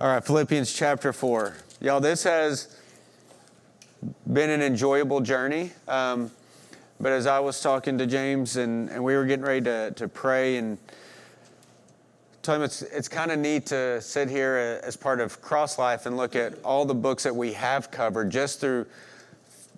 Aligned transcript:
All 0.00 0.08
right, 0.08 0.24
Philippians 0.24 0.72
chapter 0.72 1.12
4. 1.12 1.54
Y'all, 1.82 2.00
this 2.00 2.22
has 2.22 2.74
been 4.32 4.48
an 4.48 4.62
enjoyable 4.62 5.20
journey. 5.20 5.72
Um, 5.86 6.30
but 6.98 7.12
as 7.12 7.26
I 7.26 7.38
was 7.40 7.60
talking 7.60 7.98
to 7.98 8.06
James 8.06 8.56
and, 8.56 8.88
and 8.88 9.04
we 9.04 9.14
were 9.14 9.26
getting 9.26 9.44
ready 9.44 9.60
to, 9.60 9.90
to 9.90 10.08
pray 10.08 10.56
and 10.56 10.78
tell 12.40 12.54
him 12.54 12.62
it's, 12.62 12.80
it's 12.80 13.08
kind 13.08 13.30
of 13.30 13.38
neat 13.40 13.66
to 13.66 14.00
sit 14.00 14.30
here 14.30 14.80
as 14.82 14.96
part 14.96 15.20
of 15.20 15.42
Cross 15.42 15.78
Life 15.78 16.06
and 16.06 16.16
look 16.16 16.34
at 16.34 16.54
all 16.64 16.86
the 16.86 16.94
books 16.94 17.24
that 17.24 17.36
we 17.36 17.52
have 17.52 17.90
covered 17.90 18.30
just 18.30 18.58
through 18.58 18.86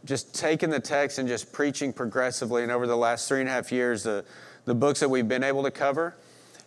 just 0.05 0.33
taking 0.37 0.71
the 0.71 0.79
text 0.79 1.19
and 1.19 1.27
just 1.27 1.53
preaching 1.53 1.93
progressively. 1.93 2.63
And 2.63 2.71
over 2.71 2.87
the 2.87 2.97
last 2.97 3.27
three 3.27 3.41
and 3.41 3.49
a 3.49 3.53
half 3.53 3.73
years, 3.73 4.05
the, 4.05 4.25
the 4.67 4.75
books 4.77 5.01
that 5.01 5.09
we've 5.09 5.27
been 5.27 5.43
able 5.43 5.65
to 5.65 5.73
cover. 5.73 6.15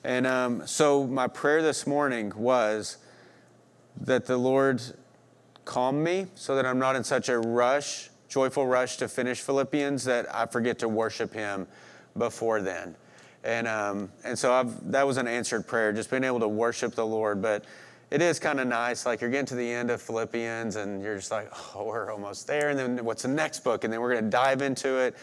And 0.03 0.27
um, 0.27 0.67
so 0.67 1.07
my 1.07 1.27
prayer 1.27 1.61
this 1.61 1.87
morning 1.87 2.33
was 2.35 2.97
that 4.01 4.25
the 4.25 4.37
Lord 4.37 4.81
calm 5.63 6.03
me 6.03 6.27
so 6.35 6.55
that 6.55 6.65
I'm 6.65 6.79
not 6.79 6.95
in 6.95 7.03
such 7.03 7.29
a 7.29 7.39
rush, 7.39 8.09
joyful 8.29 8.67
rush 8.67 8.97
to 8.97 9.07
finish 9.07 9.41
Philippians 9.41 10.03
that 10.05 10.33
I 10.33 10.45
forget 10.45 10.79
to 10.79 10.87
worship 10.87 11.33
Him 11.33 11.67
before 12.17 12.61
then. 12.61 12.95
And, 13.43 13.67
um, 13.67 14.11
and 14.23 14.37
so 14.37 14.53
I've, 14.53 14.91
that 14.91 15.05
was 15.05 15.17
an 15.17 15.27
answered 15.27 15.67
prayer, 15.67 15.93
just 15.93 16.09
being 16.09 16.23
able 16.23 16.39
to 16.39 16.47
worship 16.47 16.95
the 16.95 17.05
Lord. 17.05 17.41
But 17.41 17.65
it 18.11 18.21
is 18.21 18.39
kind 18.39 18.59
of 18.59 18.67
nice, 18.67 19.05
like 19.05 19.21
you're 19.21 19.29
getting 19.29 19.45
to 19.47 19.55
the 19.55 19.69
end 19.69 19.91
of 19.91 20.01
Philippians 20.01 20.75
and 20.75 21.01
you're 21.01 21.15
just 21.15 21.31
like, 21.31 21.51
oh, 21.75 21.85
we're 21.85 22.11
almost 22.11 22.47
there. 22.47 22.69
And 22.69 22.79
then 22.79 23.05
what's 23.05 23.23
the 23.23 23.27
next 23.27 23.63
book? 23.63 23.83
And 23.83 23.93
then 23.93 24.01
we're 24.01 24.11
going 24.11 24.23
to 24.23 24.29
dive 24.29 24.61
into 24.61 24.97
it. 24.97 25.15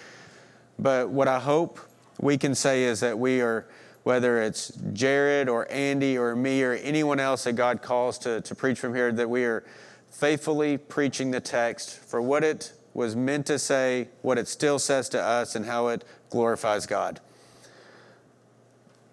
But 0.79 1.09
what 1.11 1.29
I 1.29 1.39
hope 1.39 1.79
we 2.21 2.39
can 2.39 2.55
say 2.55 2.85
is 2.85 3.01
that 3.01 3.19
we 3.19 3.41
are 3.41 3.67
whether 4.03 4.43
it's 4.43 4.69
Jared 4.93 5.49
or 5.49 5.71
Andy 5.71 6.19
or 6.19 6.35
me 6.35 6.63
or 6.63 6.73
anyone 6.73 7.21
else 7.21 7.45
that 7.45 7.55
God 7.55 7.83
calls 7.83 8.19
to, 8.19 8.41
to 8.41 8.55
preach 8.55 8.79
from 8.79 8.95
here, 8.95 9.13
that 9.13 9.31
we 9.31 9.45
are 9.45 9.65
faithfully 10.11 10.77
preaching 10.77 11.31
the 11.31 11.41
text 11.41 11.99
for 11.99 12.21
what 12.21 12.43
it 12.43 12.73
was 12.95 13.17
meant 13.17 13.47
to 13.47 13.59
say, 13.59 14.09
what 14.23 14.39
it 14.39 14.49
still 14.49 14.79
says 14.79 15.09
to 15.11 15.23
us, 15.23 15.55
and 15.55 15.67
how 15.67 15.89
it 15.89 16.05
glorifies 16.31 16.87
God. 16.87 17.21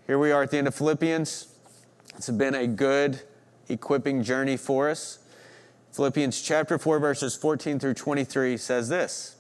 Here 0.08 0.18
we 0.18 0.32
are 0.32 0.44
at 0.44 0.52
the 0.52 0.58
end 0.58 0.68
of 0.68 0.76
Philippians. 0.76 1.48
It's 2.18 2.30
been 2.30 2.56
a 2.56 2.68
good 2.68 3.22
equipping 3.70 4.24
journey 4.24 4.58
for 4.58 4.90
us. 4.90 5.20
Philippians 5.92 6.42
chapter 6.42 6.78
4, 6.78 7.00
verses 7.00 7.36
14 7.36 7.80
through 7.80 7.94
23 7.94 8.58
says 8.58 8.90
this 8.90 9.36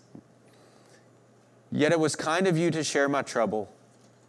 Yet 1.71 1.91
it 1.91 1.99
was 1.99 2.15
kind 2.15 2.47
of 2.47 2.57
you 2.57 2.71
to 2.71 2.83
share 2.83 3.09
my 3.09 3.23
trouble 3.23 3.69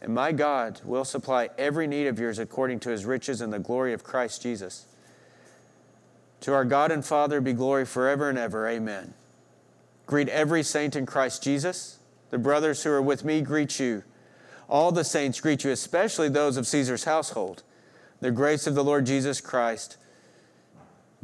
And 0.00 0.14
my 0.14 0.32
God 0.32 0.80
will 0.84 1.04
supply 1.04 1.50
every 1.58 1.86
need 1.86 2.06
of 2.06 2.18
yours 2.18 2.38
according 2.38 2.80
to 2.80 2.90
his 2.90 3.04
riches 3.04 3.40
in 3.40 3.50
the 3.50 3.58
glory 3.58 3.92
of 3.92 4.04
Christ 4.04 4.42
Jesus. 4.42 4.86
To 6.40 6.54
our 6.54 6.64
God 6.64 6.92
and 6.92 7.04
Father 7.04 7.40
be 7.40 7.52
glory 7.52 7.84
forever 7.84 8.28
and 8.28 8.38
ever. 8.38 8.68
Amen. 8.68 9.14
Greet 10.06 10.28
every 10.28 10.62
saint 10.62 10.94
in 10.94 11.04
Christ 11.04 11.42
Jesus. 11.42 11.98
The 12.30 12.38
brothers 12.38 12.82
who 12.82 12.90
are 12.90 13.02
with 13.02 13.24
me 13.24 13.40
greet 13.40 13.80
you. 13.80 14.04
All 14.68 14.92
the 14.92 15.04
saints 15.04 15.40
greet 15.40 15.64
you, 15.64 15.70
especially 15.70 16.28
those 16.28 16.56
of 16.56 16.66
Caesar's 16.66 17.04
household. 17.04 17.62
The 18.20 18.30
grace 18.30 18.66
of 18.66 18.74
the 18.74 18.84
Lord 18.84 19.06
Jesus 19.06 19.40
Christ 19.40 19.96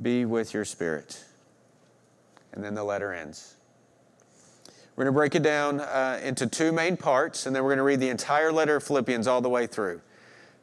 be 0.01 0.25
with 0.25 0.53
your 0.53 0.65
spirit. 0.65 1.25
And 2.53 2.65
then 2.65 2.75
the 2.75 2.85
letter 2.85 3.13
ends. 3.13 3.55
We're 4.97 5.05
going 5.05 5.13
to 5.13 5.19
break 5.19 5.35
it 5.35 5.43
down 5.43 5.81
uh, 5.81 6.21
into 6.23 6.47
two 6.47 6.71
main 6.71 6.97
parts, 6.97 7.47
and 7.47 7.57
then 7.57 7.65
we're 7.65 7.71
going 7.71 7.79
to 7.79 7.85
read 7.85 7.99
the 7.99 8.11
entire 8.11 8.53
letter 8.53 8.77
of 8.77 8.85
Philippians 8.85 9.27
all 9.27 9.41
the 9.41 9.49
way 9.49 9.67
through. 9.67 10.01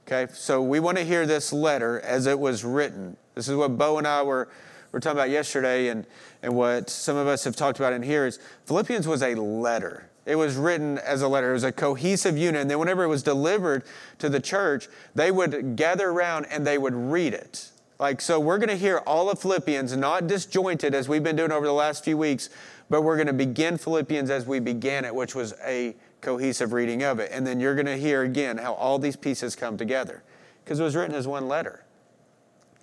Okay, 0.07 0.31
so 0.33 0.61
we 0.61 0.79
want 0.79 0.97
to 0.97 1.03
hear 1.03 1.25
this 1.25 1.51
letter 1.51 1.99
as 1.99 2.27
it 2.27 2.39
was 2.39 2.63
written. 2.63 3.17
This 3.35 3.49
is 3.49 3.55
what 3.57 3.77
Bo 3.77 3.97
and 3.97 4.07
I 4.07 4.23
were, 4.23 4.47
were 4.93 5.01
talking 5.01 5.17
about 5.17 5.31
yesterday, 5.31 5.89
and, 5.89 6.05
and 6.41 6.55
what 6.55 6.89
some 6.89 7.17
of 7.17 7.27
us 7.27 7.43
have 7.43 7.57
talked 7.57 7.79
about 7.79 7.91
in 7.91 8.03
here 8.03 8.25
is 8.25 8.39
Philippians 8.65 9.05
was 9.05 9.21
a 9.21 9.35
letter. 9.35 10.09
It 10.25 10.35
was 10.35 10.55
written 10.55 10.97
as 10.99 11.21
a 11.21 11.27
letter. 11.27 11.49
It 11.49 11.53
was 11.53 11.63
a 11.65 11.71
cohesive 11.73 12.37
unit. 12.37 12.61
And 12.61 12.69
then 12.69 12.79
whenever 12.79 13.03
it 13.03 13.07
was 13.07 13.23
delivered 13.23 13.83
to 14.19 14.29
the 14.29 14.39
church, 14.39 14.87
they 15.13 15.31
would 15.31 15.75
gather 15.75 16.09
around 16.09 16.45
and 16.45 16.65
they 16.65 16.77
would 16.77 16.93
read 16.93 17.33
it. 17.33 17.69
Like, 17.99 18.21
so 18.21 18.39
we're 18.39 18.57
going 18.57 18.69
to 18.69 18.75
hear 18.75 18.97
all 18.99 19.29
of 19.29 19.39
Philippians, 19.39 19.95
not 19.95 20.25
disjointed 20.25 20.95
as 20.95 21.07
we've 21.07 21.23
been 21.23 21.35
doing 21.35 21.51
over 21.51 21.65
the 21.65 21.73
last 21.73 22.03
few 22.03 22.17
weeks, 22.17 22.49
but 22.91 23.03
we're 23.03 23.15
going 23.15 23.27
to 23.27 23.33
begin 23.33 23.77
Philippians 23.77 24.29
as 24.29 24.45
we 24.45 24.59
began 24.59 25.05
it, 25.05 25.15
which 25.15 25.33
was 25.33 25.53
a 25.63 25.95
cohesive 26.19 26.73
reading 26.73 27.03
of 27.03 27.19
it. 27.19 27.31
And 27.31 27.47
then 27.47 27.61
you're 27.61 27.73
going 27.73 27.85
to 27.85 27.95
hear 27.95 28.23
again 28.23 28.57
how 28.57 28.73
all 28.73 28.99
these 28.99 29.15
pieces 29.15 29.55
come 29.55 29.77
together 29.77 30.23
because 30.61 30.77
it 30.77 30.83
was 30.83 30.93
written 30.93 31.15
as 31.15 31.25
one 31.25 31.47
letter. 31.47 31.85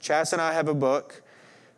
Chas 0.01 0.33
and 0.33 0.41
I 0.41 0.55
have 0.55 0.67
a 0.67 0.73
book. 0.73 1.21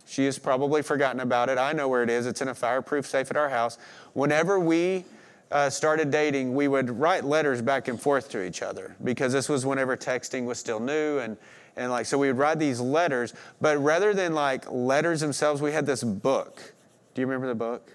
She 0.06 0.26
has 0.26 0.38
probably 0.38 0.80
forgotten 0.80 1.19
about 1.19 1.48
it. 1.48 1.58
I 1.58 1.72
know 1.72 1.88
where 1.88 2.04
it 2.04 2.08
is. 2.08 2.24
It's 2.24 2.40
in 2.40 2.46
a 2.46 2.54
fireproof 2.54 3.04
safe 3.04 3.32
at 3.32 3.36
our 3.36 3.48
house. 3.48 3.78
Whenever 4.12 4.60
we 4.60 5.04
uh, 5.50 5.69
started 5.69 6.12
dating, 6.12 6.54
we 6.54 6.69
would 6.69 7.00
write 7.00 7.24
letters 7.24 7.60
back 7.60 7.88
and 7.88 8.00
forth 8.00 8.30
to 8.30 8.44
each 8.44 8.62
other 8.62 8.94
because 9.02 9.32
this 9.32 9.48
was 9.48 9.66
whenever 9.66 9.96
texting 9.96 10.44
was 10.44 10.60
still 10.60 10.78
new 10.78 11.19
and 11.19 11.36
and 11.76 11.90
like 11.90 12.06
so 12.06 12.16
we 12.19 12.28
would 12.28 12.38
write 12.38 12.58
these 12.58 12.80
letters 12.80 13.32
but 13.60 13.78
rather 13.78 14.12
than 14.12 14.34
like 14.34 14.70
letters 14.70 15.20
themselves 15.20 15.62
we 15.62 15.70
had 15.70 15.86
this 15.86 16.02
book 16.02 16.74
do 17.14 17.22
you 17.22 17.26
remember 17.26 17.46
the 17.46 17.54
book 17.54 17.92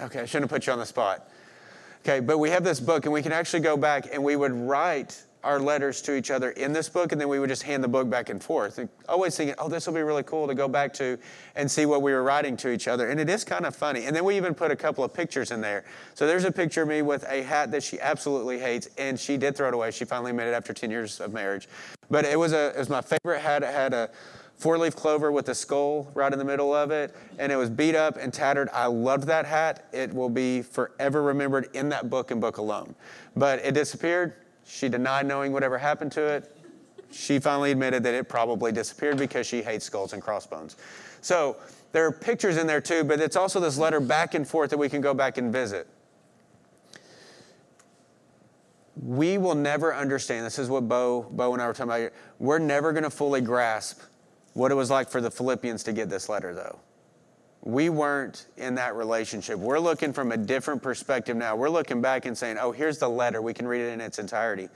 Okay, 0.00 0.20
I 0.20 0.24
shouldn't 0.24 0.50
have 0.50 0.56
put 0.56 0.66
you 0.66 0.72
on 0.72 0.78
the 0.78 0.86
spot. 0.86 1.28
Okay, 2.02 2.20
but 2.20 2.38
we 2.38 2.48
have 2.50 2.64
this 2.64 2.80
book, 2.80 3.04
and 3.04 3.12
we 3.12 3.22
can 3.22 3.32
actually 3.32 3.60
go 3.60 3.76
back 3.76 4.08
and 4.12 4.24
we 4.24 4.34
would 4.34 4.52
write 4.52 5.22
our 5.42 5.58
letters 5.58 6.02
to 6.02 6.14
each 6.14 6.30
other 6.30 6.50
in 6.50 6.72
this 6.72 6.88
book, 6.88 7.12
and 7.12 7.20
then 7.20 7.28
we 7.28 7.38
would 7.38 7.48
just 7.48 7.62
hand 7.62 7.82
the 7.82 7.88
book 7.88 8.08
back 8.08 8.28
and 8.28 8.42
forth. 8.42 8.78
And 8.78 8.88
always 9.08 9.36
thinking, 9.36 9.54
oh, 9.58 9.68
this 9.68 9.86
will 9.86 9.94
be 9.94 10.02
really 10.02 10.22
cool 10.22 10.46
to 10.46 10.54
go 10.54 10.68
back 10.68 10.92
to 10.94 11.18
and 11.56 11.70
see 11.70 11.86
what 11.86 12.02
we 12.02 12.12
were 12.12 12.22
writing 12.22 12.56
to 12.58 12.70
each 12.70 12.88
other. 12.88 13.08
And 13.08 13.18
it 13.18 13.28
is 13.28 13.42
kind 13.44 13.64
of 13.64 13.74
funny. 13.74 14.04
And 14.04 14.14
then 14.14 14.24
we 14.24 14.36
even 14.36 14.54
put 14.54 14.70
a 14.70 14.76
couple 14.76 15.02
of 15.02 15.14
pictures 15.14 15.50
in 15.50 15.60
there. 15.60 15.84
So 16.14 16.26
there's 16.26 16.44
a 16.44 16.52
picture 16.52 16.82
of 16.82 16.88
me 16.88 17.02
with 17.02 17.24
a 17.28 17.42
hat 17.42 17.70
that 17.70 17.82
she 17.82 17.98
absolutely 18.00 18.58
hates, 18.58 18.88
and 18.98 19.18
she 19.18 19.36
did 19.36 19.56
throw 19.56 19.68
it 19.68 19.74
away. 19.74 19.90
She 19.90 20.04
finally 20.04 20.32
made 20.32 20.48
it 20.48 20.54
after 20.54 20.72
10 20.72 20.90
years 20.90 21.20
of 21.20 21.32
marriage. 21.32 21.68
But 22.10 22.24
it 22.24 22.38
was, 22.38 22.52
a, 22.52 22.68
it 22.68 22.78
was 22.78 22.90
my 22.90 23.00
favorite 23.00 23.40
hat. 23.40 23.62
It 23.62 23.72
had 23.72 23.94
a 23.94 24.10
four 24.60 24.76
leaf 24.76 24.94
clover 24.94 25.32
with 25.32 25.48
a 25.48 25.54
skull 25.54 26.10
right 26.12 26.30
in 26.30 26.38
the 26.38 26.44
middle 26.44 26.74
of 26.74 26.90
it, 26.90 27.16
and 27.38 27.50
it 27.50 27.56
was 27.56 27.70
beat 27.70 27.94
up 27.94 28.18
and 28.18 28.32
tattered. 28.32 28.68
I 28.74 28.86
loved 28.86 29.26
that 29.28 29.46
hat. 29.46 29.86
It 29.90 30.12
will 30.12 30.28
be 30.28 30.60
forever 30.60 31.22
remembered 31.22 31.70
in 31.72 31.88
that 31.88 32.10
book 32.10 32.30
and 32.30 32.42
book 32.42 32.58
alone. 32.58 32.94
But 33.34 33.60
it 33.64 33.72
disappeared. 33.72 34.34
She 34.66 34.90
denied 34.90 35.26
knowing 35.26 35.52
whatever 35.52 35.78
happened 35.78 36.12
to 36.12 36.22
it. 36.22 36.54
She 37.10 37.38
finally 37.38 37.72
admitted 37.72 38.02
that 38.02 38.12
it 38.12 38.28
probably 38.28 38.70
disappeared 38.70 39.16
because 39.16 39.46
she 39.46 39.62
hates 39.62 39.86
skulls 39.86 40.12
and 40.12 40.22
crossbones. 40.22 40.76
So 41.22 41.56
there 41.92 42.04
are 42.04 42.12
pictures 42.12 42.58
in 42.58 42.66
there 42.66 42.82
too, 42.82 43.02
but 43.02 43.18
it's 43.18 43.36
also 43.36 43.60
this 43.60 43.78
letter 43.78 43.98
back 43.98 44.34
and 44.34 44.46
forth 44.46 44.68
that 44.70 44.78
we 44.78 44.90
can 44.90 45.00
go 45.00 45.14
back 45.14 45.38
and 45.38 45.50
visit. 45.50 45.88
We 49.02 49.38
will 49.38 49.54
never 49.54 49.94
understand. 49.94 50.44
This 50.44 50.58
is 50.58 50.68
what 50.68 50.86
Bo, 50.86 51.22
Bo 51.30 51.54
and 51.54 51.62
I 51.62 51.66
were 51.66 51.72
talking 51.72 51.90
about. 51.90 52.12
We're 52.38 52.58
never 52.58 52.92
going 52.92 53.04
to 53.04 53.10
fully 53.10 53.40
grasp 53.40 54.02
what 54.54 54.70
it 54.70 54.74
was 54.74 54.90
like 54.90 55.08
for 55.08 55.20
the 55.20 55.30
Philippians 55.30 55.82
to 55.84 55.92
get 55.92 56.08
this 56.08 56.28
letter, 56.28 56.54
though. 56.54 56.78
We 57.62 57.90
weren't 57.90 58.46
in 58.56 58.76
that 58.76 58.96
relationship. 58.96 59.58
We're 59.58 59.78
looking 59.78 60.12
from 60.12 60.32
a 60.32 60.36
different 60.36 60.82
perspective 60.82 61.36
now. 61.36 61.56
We're 61.56 61.68
looking 61.68 62.00
back 62.00 62.24
and 62.24 62.36
saying, 62.36 62.56
oh, 62.58 62.72
here's 62.72 62.98
the 62.98 63.08
letter. 63.08 63.42
We 63.42 63.52
can 63.52 63.68
read 63.68 63.82
it 63.82 63.92
in 63.92 64.00
its 64.00 64.18
entirety. 64.18 64.68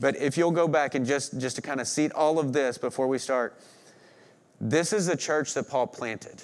But 0.00 0.16
if 0.16 0.36
you'll 0.36 0.50
go 0.50 0.68
back 0.68 0.94
and 0.94 1.06
just, 1.06 1.40
just 1.40 1.56
to 1.56 1.62
kind 1.62 1.80
of 1.80 1.86
seat 1.86 2.12
all 2.12 2.38
of 2.38 2.52
this 2.52 2.78
before 2.78 3.06
we 3.06 3.18
start, 3.18 3.58
this 4.60 4.92
is 4.92 5.06
the 5.06 5.16
church 5.16 5.54
that 5.54 5.68
Paul 5.68 5.86
planted. 5.86 6.42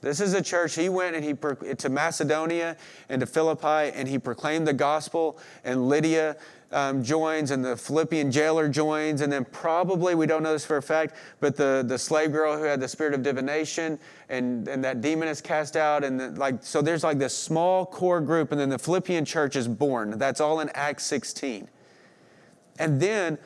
This 0.00 0.20
is 0.20 0.34
a 0.34 0.42
church. 0.42 0.74
He 0.74 0.88
went 0.88 1.16
and 1.16 1.24
he 1.24 1.34
to 1.76 1.88
Macedonia 1.88 2.76
and 3.08 3.20
to 3.20 3.26
Philippi 3.26 3.90
and 3.96 4.06
he 4.06 4.18
proclaimed 4.18 4.66
the 4.66 4.72
gospel. 4.72 5.38
And 5.64 5.88
Lydia 5.88 6.36
um, 6.74 7.02
joins 7.02 7.52
and 7.52 7.64
the 7.64 7.76
Philippian 7.76 8.30
jailer 8.30 8.68
joins. 8.68 9.20
And 9.20 9.32
then 9.32 9.44
probably, 9.46 10.14
we 10.14 10.26
don't 10.26 10.42
know 10.42 10.52
this 10.52 10.66
for 10.66 10.76
a 10.76 10.82
fact, 10.82 11.14
but 11.40 11.56
the, 11.56 11.84
the 11.86 11.96
slave 11.96 12.32
girl 12.32 12.58
who 12.58 12.64
had 12.64 12.80
the 12.80 12.88
spirit 12.88 13.14
of 13.14 13.22
divination 13.22 13.98
and, 14.28 14.68
and 14.68 14.84
that 14.84 15.00
demon 15.00 15.28
is 15.28 15.40
cast 15.40 15.76
out. 15.76 16.04
And 16.04 16.20
the, 16.20 16.30
like, 16.32 16.62
so 16.62 16.82
there's 16.82 17.04
like 17.04 17.18
this 17.18 17.36
small 17.36 17.86
core 17.86 18.20
group. 18.20 18.52
And 18.52 18.60
then 18.60 18.68
the 18.68 18.78
Philippian 18.78 19.24
church 19.24 19.56
is 19.56 19.68
born. 19.68 20.18
That's 20.18 20.40
all 20.40 20.60
in 20.60 20.68
Acts 20.70 21.04
16. 21.04 21.68
And 22.78 23.00
then 23.00 23.38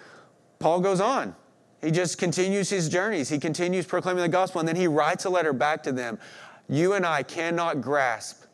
Paul 0.59 0.81
goes 0.81 1.01
on 1.01 1.37
He 1.83 1.91
just 1.91 2.19
continues 2.19 2.71
his 2.71 2.89
journeys. 2.89 3.29
He 3.29 3.39
continues 3.39 3.87
proclaiming 3.87 4.23
the 4.23 4.29
gospel, 4.29 4.61
and 4.61 4.69
then 4.69 4.77
he 4.77 4.89
writes 4.89 5.25
a 5.27 5.31
letter 5.31 5.53
back 5.53 5.83
to 5.85 5.93
them. 5.93 6.19
You 6.69 6.95
and 6.95 7.07
I 7.07 7.23
cannot 7.23 7.81
grasp 7.81 8.45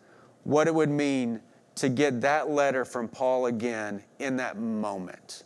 what 0.42 0.66
it 0.66 0.74
would 0.74 0.90
mean 0.90 1.40
to 1.76 1.88
get 1.88 2.20
that 2.20 2.48
letter 2.48 2.84
from 2.84 3.08
Paul 3.08 3.46
again 3.46 4.02
in 4.18 4.36
that 4.36 4.56
moment. 4.56 5.42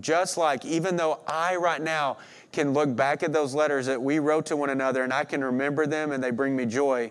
Just 0.00 0.36
like, 0.36 0.64
even 0.64 0.96
though 0.96 1.20
I 1.26 1.56
right 1.56 1.80
now 1.80 2.18
can 2.52 2.72
look 2.72 2.94
back 2.94 3.22
at 3.22 3.32
those 3.32 3.54
letters 3.54 3.86
that 3.86 4.02
we 4.02 4.18
wrote 4.18 4.46
to 4.46 4.56
one 4.56 4.70
another 4.70 5.02
and 5.02 5.12
I 5.12 5.24
can 5.24 5.42
remember 5.42 5.86
them 5.86 6.12
and 6.12 6.22
they 6.22 6.30
bring 6.30 6.54
me 6.54 6.66
joy, 6.66 7.10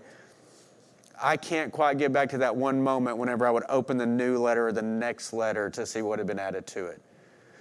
I 1.20 1.38
can't 1.38 1.72
quite 1.72 1.98
get 1.98 2.14
back 2.14 2.30
to 2.30 2.38
that 2.40 2.56
one 2.56 2.82
moment 2.82 3.18
whenever 3.18 3.48
I 3.48 3.52
would 3.52 3.64
open 3.70 3.98
the 3.98 4.06
new 4.06 4.38
letter 4.38 4.68
or 4.68 4.72
the 4.72 4.84
next 4.84 5.34
letter 5.34 5.70
to 5.72 5.86
see 5.86 6.04
what 6.04 6.20
had 6.20 6.28
been 6.28 6.38
added 6.38 6.68
to 6.68 6.86
it. 6.88 7.02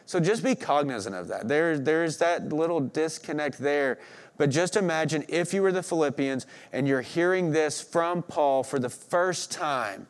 So 0.04 0.20
just 0.20 0.44
be 0.44 0.54
cognizant 0.54 1.16
of 1.16 1.28
that. 1.28 1.48
There, 1.48 1.78
there's 1.78 2.18
that 2.18 2.52
little 2.52 2.80
disconnect 2.80 3.58
there. 3.58 3.98
But 4.36 4.50
just 4.50 4.76
imagine 4.76 5.24
if 5.28 5.54
you 5.54 5.62
were 5.62 5.72
the 5.72 5.82
Philippians 5.82 6.46
and 6.72 6.86
you're 6.86 7.00
hearing 7.00 7.52
this 7.52 7.80
from 7.80 8.22
Paul 8.22 8.62
for 8.62 8.78
the 8.78 8.90
first 8.90 9.50
time, 9.50 10.06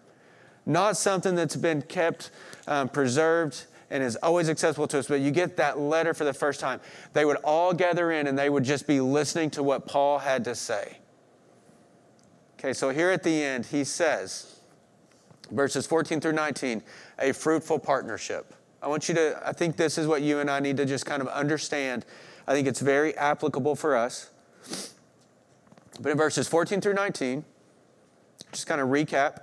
not 0.66 0.96
something 0.96 1.34
that's 1.34 1.56
been 1.56 1.82
kept 1.82 2.30
um, 2.66 2.88
preserved 2.88 3.66
and 3.90 4.02
is 4.02 4.16
always 4.16 4.48
accessible 4.48 4.88
to 4.88 4.98
us, 4.98 5.06
but 5.06 5.20
you 5.20 5.30
get 5.30 5.56
that 5.56 5.78
letter 5.78 6.12
for 6.12 6.24
the 6.24 6.34
first 6.34 6.58
time. 6.58 6.80
They 7.12 7.24
would 7.24 7.36
all 7.38 7.72
gather 7.72 8.10
in 8.10 8.26
and 8.26 8.36
they 8.36 8.50
would 8.50 8.64
just 8.64 8.86
be 8.86 9.00
listening 9.00 9.50
to 9.50 9.62
what 9.62 9.86
Paul 9.86 10.18
had 10.18 10.44
to 10.44 10.54
say. 10.54 10.98
Okay, 12.58 12.72
so 12.72 12.90
here 12.90 13.10
at 13.10 13.22
the 13.22 13.42
end, 13.42 13.66
he 13.66 13.84
says, 13.84 14.60
verses 15.50 15.86
14 15.86 16.20
through 16.20 16.32
19, 16.32 16.82
a 17.20 17.32
fruitful 17.32 17.78
partnership. 17.78 18.54
I 18.82 18.88
want 18.88 19.08
you 19.08 19.14
to, 19.14 19.40
I 19.44 19.52
think 19.52 19.76
this 19.76 19.98
is 19.98 20.06
what 20.06 20.22
you 20.22 20.40
and 20.40 20.50
I 20.50 20.60
need 20.60 20.76
to 20.78 20.84
just 20.84 21.06
kind 21.06 21.22
of 21.22 21.28
understand. 21.28 22.04
I 22.46 22.52
think 22.52 22.66
it's 22.66 22.80
very 22.80 23.16
applicable 23.16 23.76
for 23.76 23.96
us. 23.96 24.30
But 26.00 26.12
in 26.12 26.18
verses 26.18 26.48
14 26.48 26.80
through 26.80 26.94
19, 26.94 27.44
just 28.52 28.66
kind 28.66 28.80
of 28.80 28.88
recap, 28.88 29.42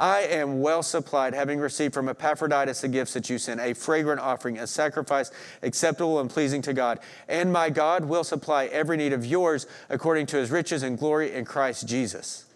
I 0.00 0.20
am 0.20 0.62
well 0.62 0.82
supplied, 0.82 1.34
having 1.34 1.60
received 1.60 1.92
from 1.92 2.08
Epaphroditus 2.08 2.80
the 2.80 2.88
gifts 2.88 3.12
that 3.12 3.28
you 3.28 3.36
sent, 3.36 3.60
a 3.60 3.74
fragrant 3.74 4.18
offering, 4.18 4.58
a 4.58 4.66
sacrifice 4.66 5.30
acceptable 5.62 6.18
and 6.20 6.30
pleasing 6.30 6.62
to 6.62 6.72
God. 6.72 7.00
And 7.28 7.52
my 7.52 7.68
God 7.68 8.06
will 8.06 8.24
supply 8.24 8.64
every 8.66 8.96
need 8.96 9.12
of 9.12 9.26
yours 9.26 9.66
according 9.90 10.24
to 10.26 10.38
his 10.38 10.50
riches 10.50 10.82
and 10.82 10.98
glory 10.98 11.32
in 11.32 11.44
Christ 11.44 11.86
Jesus. 11.86 12.46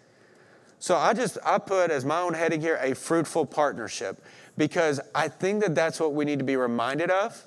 So 0.79 0.95
I 0.95 1.13
just, 1.13 1.37
I 1.45 1.59
put 1.59 1.91
as 1.91 2.03
my 2.03 2.19
own 2.19 2.33
heading 2.33 2.61
here 2.61 2.79
a 2.81 2.95
fruitful 2.95 3.45
partnership 3.45 4.23
because 4.57 4.99
I 5.13 5.27
think 5.27 5.61
that 5.61 5.75
that's 5.75 5.99
what 5.99 6.13
we 6.13 6.25
need 6.25 6.39
to 6.39 6.45
be 6.45 6.55
reminded 6.55 7.11
of. 7.11 7.43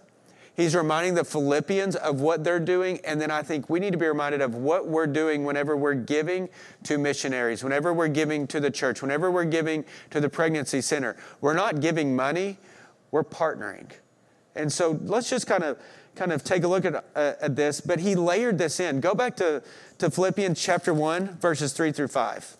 He's 0.58 0.74
reminding 0.74 1.14
the 1.14 1.24
Philippians 1.24 1.94
of 1.94 2.20
what 2.20 2.42
they're 2.42 2.58
doing, 2.58 2.98
and 3.04 3.20
then 3.20 3.30
I 3.30 3.44
think 3.44 3.70
we 3.70 3.78
need 3.78 3.92
to 3.92 3.96
be 3.96 4.08
reminded 4.08 4.40
of 4.40 4.56
what 4.56 4.88
we're 4.88 5.06
doing 5.06 5.44
whenever 5.44 5.76
we're 5.76 5.94
giving 5.94 6.48
to 6.82 6.98
missionaries, 6.98 7.62
whenever 7.62 7.94
we're 7.94 8.08
giving 8.08 8.44
to 8.48 8.58
the 8.58 8.68
church, 8.68 9.00
whenever 9.00 9.30
we're 9.30 9.44
giving 9.44 9.84
to 10.10 10.18
the 10.18 10.28
pregnancy 10.28 10.80
center. 10.80 11.16
We're 11.40 11.54
not 11.54 11.80
giving 11.80 12.16
money, 12.16 12.58
we're 13.12 13.22
partnering. 13.22 13.88
And 14.56 14.72
so 14.72 14.98
let's 15.04 15.30
just 15.30 15.46
kind 15.46 15.62
of 15.62 15.78
kind 16.16 16.32
of 16.32 16.42
take 16.42 16.64
a 16.64 16.68
look 16.68 16.84
at, 16.84 17.04
uh, 17.14 17.34
at 17.40 17.54
this, 17.54 17.80
but 17.80 18.00
he 18.00 18.16
layered 18.16 18.58
this 18.58 18.80
in. 18.80 18.98
Go 18.98 19.14
back 19.14 19.36
to, 19.36 19.62
to 19.98 20.10
Philippians 20.10 20.60
chapter 20.60 20.92
1, 20.92 21.38
verses 21.38 21.72
3 21.72 21.92
through 21.92 22.08
5. 22.08 22.57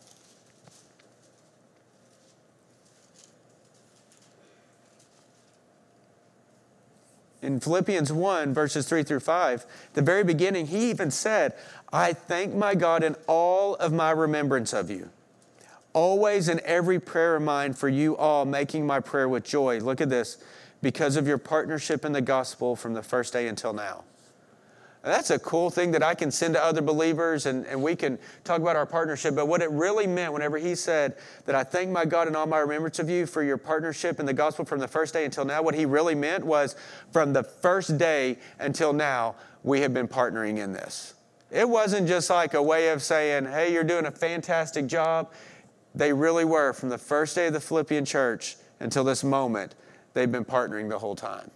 In 7.41 7.61
Philippians 7.61 8.13
1, 8.13 8.53
verses 8.53 8.89
3 8.89 9.03
through 9.03 9.21
5, 9.21 9.67
the 9.95 10.03
very 10.03 10.25
beginning, 10.25 10.67
he 10.67 10.91
even 10.91 11.11
said, 11.11 11.55
I 11.93 12.13
thank 12.13 12.55
my 12.55 12.75
God 12.75 13.03
in 13.03 13.17
all 13.27 13.77
of 13.77 13.93
my 13.93 14.11
remembrance 14.11 14.73
of 14.73 14.91
you. 14.91 15.11
Always 15.93 16.49
in 16.49 16.61
every 16.65 17.01
prayer 17.01 17.37
of 17.37 17.43
mine 17.43 17.73
for 17.73 17.89
you 17.89 18.17
all, 18.17 18.45
making 18.45 18.87
my 18.87 19.01
prayer 19.01 19.29
with 19.29 19.45
joy. 19.45 19.79
Look 19.81 20.01
at 20.01 20.11
this, 20.11 20.39
because 20.83 21.17
of 21.17 21.27
your 21.27 21.39
partnership 21.39 22.05
in 22.05 22.13
the 22.13 22.21
gospel 22.21 22.77
from 22.77 22.95
the 22.95 23.03
first 23.03 23.33
day 23.33 23.49
until 23.49 23.73
now. 23.73 24.05
That's 25.03 25.31
a 25.31 25.39
cool 25.39 25.71
thing 25.71 25.93
that 25.93 26.03
I 26.03 26.15
can 26.15 26.31
send 26.31 26.55
to 26.55 26.63
other 26.63 26.83
believers 26.83 27.47
and, 27.47 27.65
and 27.67 27.83
we 27.83 27.95
can 27.95 28.19
talk 28.45 28.61
about 28.61 28.77
our 28.77 28.87
partnership. 28.87 29.35
But 29.35 29.47
what 29.47 29.63
it 29.63 29.71
really 29.71 30.07
meant 30.07 30.33
whenever 30.33 30.59
he 30.59 30.75
said 30.75 31.17
that 31.47 31.55
I 31.55 31.63
thank 31.63 31.91
my 31.91 32.05
God 32.05 32.27
in 32.27 32.35
all 32.35 32.47
my 32.47 32.59
remembrance 32.59 32.99
of 32.99 33.09
you 33.09 33.25
for 33.25 33.43
your 33.43 33.59
partnership 33.59 34.19
in 34.19 34.27
the 34.27 34.33
gospel 34.33 34.65
from 34.65 34.81
the 34.81 34.89
first 34.89 35.15
day 35.15 35.25
until 35.25 35.45
now, 35.45 35.63
what 35.63 35.75
he 35.75 35.87
really 35.87 36.15
meant 36.15 36.45
was 36.45 36.75
from 37.13 37.33
the 37.33 37.45
first 37.45 37.97
day 37.97 38.39
until 38.59 38.93
now, 38.93 39.37
we 39.63 39.81
have 39.81 39.95
been 39.95 40.09
partnering 40.09 40.59
in 40.59 40.73
this. 40.73 41.15
It 41.51 41.69
wasn't 41.69 42.09
just 42.09 42.29
like 42.29 42.55
a 42.55 42.63
way 42.63 42.89
of 42.89 43.03
saying, 43.03 43.47
hey, 43.47 43.73
you're 43.73 43.85
doing 43.85 44.07
a 44.07 44.11
fantastic 44.11 44.87
job. 44.87 45.33
They 45.95 46.13
really 46.13 46.45
were 46.45 46.73
from 46.73 46.91
the 46.91 46.99
first 46.99 47.35
day 47.35 47.47
of 47.47 47.53
the 47.53 47.61
Philippian 47.61 48.05
church 48.05 48.57
until 48.81 49.05
this 49.05 49.25
moment, 49.25 49.75
they've 50.15 50.31
been 50.31 50.45
partnering 50.45 50.89
the 50.89 50.99
whole 50.99 51.17
time. 51.17 51.51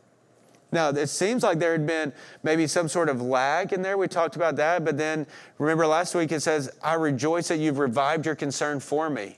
Now, 0.72 0.88
it 0.88 1.08
seems 1.08 1.42
like 1.42 1.58
there 1.58 1.72
had 1.72 1.86
been 1.86 2.14
maybe 2.42 2.66
some 2.66 2.88
sort 2.88 3.10
of 3.10 3.20
lag 3.20 3.74
in 3.74 3.82
there. 3.82 3.98
We 3.98 4.08
talked 4.08 4.36
about 4.36 4.56
that. 4.56 4.84
But 4.84 4.96
then 4.96 5.26
remember 5.58 5.86
last 5.86 6.14
week 6.14 6.32
it 6.32 6.40
says, 6.40 6.70
I 6.82 6.94
rejoice 6.94 7.48
that 7.48 7.58
you've 7.58 7.78
revived 7.78 8.24
your 8.24 8.34
concern 8.34 8.80
for 8.80 9.10
me. 9.10 9.36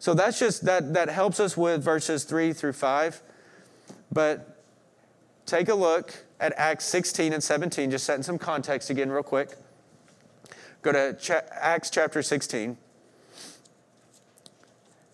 So 0.00 0.12
that's 0.12 0.40
just, 0.40 0.64
that, 0.64 0.92
that 0.94 1.08
helps 1.08 1.38
us 1.38 1.56
with 1.56 1.84
verses 1.84 2.24
three 2.24 2.52
through 2.52 2.72
five. 2.72 3.22
But 4.10 4.60
take 5.46 5.68
a 5.68 5.74
look 5.74 6.14
at 6.40 6.52
Acts 6.56 6.84
16 6.86 7.32
and 7.32 7.42
17, 7.42 7.90
just 7.92 8.04
setting 8.04 8.24
some 8.24 8.38
context 8.38 8.90
again, 8.90 9.10
real 9.10 9.22
quick. 9.22 9.56
Go 10.82 10.90
to 10.92 11.44
Acts 11.52 11.90
chapter 11.90 12.22
16. 12.22 12.76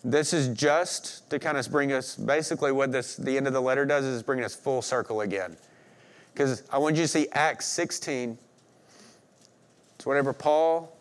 This 0.03 0.31
is 0.31 0.49
just 0.49 1.29
to 1.29 1.39
kind 1.39 1.57
of 1.57 1.69
bring 1.71 1.91
us, 1.91 2.15
basically, 2.15 2.71
what 2.71 2.91
this, 2.91 3.15
the 3.15 3.35
end 3.35 3.47
of 3.47 3.53
the 3.53 3.61
letter 3.61 3.85
does 3.85 4.05
is 4.05 4.23
bring 4.23 4.43
us 4.43 4.55
full 4.55 4.81
circle 4.81 5.21
again. 5.21 5.57
Because 6.33 6.63
I 6.71 6.77
want 6.77 6.95
you 6.95 7.01
to 7.01 7.07
see 7.07 7.27
Acts 7.31 7.65
16. 7.65 8.37
It's 9.95 10.05
whatever 10.05 10.33
Paul, 10.33 10.95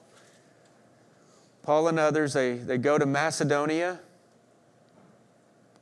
Paul 1.62 1.88
and 1.88 1.98
others, 1.98 2.32
they, 2.32 2.54
they 2.54 2.78
go 2.78 2.96
to 2.96 3.04
Macedonia. 3.04 4.00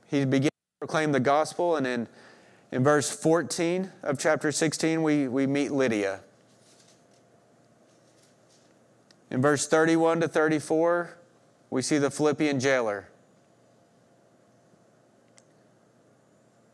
He 0.07 0.25
begins 0.25 0.49
to 0.49 0.79
proclaim 0.79 1.13
the 1.13 1.19
gospel, 1.21 1.77
and 1.77 1.87
in, 1.87 2.07
in 2.71 2.83
verse 2.83 3.09
14 3.09 3.91
of 4.03 4.19
chapter 4.19 4.51
16, 4.51 5.01
we, 5.01 5.27
we 5.29 5.47
meet 5.47 5.71
Lydia. 5.71 6.19
In 9.31 9.41
verse 9.41 9.67
31 9.67 10.21
to 10.21 10.27
34, 10.27 11.17
we 11.75 11.81
see 11.81 11.97
the 11.97 12.09
Philippian 12.09 12.57
jailer. 12.57 13.09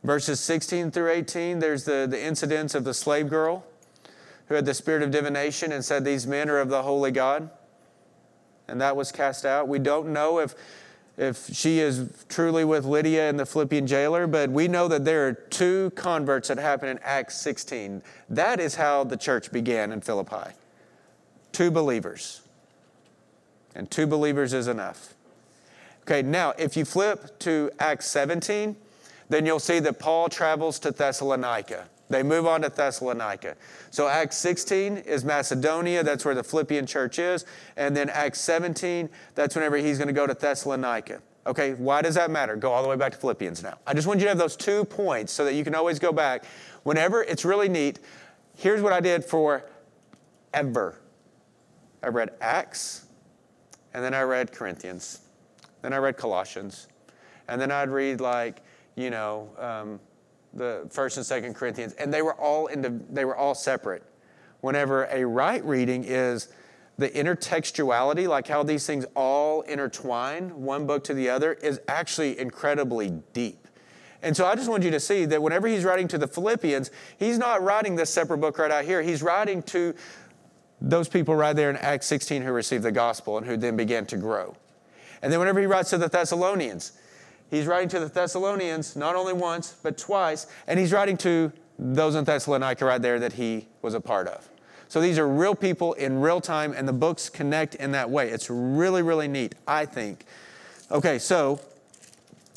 Verses 0.03 0.39
16 0.39 0.91
through 0.91 1.10
18, 1.10 1.58
there's 1.58 1.86
the, 1.86 2.05
the 2.08 2.24
incidents 2.24 2.75
of 2.75 2.84
the 2.84 2.93
slave 2.93 3.27
girl 3.27 3.65
who 4.46 4.53
had 4.53 4.67
the 4.67 4.75
spirit 4.75 5.01
of 5.01 5.10
divination 5.10 5.72
and 5.72 5.84
said, 5.84 6.05
These 6.05 6.27
men 6.27 6.51
are 6.51 6.60
of 6.60 6.70
the 6.70 6.84
holy 6.84 7.10
God. 7.10 7.50
And 8.67 8.79
that 8.79 8.96
was 8.96 9.12
cast 9.12 9.43
out. 9.43 9.67
We 9.67 9.79
don't 9.79 10.13
know 10.13 10.38
if, 10.38 10.53
if 11.17 11.48
she 11.48 11.79
is 11.79 12.24
truly 12.29 12.63
with 12.63 12.86
Lydia 12.86 13.27
and 13.27 13.39
the 13.39 13.48
Philippian 13.48 13.88
jailer, 13.88 14.27
but 14.27 14.51
we 14.51 14.67
know 14.67 14.88
that 14.88 15.03
there 15.03 15.27
are 15.27 15.34
two 15.34 15.89
converts 15.96 16.50
that 16.50 16.60
happen 16.60 16.88
in 16.88 17.00
Acts 17.01 17.41
16. 17.41 18.03
That 18.29 18.60
is 18.60 18.75
how 18.75 19.03
the 19.03 19.17
church 19.17 19.51
began 19.51 19.91
in 19.91 20.01
Philippi. 20.01 20.51
Two 21.51 21.72
believers. 21.72 22.40
And 23.75 23.90
two 23.90 24.08
believers 24.08 24.54
is 24.54 24.68
enough. 24.68 25.13
Okay, 26.01 26.22
now 26.22 26.54
if 26.58 26.75
you 26.75 26.86
flip 26.86 27.40
to 27.40 27.72
Acts 27.80 28.08
17, 28.08 28.75
then 29.30 29.46
you'll 29.46 29.60
see 29.60 29.80
that 29.80 30.00
Paul 30.00 30.30
travels 30.30 30.80
to 30.80 30.92
Thessalonica. 30.92 31.88
They 32.10 32.24
move 32.24 32.46
on 32.46 32.62
to 32.63 32.70
Thessalonica. 32.70 33.56
So 33.90 34.08
Acts 34.08 34.38
16 34.38 34.98
is 34.98 35.24
Macedonia, 35.24 36.04
that's 36.04 36.25
where 36.25 36.36
the 36.36 36.44
Philippian 36.44 36.86
church 36.86 37.18
is. 37.18 37.46
And 37.78 37.96
then 37.96 38.10
Acts 38.10 38.42
17, 38.42 39.10
that's 39.36 39.56
whenever 39.56 39.78
he's 39.78 39.98
going 39.98 40.10
to 40.10 40.13
go 40.13 40.28
to 40.28 40.34
Thessalonica. 40.34 41.22
Okay, 41.48 41.74
why 41.74 42.01
does 42.01 42.16
that 42.16 42.30
matter? 42.30 42.56
Go 42.56 42.72
all 42.72 42.84
the 42.84 42.90
way 42.90 42.98
back 42.98 43.13
to 43.13 43.18
Philippians 43.18 43.63
now. 43.63 43.78
I 43.88 43.94
just 43.94 44.08
want 44.08 44.20
you 44.20 44.25
to 44.25 44.30
have 44.30 44.38
those 44.38 44.56
two 44.56 44.86
points 44.86 45.32
so 45.32 45.46
that 45.46 45.54
you 45.54 45.63
can 45.63 45.74
always 45.74 45.98
go 45.98 46.12
back. 46.12 46.44
Whenever 46.84 47.24
it's 47.24 47.46
really 47.46 47.70
neat, 47.70 48.00
here's 48.56 48.82
what 48.82 48.94
I 48.94 49.00
did 49.00 49.24
for 49.24 49.66
ever. 50.54 51.00
I 52.04 52.08
read 52.08 52.32
Acts, 52.42 53.06
and 53.93 54.03
then 54.03 54.13
I 54.13 54.21
read 54.21 54.51
Corinthians, 54.51 55.21
then 55.81 55.93
I 55.93 55.98
read 55.98 56.17
Colossians, 56.17 56.88
and 57.48 57.60
then 57.60 57.71
I'd 57.71 57.89
read 57.89 58.21
like, 58.21 58.62
you 58.95 59.10
know, 59.10 59.50
um, 59.57 60.00
the 60.53 60.88
first 60.89 61.17
and 61.17 61.25
second 61.25 61.55
Corinthians, 61.55 61.93
and 61.93 62.13
they 62.13 62.21
were 62.21 62.36
all 62.36 62.67
into, 62.67 63.00
they 63.10 63.25
were 63.25 63.36
all 63.36 63.55
separate. 63.55 64.03
Whenever 64.62 65.05
a 65.12 65.25
right 65.25 65.63
reading 65.65 66.03
is 66.03 66.50
the 66.98 67.10
intertextuality, 67.10 68.27
like 68.27 68.48
how 68.48 68.63
these 68.63 68.86
things 68.86 69.05
all 69.15 69.62
intertwine 69.62 70.50
one 70.62 70.86
book 70.86 71.03
to 71.05 71.13
the 71.13 71.29
other, 71.29 71.53
is 71.53 71.79
actually 71.88 72.38
incredibly 72.38 73.10
deep. 73.33 73.67
And 74.24 74.38
so 74.38 74.45
I 74.45 74.55
just 74.55 74.69
want 74.69 74.83
you 74.83 74.91
to 74.91 75.00
see 75.00 75.25
that 75.25 75.41
whenever 75.41 75.67
he's 75.67 75.83
writing 75.83 76.07
to 76.10 76.17
the 76.17 76.27
Philippians, 76.27 76.91
he's 77.17 77.39
not 77.39 77.63
writing 77.63 77.95
this 77.95 78.12
separate 78.12 78.38
book 78.38 78.60
right 78.60 78.69
out 78.69 78.86
here. 78.86 79.01
He's 79.01 79.24
writing 79.24 79.63
to 79.63 79.95
those 80.81 81.07
people 81.07 81.35
right 81.35 81.55
there 81.55 81.69
in 81.69 81.77
Acts 81.77 82.07
16 82.07 82.41
who 82.41 82.51
received 82.51 82.83
the 82.83 82.91
gospel 82.91 83.38
and 83.38 83.45
who 83.45 83.55
then 83.55 83.77
began 83.77 84.05
to 84.07 84.17
grow. 84.17 84.55
And 85.21 85.31
then 85.31 85.39
whenever 85.39 85.59
he 85.59 85.67
writes 85.67 85.91
to 85.91 85.97
the 85.97 86.09
Thessalonians, 86.09 86.93
he's 87.51 87.67
writing 87.67 87.89
to 87.89 88.00
the 88.00 88.07
Thessalonians 88.07 88.95
not 88.95 89.15
only 89.15 89.33
once, 89.33 89.75
but 89.83 89.97
twice, 89.97 90.47
and 90.67 90.79
he's 90.79 90.91
writing 90.91 91.17
to 91.17 91.51
those 91.77 92.15
in 92.15 92.23
Thessalonica 92.23 92.83
right 92.85 93.01
there 93.01 93.19
that 93.19 93.33
he 93.33 93.67
was 93.81 93.93
a 93.93 94.01
part 94.01 94.27
of. 94.27 94.50
So 94.88 95.00
these 95.00 95.17
are 95.17 95.27
real 95.27 95.55
people 95.55 95.93
in 95.93 96.19
real 96.19 96.41
time, 96.41 96.73
and 96.73 96.88
the 96.88 96.93
books 96.93 97.29
connect 97.29 97.75
in 97.75 97.91
that 97.91 98.09
way. 98.09 98.29
It's 98.29 98.50
really, 98.50 99.01
really 99.01 99.27
neat, 99.27 99.55
I 99.67 99.85
think. 99.85 100.25
Okay, 100.91 101.17
so 101.17 101.61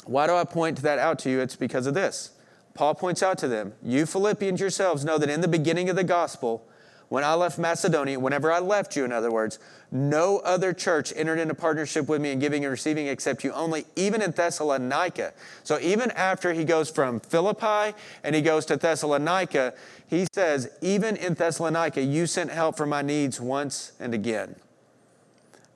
why 0.04 0.26
do 0.26 0.34
I 0.34 0.44
point 0.44 0.78
that 0.78 0.98
out 0.98 1.18
to 1.20 1.30
you? 1.30 1.40
It's 1.40 1.56
because 1.56 1.86
of 1.86 1.94
this. 1.94 2.32
Paul 2.74 2.94
points 2.96 3.22
out 3.22 3.38
to 3.38 3.48
them, 3.48 3.74
You 3.82 4.04
Philippians 4.04 4.60
yourselves 4.60 5.04
know 5.04 5.16
that 5.16 5.30
in 5.30 5.42
the 5.42 5.48
beginning 5.48 5.88
of 5.88 5.96
the 5.96 6.02
gospel, 6.02 6.66
when 7.08 7.24
I 7.24 7.34
left 7.34 7.58
Macedonia, 7.58 8.18
whenever 8.18 8.50
I 8.50 8.58
left 8.58 8.96
you, 8.96 9.04
in 9.04 9.12
other 9.12 9.30
words, 9.30 9.58
no 9.92 10.38
other 10.38 10.72
church 10.72 11.12
entered 11.14 11.38
into 11.38 11.54
partnership 11.54 12.08
with 12.08 12.20
me 12.20 12.32
in 12.32 12.38
giving 12.38 12.64
and 12.64 12.70
receiving 12.70 13.06
except 13.06 13.44
you 13.44 13.52
only, 13.52 13.84
even 13.94 14.22
in 14.22 14.32
Thessalonica. 14.32 15.32
So 15.62 15.78
even 15.80 16.10
after 16.12 16.52
he 16.52 16.64
goes 16.64 16.90
from 16.90 17.20
Philippi 17.20 17.96
and 18.24 18.34
he 18.34 18.42
goes 18.42 18.66
to 18.66 18.76
Thessalonica, 18.76 19.74
he 20.08 20.26
says, 20.32 20.70
Even 20.80 21.16
in 21.16 21.34
Thessalonica, 21.34 22.02
you 22.02 22.26
sent 22.26 22.50
help 22.50 22.76
for 22.76 22.86
my 22.86 23.02
needs 23.02 23.40
once 23.40 23.92
and 24.00 24.14
again. 24.14 24.56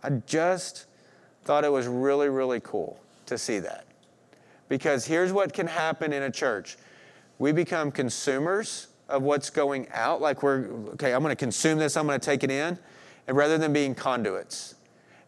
I 0.02 0.10
just 0.26 0.86
thought 1.44 1.64
it 1.64 1.72
was 1.72 1.86
really, 1.86 2.28
really 2.28 2.60
cool 2.60 3.00
to 3.26 3.38
see 3.38 3.58
that. 3.60 3.84
Because 4.68 5.06
here's 5.06 5.32
what 5.32 5.52
can 5.52 5.66
happen 5.66 6.12
in 6.12 6.22
a 6.22 6.30
church 6.30 6.76
we 7.38 7.52
become 7.52 7.92
consumers 7.92 8.88
of 9.08 9.22
what's 9.22 9.50
going 9.50 9.88
out. 9.92 10.20
Like 10.20 10.42
we're, 10.42 10.66
okay, 10.94 11.12
I'm 11.12 11.22
going 11.22 11.32
to 11.32 11.36
consume 11.36 11.78
this, 11.78 11.96
I'm 11.96 12.06
going 12.06 12.18
to 12.18 12.24
take 12.24 12.44
it 12.44 12.50
in, 12.50 12.78
and 13.26 13.36
rather 13.36 13.58
than 13.58 13.72
being 13.72 13.94
conduits. 13.94 14.74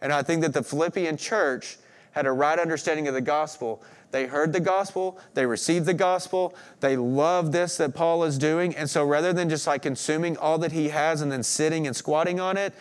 And 0.01 0.13
I 0.13 0.23
think 0.23 0.43
that 0.43 0.53
the 0.53 0.63
Philippian 0.63 1.17
church 1.17 1.79
had 2.13 2.27
a 2.27 2.33
right 2.33 2.59
understanding 2.59 3.09
of 3.09 3.15
the 3.15 3.21
gospel. 3.21 3.83
They 4.11 4.27
heard 4.27 4.53
the 4.53 4.61
gospel, 4.61 5.21
they 5.35 5.47
received 5.47 5.87
the 5.87 5.95
gospel, 5.95 6.55
they 6.81 6.97
love 6.97 7.53
this 7.53 7.77
that 7.77 7.95
Paul 7.95 8.25
is 8.25 8.39
doing. 8.39 8.75
And 8.75 8.91
so 8.91 9.05
rather 9.05 9.33
than 9.33 9.49
just 9.49 9.67
like 9.69 9.83
consuming 9.83 10.37
all 10.37 10.59
that 10.59 10.73
he 10.73 10.89
has 10.89 11.21
and 11.21 11.31
then 11.31 11.45
sitting 11.45 11.87
and 11.87 11.95
squatting 11.95 12.41
on 12.41 12.57
it, 12.57 12.75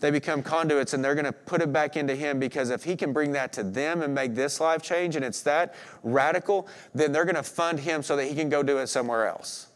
they 0.00 0.10
become 0.10 0.42
conduits 0.42 0.92
and 0.92 1.04
they're 1.04 1.14
going 1.14 1.26
to 1.26 1.32
put 1.32 1.62
it 1.62 1.72
back 1.72 1.96
into 1.96 2.16
him 2.16 2.40
because 2.40 2.70
if 2.70 2.82
he 2.82 2.96
can 2.96 3.12
bring 3.12 3.30
that 3.32 3.52
to 3.52 3.62
them 3.62 4.02
and 4.02 4.12
make 4.12 4.34
this 4.34 4.60
life 4.60 4.82
change 4.82 5.14
and 5.14 5.24
it's 5.24 5.42
that 5.42 5.76
radical, 6.02 6.66
then 6.92 7.12
they're 7.12 7.24
going 7.24 7.36
to 7.36 7.44
fund 7.44 7.78
him 7.78 8.02
so 8.02 8.16
that 8.16 8.26
he 8.26 8.34
can 8.34 8.48
go 8.48 8.64
do 8.64 8.78
it 8.78 8.88
somewhere 8.88 9.28
else. 9.28 9.68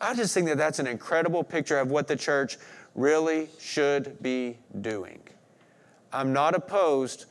I 0.00 0.14
just 0.14 0.34
think 0.34 0.46
that 0.48 0.58
that's 0.58 0.78
an 0.78 0.86
incredible 0.86 1.44
picture 1.44 1.78
of 1.78 1.90
what 1.90 2.08
the 2.08 2.16
church 2.16 2.58
really 2.94 3.48
should 3.58 4.22
be 4.22 4.58
doing. 4.80 5.20
I'm 6.12 6.32
not 6.32 6.54
opposed 6.54 7.26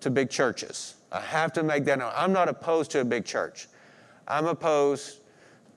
to 0.00 0.10
big 0.10 0.30
churches. 0.30 0.94
I 1.10 1.20
have 1.20 1.52
to 1.54 1.62
make 1.62 1.84
that 1.86 1.98
known. 1.98 2.12
I'm 2.14 2.32
not 2.32 2.48
opposed 2.48 2.90
to 2.92 3.00
a 3.00 3.04
big 3.04 3.24
church. 3.24 3.68
I'm 4.28 4.46
opposed 4.46 5.20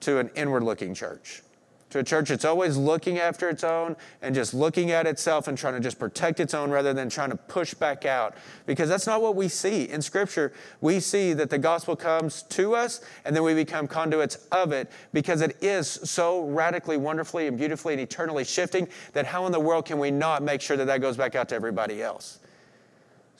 to 0.00 0.18
an 0.18 0.30
inward 0.34 0.62
looking 0.62 0.94
church 0.94 1.42
to 1.90 1.98
a 1.98 2.04
church 2.04 2.28
that's 2.28 2.44
always 2.44 2.76
looking 2.76 3.18
after 3.18 3.48
its 3.48 3.62
own 3.62 3.96
and 4.22 4.34
just 4.34 4.54
looking 4.54 4.90
at 4.90 5.06
itself 5.06 5.48
and 5.48 5.56
trying 5.56 5.74
to 5.74 5.80
just 5.80 5.98
protect 5.98 6.40
its 6.40 6.54
own 6.54 6.70
rather 6.70 6.92
than 6.92 7.08
trying 7.08 7.30
to 7.30 7.36
push 7.36 7.74
back 7.74 8.04
out. 8.04 8.34
Because 8.66 8.88
that's 8.88 9.06
not 9.06 9.22
what 9.22 9.36
we 9.36 9.48
see 9.48 9.84
in 9.84 10.02
Scripture. 10.02 10.52
We 10.80 11.00
see 11.00 11.32
that 11.34 11.50
the 11.50 11.58
gospel 11.58 11.96
comes 11.96 12.42
to 12.42 12.74
us 12.74 13.00
and 13.24 13.34
then 13.34 13.42
we 13.42 13.54
become 13.54 13.86
conduits 13.86 14.36
of 14.52 14.72
it 14.72 14.90
because 15.12 15.40
it 15.40 15.56
is 15.62 15.88
so 15.88 16.44
radically, 16.46 16.96
wonderfully, 16.96 17.46
and 17.46 17.56
beautifully 17.56 17.94
and 17.94 18.00
eternally 18.02 18.44
shifting 18.44 18.88
that 19.12 19.26
how 19.26 19.46
in 19.46 19.52
the 19.52 19.60
world 19.60 19.84
can 19.84 19.98
we 19.98 20.10
not 20.10 20.42
make 20.42 20.60
sure 20.60 20.76
that 20.76 20.86
that 20.86 21.00
goes 21.00 21.16
back 21.16 21.34
out 21.34 21.48
to 21.50 21.54
everybody 21.54 22.02
else? 22.02 22.39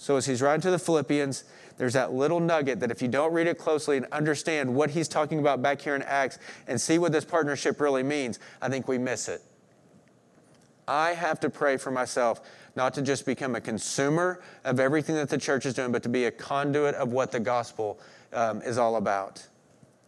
So 0.00 0.16
as 0.16 0.24
he's 0.24 0.40
writing 0.40 0.62
to 0.62 0.70
the 0.70 0.78
Philippians, 0.78 1.44
there's 1.76 1.92
that 1.92 2.14
little 2.14 2.40
nugget 2.40 2.80
that 2.80 2.90
if 2.90 3.02
you 3.02 3.08
don't 3.08 3.34
read 3.34 3.46
it 3.46 3.58
closely 3.58 3.98
and 3.98 4.06
understand 4.06 4.74
what 4.74 4.88
he's 4.88 5.08
talking 5.08 5.40
about 5.40 5.60
back 5.60 5.78
here 5.78 5.94
in 5.94 6.00
Acts 6.00 6.38
and 6.66 6.80
see 6.80 6.96
what 6.96 7.12
this 7.12 7.26
partnership 7.26 7.78
really 7.82 8.02
means, 8.02 8.38
I 8.62 8.70
think 8.70 8.88
we 8.88 8.96
miss 8.96 9.28
it. 9.28 9.42
I 10.88 11.10
have 11.10 11.38
to 11.40 11.50
pray 11.50 11.76
for 11.76 11.90
myself 11.90 12.40
not 12.74 12.94
to 12.94 13.02
just 13.02 13.26
become 13.26 13.54
a 13.54 13.60
consumer 13.60 14.40
of 14.64 14.80
everything 14.80 15.16
that 15.16 15.28
the 15.28 15.36
church 15.36 15.66
is 15.66 15.74
doing, 15.74 15.92
but 15.92 16.02
to 16.04 16.08
be 16.08 16.24
a 16.24 16.30
conduit 16.30 16.94
of 16.94 17.12
what 17.12 17.30
the 17.30 17.40
gospel 17.40 18.00
um, 18.32 18.62
is 18.62 18.78
all 18.78 18.96
about. 18.96 19.46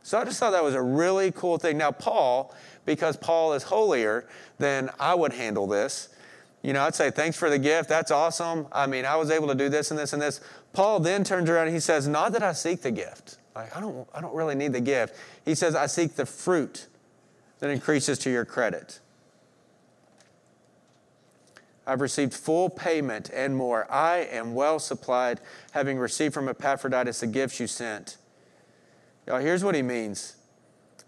So 0.02 0.18
I 0.18 0.24
just 0.24 0.40
thought 0.40 0.52
that 0.52 0.64
was 0.64 0.74
a 0.74 0.80
really 0.80 1.32
cool 1.32 1.58
thing. 1.58 1.76
Now, 1.76 1.90
Paul, 1.90 2.54
because 2.86 3.18
Paul 3.18 3.52
is 3.52 3.62
holier 3.62 4.26
than 4.58 4.88
I 4.98 5.14
would 5.14 5.34
handle 5.34 5.66
this, 5.66 6.08
you 6.62 6.72
know, 6.72 6.82
I'd 6.82 6.94
say, 6.94 7.10
thanks 7.10 7.36
for 7.36 7.50
the 7.50 7.58
gift. 7.58 7.88
That's 7.88 8.10
awesome. 8.10 8.68
I 8.70 8.86
mean, 8.86 9.04
I 9.04 9.16
was 9.16 9.30
able 9.30 9.48
to 9.48 9.54
do 9.54 9.68
this 9.68 9.90
and 9.90 9.98
this 9.98 10.12
and 10.12 10.22
this. 10.22 10.40
Paul 10.72 11.00
then 11.00 11.24
turns 11.24 11.50
around 11.50 11.66
and 11.66 11.74
he 11.74 11.80
says, 11.80 12.06
Not 12.06 12.32
that 12.32 12.42
I 12.42 12.52
seek 12.52 12.82
the 12.82 12.92
gift. 12.92 13.38
Like, 13.54 13.76
I 13.76 13.80
don't, 13.80 14.08
I 14.14 14.20
don't 14.20 14.34
really 14.34 14.54
need 14.54 14.72
the 14.72 14.80
gift. 14.80 15.16
He 15.44 15.54
says, 15.54 15.74
I 15.74 15.86
seek 15.86 16.14
the 16.14 16.24
fruit 16.24 16.86
that 17.58 17.68
increases 17.68 18.18
to 18.20 18.30
your 18.30 18.44
credit. 18.44 19.00
I've 21.84 22.00
received 22.00 22.32
full 22.32 22.70
payment 22.70 23.28
and 23.34 23.56
more. 23.56 23.90
I 23.92 24.18
am 24.18 24.54
well 24.54 24.78
supplied, 24.78 25.40
having 25.72 25.98
received 25.98 26.32
from 26.32 26.48
Epaphroditus 26.48 27.20
the 27.20 27.26
gifts 27.26 27.58
you 27.58 27.66
sent. 27.66 28.18
Y'all, 29.26 29.40
here's 29.40 29.64
what 29.64 29.74
he 29.74 29.82
means. 29.82 30.36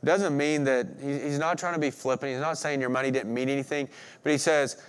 It 0.02 0.06
doesn't 0.06 0.36
mean 0.36 0.64
that 0.64 0.88
he's 1.00 1.38
not 1.38 1.58
trying 1.58 1.74
to 1.74 1.80
be 1.80 1.90
flippant. 1.90 2.32
He's 2.32 2.40
not 2.40 2.58
saying 2.58 2.80
your 2.80 2.90
money 2.90 3.10
didn't 3.12 3.32
mean 3.32 3.48
anything, 3.48 3.88
but 4.22 4.32
he 4.32 4.38
says, 4.38 4.82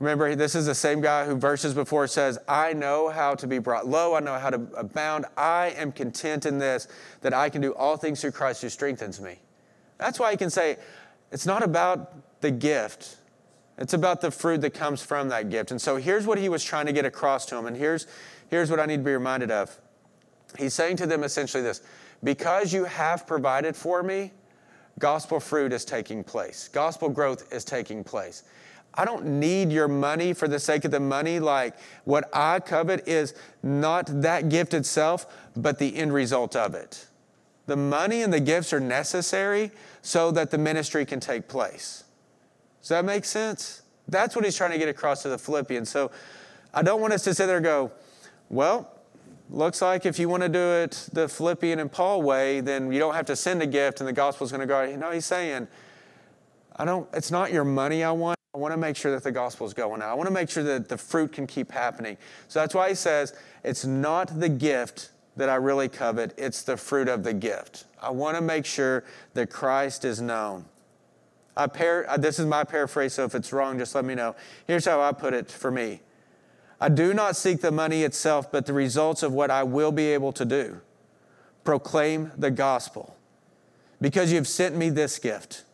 Remember, 0.00 0.34
this 0.34 0.54
is 0.54 0.66
the 0.66 0.74
same 0.74 1.00
guy 1.00 1.24
who 1.24 1.36
verses 1.36 1.72
before 1.72 2.06
says, 2.06 2.38
I 2.48 2.72
know 2.72 3.08
how 3.08 3.34
to 3.36 3.46
be 3.46 3.58
brought 3.58 3.86
low. 3.86 4.14
I 4.14 4.20
know 4.20 4.38
how 4.38 4.50
to 4.50 4.60
abound. 4.76 5.26
I 5.36 5.72
am 5.76 5.92
content 5.92 6.46
in 6.46 6.58
this, 6.58 6.88
that 7.20 7.32
I 7.32 7.48
can 7.48 7.60
do 7.60 7.72
all 7.74 7.96
things 7.96 8.20
through 8.20 8.32
Christ 8.32 8.62
who 8.62 8.68
strengthens 8.68 9.20
me. 9.20 9.38
That's 9.98 10.18
why 10.18 10.32
he 10.32 10.36
can 10.36 10.50
say, 10.50 10.78
it's 11.30 11.46
not 11.46 11.62
about 11.62 12.40
the 12.40 12.50
gift, 12.50 13.16
it's 13.78 13.94
about 13.94 14.20
the 14.20 14.30
fruit 14.30 14.60
that 14.60 14.74
comes 14.74 15.02
from 15.02 15.28
that 15.30 15.48
gift. 15.48 15.70
And 15.70 15.80
so 15.80 15.96
here's 15.96 16.26
what 16.26 16.38
he 16.38 16.48
was 16.48 16.62
trying 16.62 16.86
to 16.86 16.92
get 16.92 17.04
across 17.04 17.46
to 17.46 17.56
him. 17.56 17.66
And 17.66 17.76
here's, 17.76 18.06
here's 18.48 18.70
what 18.70 18.80
I 18.80 18.86
need 18.86 18.98
to 18.98 19.02
be 19.02 19.12
reminded 19.12 19.50
of. 19.50 19.76
He's 20.58 20.74
saying 20.74 20.96
to 20.98 21.06
them 21.06 21.24
essentially 21.24 21.62
this 21.62 21.82
because 22.22 22.72
you 22.72 22.84
have 22.84 23.26
provided 23.26 23.74
for 23.74 24.02
me, 24.02 24.32
gospel 24.98 25.40
fruit 25.40 25.72
is 25.72 25.84
taking 25.84 26.22
place, 26.22 26.68
gospel 26.68 27.08
growth 27.08 27.52
is 27.52 27.64
taking 27.64 28.04
place. 28.04 28.44
I 28.96 29.04
don't 29.04 29.24
need 29.24 29.72
your 29.72 29.88
money 29.88 30.32
for 30.32 30.46
the 30.46 30.58
sake 30.58 30.84
of 30.84 30.90
the 30.90 31.00
money. 31.00 31.40
Like 31.40 31.76
what 32.04 32.30
I 32.32 32.60
covet 32.60 33.08
is 33.08 33.34
not 33.62 34.22
that 34.22 34.48
gift 34.48 34.72
itself, 34.72 35.26
but 35.56 35.78
the 35.78 35.96
end 35.96 36.12
result 36.12 36.54
of 36.54 36.74
it. 36.74 37.06
The 37.66 37.76
money 37.76 38.22
and 38.22 38.32
the 38.32 38.40
gifts 38.40 38.72
are 38.72 38.80
necessary 38.80 39.70
so 40.02 40.30
that 40.32 40.50
the 40.50 40.58
ministry 40.58 41.04
can 41.06 41.18
take 41.18 41.48
place. 41.48 42.04
Does 42.82 42.90
that 42.90 43.04
make 43.04 43.24
sense? 43.24 43.82
That's 44.06 44.36
what 44.36 44.44
he's 44.44 44.56
trying 44.56 44.72
to 44.72 44.78
get 44.78 44.88
across 44.88 45.22
to 45.22 45.28
the 45.28 45.38
Philippians. 45.38 45.88
So 45.88 46.10
I 46.74 46.82
don't 46.82 47.00
want 47.00 47.14
us 47.14 47.24
to 47.24 47.34
sit 47.34 47.46
there 47.46 47.56
and 47.56 47.64
go, 47.64 47.90
well, 48.50 48.90
looks 49.50 49.80
like 49.80 50.04
if 50.04 50.18
you 50.18 50.28
want 50.28 50.42
to 50.42 50.48
do 50.48 50.58
it 50.58 51.08
the 51.12 51.28
Philippian 51.28 51.78
and 51.78 51.90
Paul 51.90 52.22
way, 52.22 52.60
then 52.60 52.92
you 52.92 52.98
don't 52.98 53.14
have 53.14 53.26
to 53.26 53.36
send 53.36 53.62
a 53.62 53.66
gift 53.66 54.00
and 54.00 54.08
the 54.08 54.12
gospel 54.12 54.44
is 54.44 54.52
going 54.52 54.60
to 54.60 54.66
go. 54.66 54.94
No, 54.96 55.10
he's 55.10 55.26
saying, 55.26 55.66
I 56.76 56.84
don't, 56.84 57.08
it's 57.14 57.30
not 57.30 57.52
your 57.52 57.64
money 57.64 58.04
I 58.04 58.12
want. 58.12 58.38
I 58.54 58.58
want 58.58 58.72
to 58.72 58.78
make 58.78 58.96
sure 58.96 59.10
that 59.10 59.24
the 59.24 59.32
gospel 59.32 59.66
is 59.66 59.74
going 59.74 60.00
out. 60.00 60.10
I 60.10 60.14
want 60.14 60.28
to 60.28 60.32
make 60.32 60.48
sure 60.48 60.62
that 60.62 60.88
the 60.88 60.96
fruit 60.96 61.32
can 61.32 61.46
keep 61.46 61.72
happening. 61.72 62.16
So 62.46 62.60
that's 62.60 62.74
why 62.74 62.88
he 62.88 62.94
says, 62.94 63.34
it's 63.64 63.84
not 63.84 64.38
the 64.38 64.48
gift 64.48 65.10
that 65.36 65.48
I 65.48 65.56
really 65.56 65.88
covet, 65.88 66.32
it's 66.38 66.62
the 66.62 66.76
fruit 66.76 67.08
of 67.08 67.24
the 67.24 67.34
gift. 67.34 67.86
I 68.00 68.10
want 68.10 68.36
to 68.36 68.40
make 68.40 68.64
sure 68.64 69.02
that 69.34 69.50
Christ 69.50 70.04
is 70.04 70.20
known. 70.20 70.66
I 71.56 71.66
par- 71.66 72.06
this 72.18 72.38
is 72.38 72.46
my 72.46 72.62
paraphrase, 72.62 73.14
so 73.14 73.24
if 73.24 73.34
it's 73.34 73.52
wrong, 73.52 73.78
just 73.78 73.96
let 73.96 74.04
me 74.04 74.14
know. 74.14 74.36
Here's 74.68 74.84
how 74.84 75.00
I 75.00 75.10
put 75.10 75.34
it 75.34 75.50
for 75.50 75.72
me 75.72 76.00
I 76.80 76.88
do 76.88 77.12
not 77.12 77.34
seek 77.34 77.60
the 77.60 77.72
money 77.72 78.04
itself, 78.04 78.52
but 78.52 78.66
the 78.66 78.72
results 78.72 79.24
of 79.24 79.32
what 79.32 79.50
I 79.50 79.64
will 79.64 79.90
be 79.90 80.06
able 80.08 80.32
to 80.32 80.44
do. 80.44 80.80
Proclaim 81.64 82.30
the 82.36 82.52
gospel. 82.52 83.16
Because 84.00 84.32
you've 84.32 84.48
sent 84.48 84.76
me 84.76 84.90
this 84.90 85.18
gift 85.18 85.64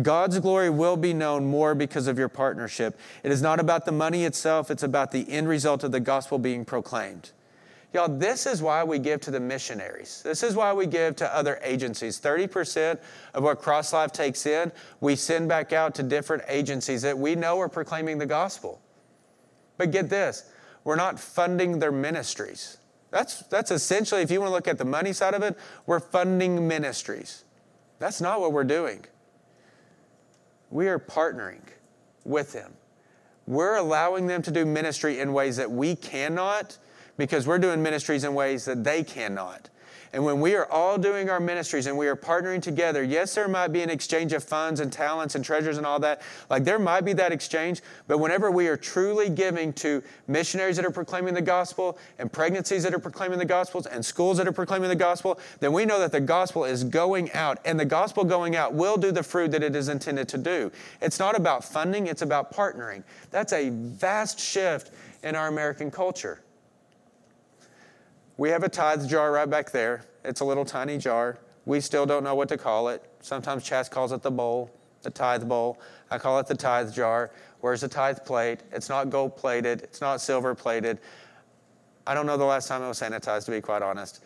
God's 0.00 0.38
glory 0.38 0.70
will 0.70 0.96
be 0.96 1.12
known 1.12 1.44
more 1.44 1.74
because 1.74 2.06
of 2.06 2.18
your 2.18 2.30
partnership. 2.30 2.98
It 3.22 3.30
is 3.30 3.42
not 3.42 3.60
about 3.60 3.84
the 3.84 3.92
money 3.92 4.24
itself, 4.24 4.70
it's 4.70 4.82
about 4.82 5.12
the 5.12 5.30
end 5.30 5.48
result 5.48 5.84
of 5.84 5.92
the 5.92 6.00
gospel 6.00 6.38
being 6.38 6.64
proclaimed. 6.64 7.30
Y'all, 7.92 8.08
this 8.08 8.46
is 8.46 8.62
why 8.62 8.82
we 8.82 8.98
give 8.98 9.20
to 9.20 9.30
the 9.30 9.40
missionaries. 9.40 10.22
This 10.22 10.42
is 10.42 10.56
why 10.56 10.72
we 10.72 10.86
give 10.86 11.14
to 11.16 11.36
other 11.36 11.60
agencies. 11.62 12.18
30% 12.18 12.98
of 13.34 13.42
what 13.42 13.60
Cross 13.60 13.92
Life 13.92 14.12
takes 14.12 14.46
in, 14.46 14.72
we 15.00 15.14
send 15.14 15.46
back 15.46 15.74
out 15.74 15.94
to 15.96 16.02
different 16.02 16.42
agencies 16.48 17.02
that 17.02 17.18
we 17.18 17.34
know 17.34 17.60
are 17.60 17.68
proclaiming 17.68 18.16
the 18.16 18.24
gospel. 18.24 18.80
But 19.76 19.90
get 19.90 20.08
this, 20.08 20.50
we're 20.84 20.96
not 20.96 21.20
funding 21.20 21.80
their 21.80 21.92
ministries. 21.92 22.78
That's, 23.10 23.40
that's 23.48 23.70
essentially, 23.70 24.22
if 24.22 24.30
you 24.30 24.40
want 24.40 24.48
to 24.48 24.54
look 24.54 24.68
at 24.68 24.78
the 24.78 24.86
money 24.86 25.12
side 25.12 25.34
of 25.34 25.42
it, 25.42 25.58
we're 25.84 26.00
funding 26.00 26.66
ministries. 26.66 27.44
That's 27.98 28.22
not 28.22 28.40
what 28.40 28.52
we're 28.52 28.64
doing. 28.64 29.04
We 30.72 30.88
are 30.88 30.98
partnering 30.98 31.60
with 32.24 32.52
them. 32.52 32.72
We're 33.46 33.76
allowing 33.76 34.26
them 34.26 34.40
to 34.42 34.50
do 34.50 34.64
ministry 34.64 35.20
in 35.20 35.34
ways 35.34 35.58
that 35.58 35.70
we 35.70 35.94
cannot 35.94 36.78
because 37.18 37.46
we're 37.46 37.58
doing 37.58 37.82
ministries 37.82 38.24
in 38.24 38.32
ways 38.32 38.64
that 38.64 38.82
they 38.82 39.04
cannot. 39.04 39.68
And 40.14 40.22
when 40.24 40.40
we 40.40 40.54
are 40.54 40.70
all 40.70 40.98
doing 40.98 41.30
our 41.30 41.40
ministries 41.40 41.86
and 41.86 41.96
we 41.96 42.06
are 42.06 42.16
partnering 42.16 42.60
together, 42.60 43.02
yes, 43.02 43.34
there 43.34 43.48
might 43.48 43.68
be 43.68 43.80
an 43.80 43.88
exchange 43.88 44.34
of 44.34 44.44
funds 44.44 44.80
and 44.80 44.92
talents 44.92 45.36
and 45.36 45.44
treasures 45.44 45.78
and 45.78 45.86
all 45.86 45.98
that. 46.00 46.20
Like 46.50 46.64
there 46.64 46.78
might 46.78 47.06
be 47.06 47.14
that 47.14 47.32
exchange, 47.32 47.80
but 48.08 48.18
whenever 48.18 48.50
we 48.50 48.68
are 48.68 48.76
truly 48.76 49.30
giving 49.30 49.72
to 49.74 50.02
missionaries 50.28 50.76
that 50.76 50.84
are 50.84 50.90
proclaiming 50.90 51.32
the 51.32 51.40
gospel 51.40 51.96
and 52.18 52.30
pregnancies 52.30 52.82
that 52.82 52.92
are 52.92 52.98
proclaiming 52.98 53.38
the 53.38 53.46
gospels 53.46 53.86
and 53.86 54.04
schools 54.04 54.36
that 54.36 54.46
are 54.46 54.52
proclaiming 54.52 54.90
the 54.90 54.94
gospel, 54.94 55.40
then 55.60 55.72
we 55.72 55.86
know 55.86 55.98
that 55.98 56.12
the 56.12 56.20
gospel 56.20 56.66
is 56.66 56.84
going 56.84 57.32
out 57.32 57.58
and 57.64 57.80
the 57.80 57.84
gospel 57.84 58.22
going 58.22 58.54
out 58.54 58.74
will 58.74 58.98
do 58.98 59.12
the 59.12 59.22
fruit 59.22 59.50
that 59.50 59.62
it 59.62 59.74
is 59.74 59.88
intended 59.88 60.28
to 60.28 60.36
do. 60.36 60.70
It's 61.00 61.18
not 61.18 61.34
about 61.36 61.64
funding, 61.64 62.06
it's 62.06 62.22
about 62.22 62.52
partnering. 62.52 63.02
That's 63.30 63.54
a 63.54 63.70
vast 63.70 64.38
shift 64.38 64.90
in 65.22 65.34
our 65.34 65.48
American 65.48 65.90
culture. 65.90 66.42
We 68.42 68.48
have 68.48 68.64
a 68.64 68.68
tithe 68.68 69.08
jar 69.08 69.30
right 69.30 69.48
back 69.48 69.70
there. 69.70 70.04
It's 70.24 70.40
a 70.40 70.44
little 70.44 70.64
tiny 70.64 70.98
jar. 70.98 71.38
We 71.64 71.78
still 71.78 72.06
don't 72.06 72.24
know 72.24 72.34
what 72.34 72.48
to 72.48 72.58
call 72.58 72.88
it. 72.88 73.08
Sometimes 73.20 73.62
Chas 73.62 73.88
calls 73.88 74.10
it 74.10 74.20
the 74.20 74.32
bowl, 74.32 74.68
the 75.02 75.10
tithe 75.10 75.48
bowl. 75.48 75.80
I 76.10 76.18
call 76.18 76.40
it 76.40 76.48
the 76.48 76.56
tithe 76.56 76.92
jar. 76.92 77.30
Where's 77.60 77.82
the 77.82 77.88
tithe 77.88 78.18
plate? 78.24 78.58
It's 78.72 78.88
not 78.88 79.10
gold 79.10 79.36
plated, 79.36 79.82
it's 79.82 80.00
not 80.00 80.20
silver 80.20 80.56
plated. 80.56 80.98
I 82.04 82.14
don't 82.14 82.26
know 82.26 82.36
the 82.36 82.44
last 82.44 82.66
time 82.66 82.82
it 82.82 82.88
was 82.88 82.98
sanitized, 82.98 83.44
to 83.44 83.52
be 83.52 83.60
quite 83.60 83.80
honest. 83.80 84.24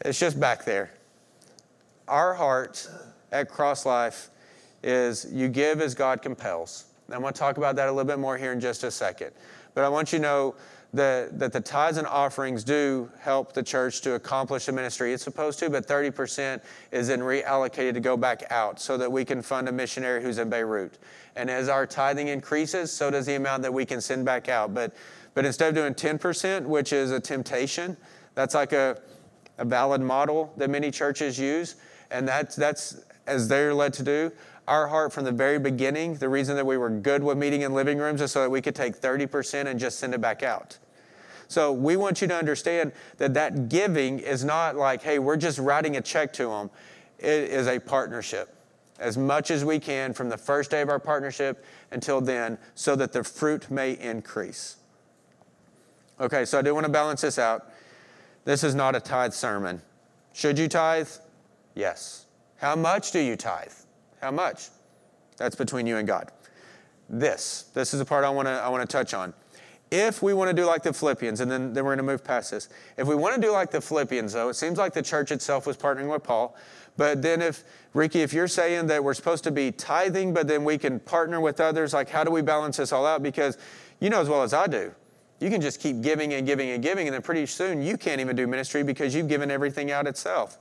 It's 0.00 0.18
just 0.18 0.40
back 0.40 0.64
there. 0.64 0.90
Our 2.08 2.32
heart 2.32 2.88
at 3.32 3.50
Cross 3.50 3.84
Life 3.84 4.30
is 4.82 5.26
you 5.30 5.50
give 5.50 5.82
as 5.82 5.94
God 5.94 6.22
compels. 6.22 6.86
And 7.04 7.14
I'm 7.14 7.20
going 7.20 7.34
to 7.34 7.38
talk 7.38 7.58
about 7.58 7.76
that 7.76 7.88
a 7.88 7.92
little 7.92 8.08
bit 8.08 8.18
more 8.18 8.38
here 8.38 8.52
in 8.52 8.60
just 8.60 8.82
a 8.82 8.90
second. 8.90 9.32
But 9.74 9.84
I 9.84 9.90
want 9.90 10.10
you 10.10 10.20
to 10.20 10.22
know 10.22 10.54
the, 10.94 11.28
that 11.32 11.52
the 11.52 11.60
tithes 11.60 11.98
and 11.98 12.06
offerings 12.06 12.64
do 12.64 13.10
help 13.20 13.52
the 13.52 13.62
church 13.62 14.00
to 14.02 14.14
accomplish 14.14 14.66
the 14.66 14.72
ministry 14.72 15.12
it's 15.12 15.22
supposed 15.22 15.58
to, 15.58 15.68
but 15.68 15.86
30% 15.86 16.62
is 16.92 17.08
then 17.08 17.20
reallocated 17.20 17.94
to 17.94 18.00
go 18.00 18.16
back 18.16 18.44
out 18.50 18.80
so 18.80 18.96
that 18.96 19.10
we 19.10 19.24
can 19.24 19.42
fund 19.42 19.68
a 19.68 19.72
missionary 19.72 20.22
who's 20.22 20.38
in 20.38 20.48
Beirut. 20.48 20.98
And 21.36 21.50
as 21.50 21.68
our 21.68 21.86
tithing 21.86 22.28
increases, 22.28 22.90
so 22.90 23.10
does 23.10 23.26
the 23.26 23.34
amount 23.34 23.62
that 23.62 23.72
we 23.72 23.84
can 23.84 24.00
send 24.00 24.24
back 24.24 24.48
out. 24.48 24.72
But, 24.72 24.94
but 25.34 25.44
instead 25.44 25.68
of 25.68 25.74
doing 25.74 25.94
10%, 25.94 26.64
which 26.64 26.92
is 26.94 27.10
a 27.10 27.20
temptation, 27.20 27.96
that's 28.34 28.54
like 28.54 28.72
a, 28.72 28.98
a 29.58 29.66
valid 29.66 30.00
model 30.00 30.54
that 30.56 30.70
many 30.70 30.90
churches 30.90 31.38
use, 31.38 31.76
and 32.10 32.26
that's, 32.26 32.56
that's 32.56 33.04
as 33.26 33.46
they're 33.46 33.74
led 33.74 33.92
to 33.92 34.02
do 34.02 34.32
our 34.68 34.86
heart 34.86 35.12
from 35.12 35.24
the 35.24 35.32
very 35.32 35.58
beginning, 35.58 36.14
the 36.14 36.28
reason 36.28 36.54
that 36.56 36.66
we 36.66 36.76
were 36.76 36.90
good 36.90 37.24
with 37.24 37.38
meeting 37.38 37.62
in 37.62 37.72
living 37.72 37.98
rooms 37.98 38.20
is 38.20 38.30
so 38.30 38.42
that 38.42 38.50
we 38.50 38.60
could 38.60 38.74
take 38.74 39.00
30% 39.00 39.66
and 39.66 39.80
just 39.80 39.98
send 39.98 40.14
it 40.14 40.20
back 40.20 40.42
out. 40.42 40.78
So 41.48 41.72
we 41.72 41.96
want 41.96 42.20
you 42.20 42.28
to 42.28 42.34
understand 42.34 42.92
that 43.16 43.34
that 43.34 43.70
giving 43.70 44.18
is 44.18 44.44
not 44.44 44.76
like, 44.76 45.02
hey, 45.02 45.18
we're 45.18 45.38
just 45.38 45.58
writing 45.58 45.96
a 45.96 46.00
check 46.02 46.32
to 46.34 46.48
them. 46.48 46.70
It 47.18 47.50
is 47.50 47.66
a 47.66 47.80
partnership. 47.80 48.54
As 48.98 49.16
much 49.16 49.50
as 49.50 49.64
we 49.64 49.80
can 49.80 50.12
from 50.12 50.28
the 50.28 50.36
first 50.36 50.70
day 50.70 50.82
of 50.82 50.90
our 50.90 50.98
partnership 50.98 51.64
until 51.90 52.20
then, 52.20 52.58
so 52.74 52.94
that 52.96 53.12
the 53.12 53.24
fruit 53.24 53.70
may 53.70 53.92
increase. 53.92 54.76
Okay, 56.20 56.44
so 56.44 56.58
I 56.58 56.62
do 56.62 56.74
want 56.74 56.84
to 56.84 56.92
balance 56.92 57.22
this 57.22 57.38
out. 57.38 57.70
This 58.44 58.62
is 58.62 58.74
not 58.74 58.94
a 58.94 59.00
tithe 59.00 59.32
sermon. 59.32 59.80
Should 60.32 60.58
you 60.58 60.68
tithe? 60.68 61.08
Yes. 61.74 62.26
How 62.56 62.74
much 62.74 63.12
do 63.12 63.20
you 63.20 63.36
tithe? 63.36 63.72
How 64.20 64.30
much? 64.30 64.68
That's 65.36 65.56
between 65.56 65.86
you 65.86 65.96
and 65.96 66.06
God. 66.06 66.30
This, 67.08 67.70
this 67.74 67.94
is 67.94 68.00
the 68.00 68.04
part 68.04 68.24
I 68.24 68.30
want 68.30 68.46
to 68.46 68.52
I 68.52 68.68
want 68.68 68.88
to 68.88 68.96
touch 68.96 69.14
on. 69.14 69.32
If 69.90 70.22
we 70.22 70.34
want 70.34 70.50
to 70.50 70.54
do 70.54 70.66
like 70.66 70.82
the 70.82 70.92
Philippians, 70.92 71.40
and 71.40 71.50
then, 71.50 71.72
then 71.72 71.84
we're 71.84 71.96
going 71.96 72.06
to 72.06 72.12
move 72.12 72.22
past 72.22 72.50
this. 72.50 72.68
If 72.98 73.08
we 73.08 73.14
want 73.14 73.34
to 73.36 73.40
do 73.40 73.50
like 73.50 73.70
the 73.70 73.80
Philippians, 73.80 74.34
though, 74.34 74.50
it 74.50 74.54
seems 74.54 74.76
like 74.76 74.92
the 74.92 75.02
church 75.02 75.32
itself 75.32 75.66
was 75.66 75.78
partnering 75.78 76.12
with 76.12 76.22
Paul. 76.22 76.54
But 76.98 77.22
then 77.22 77.40
if, 77.40 77.64
Ricky, 77.94 78.20
if 78.20 78.34
you're 78.34 78.48
saying 78.48 78.88
that 78.88 79.02
we're 79.02 79.14
supposed 79.14 79.44
to 79.44 79.50
be 79.50 79.72
tithing, 79.72 80.34
but 80.34 80.46
then 80.46 80.64
we 80.64 80.76
can 80.76 81.00
partner 81.00 81.40
with 81.40 81.60
others, 81.60 81.94
like 81.94 82.10
how 82.10 82.22
do 82.22 82.30
we 82.30 82.42
balance 82.42 82.76
this 82.76 82.92
all 82.92 83.06
out? 83.06 83.22
Because 83.22 83.56
you 84.00 84.10
know 84.10 84.20
as 84.20 84.28
well 84.28 84.42
as 84.42 84.52
I 84.52 84.66
do, 84.66 84.92
you 85.40 85.48
can 85.48 85.60
just 85.60 85.80
keep 85.80 86.02
giving 86.02 86.34
and 86.34 86.46
giving 86.46 86.70
and 86.70 86.82
giving, 86.82 87.06
and 87.06 87.14
then 87.14 87.22
pretty 87.22 87.46
soon 87.46 87.80
you 87.80 87.96
can't 87.96 88.20
even 88.20 88.36
do 88.36 88.46
ministry 88.46 88.82
because 88.82 89.14
you've 89.14 89.28
given 89.28 89.50
everything 89.50 89.90
out 89.90 90.06
itself. 90.06 90.58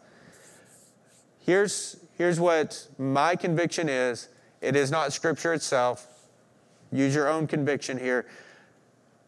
Here's, 1.40 1.98
Here's 2.18 2.40
what 2.40 2.88
my 2.98 3.36
conviction 3.36 3.90
is 3.90 4.30
it 4.60 4.76
is 4.76 4.90
not 4.90 5.14
Scripture 5.14 5.54
itself. 5.54 6.08
Use 6.92 7.14
your 7.14 7.28
own 7.28 7.46
conviction 7.48 8.00
here. 8.00 8.26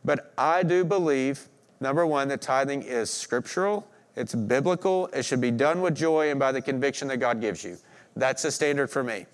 But 0.03 0.33
I 0.37 0.63
do 0.63 0.83
believe, 0.83 1.47
number 1.79 2.05
one, 2.05 2.27
that 2.29 2.41
tithing 2.41 2.81
is 2.83 3.09
scriptural, 3.11 3.87
it's 4.15 4.33
biblical, 4.33 5.07
it 5.07 5.23
should 5.23 5.41
be 5.41 5.51
done 5.51 5.81
with 5.81 5.95
joy 5.95 6.31
and 6.31 6.39
by 6.39 6.51
the 6.51 6.61
conviction 6.61 7.07
that 7.09 7.17
God 7.17 7.41
gives 7.41 7.63
you. 7.63 7.77
That's 8.15 8.41
the 8.43 8.51
standard 8.51 8.89
for 8.89 9.03
me. 9.03 9.25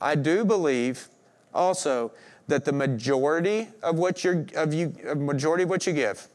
I 0.00 0.14
do 0.14 0.44
believe 0.44 1.08
also 1.54 2.12
that 2.46 2.64
the 2.64 2.72
majority 2.72 3.68
of 3.82 3.98
what 3.98 4.22
you 4.24 4.46
of 4.54 4.72
you 4.72 4.94
majority 5.16 5.64
of 5.64 5.70
what 5.70 5.84
you 5.86 5.92
give 5.92 6.28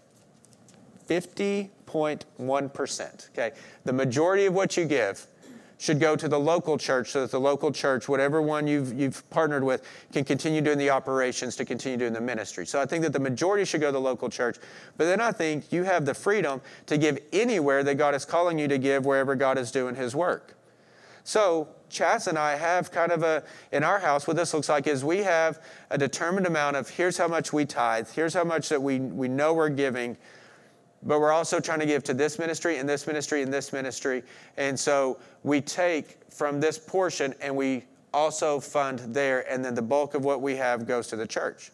50.1%, 1.08 3.30
okay? 3.30 3.52
The 3.84 3.94
majority 3.94 4.46
of 4.46 4.54
what 4.54 4.78
you 4.78 4.86
give 4.86 5.26
should 5.78 6.00
go 6.00 6.16
to 6.16 6.28
the 6.28 6.40
local 6.40 6.78
church 6.78 7.12
so 7.12 7.22
that 7.22 7.32
the 7.32 7.40
local 7.40 7.72
church, 7.72 8.08
whatever 8.08 8.42
one 8.42 8.68
you've, 8.68 8.98
you've 8.98 9.30
partnered 9.30 9.64
with, 9.64 9.84
can 10.12 10.24
continue 10.24 10.62
doing 10.62 10.78
the 10.78 10.90
operations 10.90 11.56
to 11.58 11.66
continue 11.66 11.98
doing 11.98 12.14
the 12.14 12.22
ministry. 12.22 12.66
So 12.66 12.80
I 12.80 12.86
think 12.86 13.04
that 13.04 13.14
the 13.14 13.20
majority 13.20 13.66
should 13.66 13.82
go 13.82 13.88
to 13.88 13.94
the 13.94 14.02
local 14.02 14.30
church. 14.30 14.58
But 14.98 15.06
then 15.06 15.20
I 15.20 15.32
think 15.32 15.72
you 15.72 15.84
have 15.84 16.06
the 16.06 16.14
freedom 16.14 16.62
to 16.86 16.98
give 16.98 17.20
anywhere 17.34 17.84
that 17.84 17.96
God 17.96 18.16
is 18.16 18.26
calling 18.26 18.58
you 18.60 18.68
to 18.68 18.78
give 18.78 19.06
wherever 19.06 19.36
God 19.36 19.58
is 19.58 19.72
doing 19.72 19.96
his 19.96 20.16
work. 20.16 20.56
So 21.24 21.70
Chas 21.90 22.28
and 22.28 22.38
I 22.38 22.56
have 22.56 22.92
kind 22.92 23.12
of 23.12 23.24
a, 23.24 23.44
in 23.72 23.84
our 23.84 24.00
house, 24.00 24.28
what 24.28 24.36
this 24.36 24.54
looks 24.54 24.68
like 24.68 24.88
is 24.88 25.04
we 25.04 25.20
have 25.20 25.62
a 25.90 25.98
determined 25.98 26.48
amount 26.48 26.76
of 26.76 26.90
here's 26.90 27.18
how 27.18 27.28
much 27.28 27.54
we 27.54 27.66
tithe, 27.66 28.10
here's 28.10 28.34
how 28.34 28.44
much 28.44 28.70
that 28.70 28.82
we, 28.82 29.00
we 29.00 29.28
know 29.28 29.54
we're 29.54 29.70
giving 29.70 30.18
but 31.06 31.20
we're 31.20 31.32
also 31.32 31.60
trying 31.60 31.80
to 31.80 31.86
give 31.86 32.04
to 32.04 32.14
this 32.14 32.40
ministry 32.40 32.78
and 32.78 32.88
this 32.88 33.08
ministry 33.08 33.42
and 33.42 33.54
this 33.54 33.74
ministry. 33.74 34.24
And 34.58 34.80
so 34.80 35.20
we 35.44 35.62
take 35.62 36.18
from 36.32 36.60
this 36.60 36.78
portion 36.78 37.34
and 37.42 37.56
we 37.56 37.84
also 38.14 38.60
fund 38.60 39.00
there, 39.00 39.52
and 39.52 39.66
then 39.66 39.74
the 39.74 39.82
bulk 39.82 40.14
of 40.14 40.24
what 40.24 40.42
we 40.42 40.56
have 40.56 40.88
goes 40.88 41.08
to 41.08 41.16
the 41.16 41.26
church. 41.26 41.72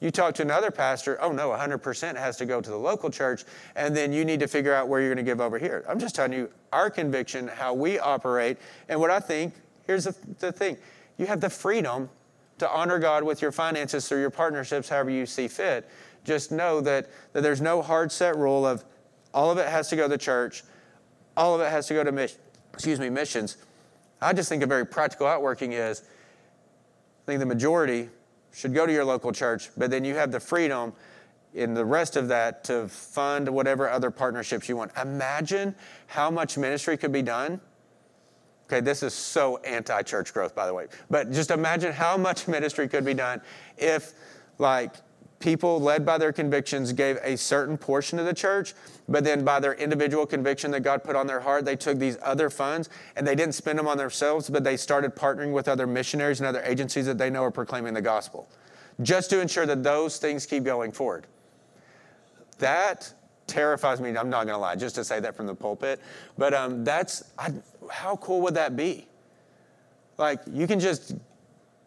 You 0.00 0.10
talk 0.10 0.34
to 0.34 0.42
another 0.42 0.70
pastor, 0.70 1.20
oh 1.20 1.32
no, 1.32 1.50
100% 1.50 2.16
has 2.16 2.36
to 2.38 2.46
go 2.46 2.60
to 2.60 2.70
the 2.70 2.76
local 2.76 3.10
church, 3.10 3.44
and 3.76 3.96
then 3.96 4.12
you 4.12 4.24
need 4.24 4.40
to 4.40 4.48
figure 4.48 4.74
out 4.74 4.88
where 4.88 5.00
you're 5.00 5.14
going 5.14 5.24
to 5.24 5.28
give 5.30 5.40
over 5.40 5.58
here. 5.58 5.84
I'm 5.88 5.98
just 5.98 6.14
telling 6.14 6.32
you 6.32 6.50
our 6.72 6.90
conviction, 6.90 7.48
how 7.48 7.74
we 7.74 7.98
operate, 7.98 8.58
and 8.88 8.98
what 8.98 9.10
I 9.10 9.20
think. 9.20 9.54
Here's 9.86 10.04
the, 10.04 10.14
the 10.38 10.52
thing 10.52 10.76
you 11.18 11.26
have 11.26 11.40
the 11.40 11.50
freedom 11.50 12.08
to 12.58 12.70
honor 12.70 12.98
God 12.98 13.24
with 13.24 13.42
your 13.42 13.52
finances 13.52 14.08
through 14.08 14.20
your 14.20 14.30
partnerships, 14.30 14.88
however 14.88 15.10
you 15.10 15.26
see 15.26 15.48
fit 15.48 15.88
just 16.24 16.52
know 16.52 16.80
that, 16.80 17.10
that 17.32 17.42
there's 17.42 17.60
no 17.60 17.82
hard 17.82 18.12
set 18.12 18.36
rule 18.36 18.66
of 18.66 18.84
all 19.34 19.50
of 19.50 19.58
it 19.58 19.68
has 19.68 19.88
to 19.88 19.96
go 19.96 20.08
to 20.08 20.18
church, 20.18 20.62
all 21.36 21.54
of 21.54 21.60
it 21.60 21.70
has 21.70 21.86
to 21.88 21.94
go 21.94 22.04
to 22.04 22.12
mission, 22.12 22.38
excuse 22.72 23.00
me, 23.00 23.10
missions. 23.10 23.56
I 24.20 24.32
just 24.32 24.48
think 24.48 24.62
a 24.62 24.66
very 24.66 24.86
practical 24.86 25.26
outworking 25.26 25.72
is 25.72 26.02
I 26.02 27.26
think 27.26 27.40
the 27.40 27.46
majority 27.46 28.08
should 28.52 28.74
go 28.74 28.86
to 28.86 28.92
your 28.92 29.04
local 29.04 29.32
church, 29.32 29.70
but 29.76 29.90
then 29.90 30.04
you 30.04 30.14
have 30.14 30.32
the 30.32 30.40
freedom 30.40 30.92
in 31.54 31.74
the 31.74 31.84
rest 31.84 32.16
of 32.16 32.28
that 32.28 32.64
to 32.64 32.88
fund 32.88 33.48
whatever 33.48 33.88
other 33.88 34.10
partnerships 34.10 34.68
you 34.68 34.76
want. 34.76 34.90
Imagine 35.00 35.74
how 36.06 36.30
much 36.30 36.56
ministry 36.56 36.96
could 36.96 37.12
be 37.12 37.22
done. 37.22 37.60
Okay, 38.66 38.80
this 38.80 39.02
is 39.02 39.12
so 39.12 39.58
anti 39.58 40.02
church 40.02 40.32
growth, 40.32 40.54
by 40.54 40.66
the 40.66 40.72
way, 40.72 40.86
but 41.10 41.30
just 41.30 41.50
imagine 41.50 41.92
how 41.92 42.16
much 42.16 42.48
ministry 42.56 42.88
could 42.88 43.04
be 43.04 43.14
done 43.14 43.40
if, 43.76 44.14
like, 44.58 44.94
people 45.42 45.80
led 45.80 46.06
by 46.06 46.16
their 46.16 46.32
convictions 46.32 46.92
gave 46.92 47.18
a 47.22 47.36
certain 47.36 47.76
portion 47.76 48.18
of 48.18 48.24
the 48.24 48.32
church, 48.32 48.72
but 49.08 49.24
then 49.24 49.44
by 49.44 49.60
their 49.60 49.74
individual 49.74 50.24
conviction 50.24 50.70
that 50.70 50.80
God 50.80 51.04
put 51.04 51.16
on 51.16 51.26
their 51.26 51.40
heart, 51.40 51.64
they 51.64 51.76
took 51.76 51.98
these 51.98 52.16
other 52.22 52.48
funds 52.48 52.88
and 53.16 53.26
they 53.26 53.34
didn't 53.34 53.54
spend 53.54 53.78
them 53.78 53.88
on 53.88 53.98
themselves, 53.98 54.48
but 54.48 54.64
they 54.64 54.76
started 54.76 55.14
partnering 55.14 55.52
with 55.52 55.68
other 55.68 55.86
missionaries 55.86 56.40
and 56.40 56.46
other 56.46 56.62
agencies 56.64 57.04
that 57.06 57.18
they 57.18 57.28
know 57.28 57.42
are 57.42 57.50
proclaiming 57.50 57.92
the 57.92 58.00
gospel, 58.00 58.48
just 59.02 59.28
to 59.30 59.40
ensure 59.40 59.66
that 59.66 59.82
those 59.82 60.18
things 60.18 60.46
keep 60.46 60.64
going 60.64 60.92
forward. 60.92 61.26
That 62.58 63.12
terrifies 63.48 64.00
me. 64.00 64.16
I'm 64.16 64.30
not 64.30 64.44
going 64.44 64.54
to 64.54 64.58
lie, 64.58 64.76
just 64.76 64.94
to 64.94 65.04
say 65.04 65.20
that 65.20 65.34
from 65.34 65.46
the 65.46 65.54
pulpit. 65.54 66.00
But 66.38 66.54
um, 66.54 66.84
that's 66.84 67.32
I, 67.38 67.52
how 67.90 68.16
cool 68.16 68.40
would 68.42 68.54
that 68.54 68.76
be? 68.76 69.08
Like 70.16 70.40
you 70.50 70.66
can 70.66 70.78
just 70.78 71.14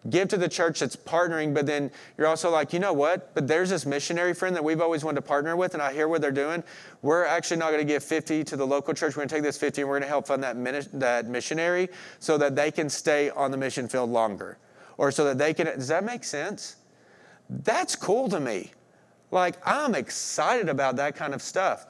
give 0.09 0.27
to 0.29 0.37
the 0.37 0.47
church 0.47 0.79
that's 0.79 0.95
partnering, 0.95 1.53
but 1.53 1.65
then 1.65 1.91
you're 2.17 2.27
also 2.27 2.49
like, 2.49 2.73
you 2.73 2.79
know 2.79 2.93
what? 2.93 3.33
But 3.33 3.47
there's 3.47 3.69
this 3.69 3.85
missionary 3.85 4.33
friend 4.33 4.55
that 4.55 4.63
we've 4.63 4.81
always 4.81 5.03
wanted 5.03 5.15
to 5.17 5.21
partner 5.23 5.55
with, 5.55 5.73
and 5.73 5.81
I 5.81 5.93
hear 5.93 6.07
what 6.07 6.21
they're 6.21 6.31
doing. 6.31 6.63
We're 7.01 7.25
actually 7.25 7.57
not 7.57 7.71
going 7.71 7.85
to 7.85 7.93
give 7.93 8.03
50 8.03 8.43
to 8.43 8.55
the 8.55 8.65
local 8.65 8.93
church. 8.93 9.15
We're 9.15 9.21
going 9.21 9.29
to 9.29 9.35
take 9.35 9.43
this 9.43 9.57
50 9.57 9.81
and 9.81 9.89
we're 9.89 9.95
going 9.95 10.03
to 10.03 10.09
help 10.09 10.27
fund 10.27 10.43
that, 10.43 10.89
that 10.99 11.27
missionary 11.27 11.89
so 12.19 12.37
that 12.37 12.55
they 12.55 12.71
can 12.71 12.89
stay 12.89 13.29
on 13.31 13.51
the 13.51 13.57
mission 13.57 13.87
field 13.87 14.09
longer. 14.09 14.57
Or 14.97 15.11
so 15.11 15.25
that 15.25 15.37
they 15.37 15.53
can, 15.53 15.65
does 15.65 15.87
that 15.89 16.03
make 16.03 16.23
sense? 16.23 16.77
That's 17.49 17.95
cool 17.95 18.29
to 18.29 18.39
me. 18.39 18.71
Like, 19.31 19.55
I'm 19.65 19.95
excited 19.95 20.69
about 20.69 20.95
that 20.97 21.15
kind 21.15 21.33
of 21.33 21.41
stuff. 21.41 21.87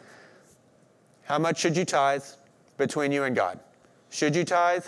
How 1.23 1.38
much 1.38 1.60
should 1.60 1.75
you 1.75 1.86
tithe 1.86 2.23
between 2.78 3.12
you 3.12 3.23
and 3.23 3.36
God? 3.36 3.60
Should 4.10 4.36
you 4.36 4.43
tithe? 4.43 4.88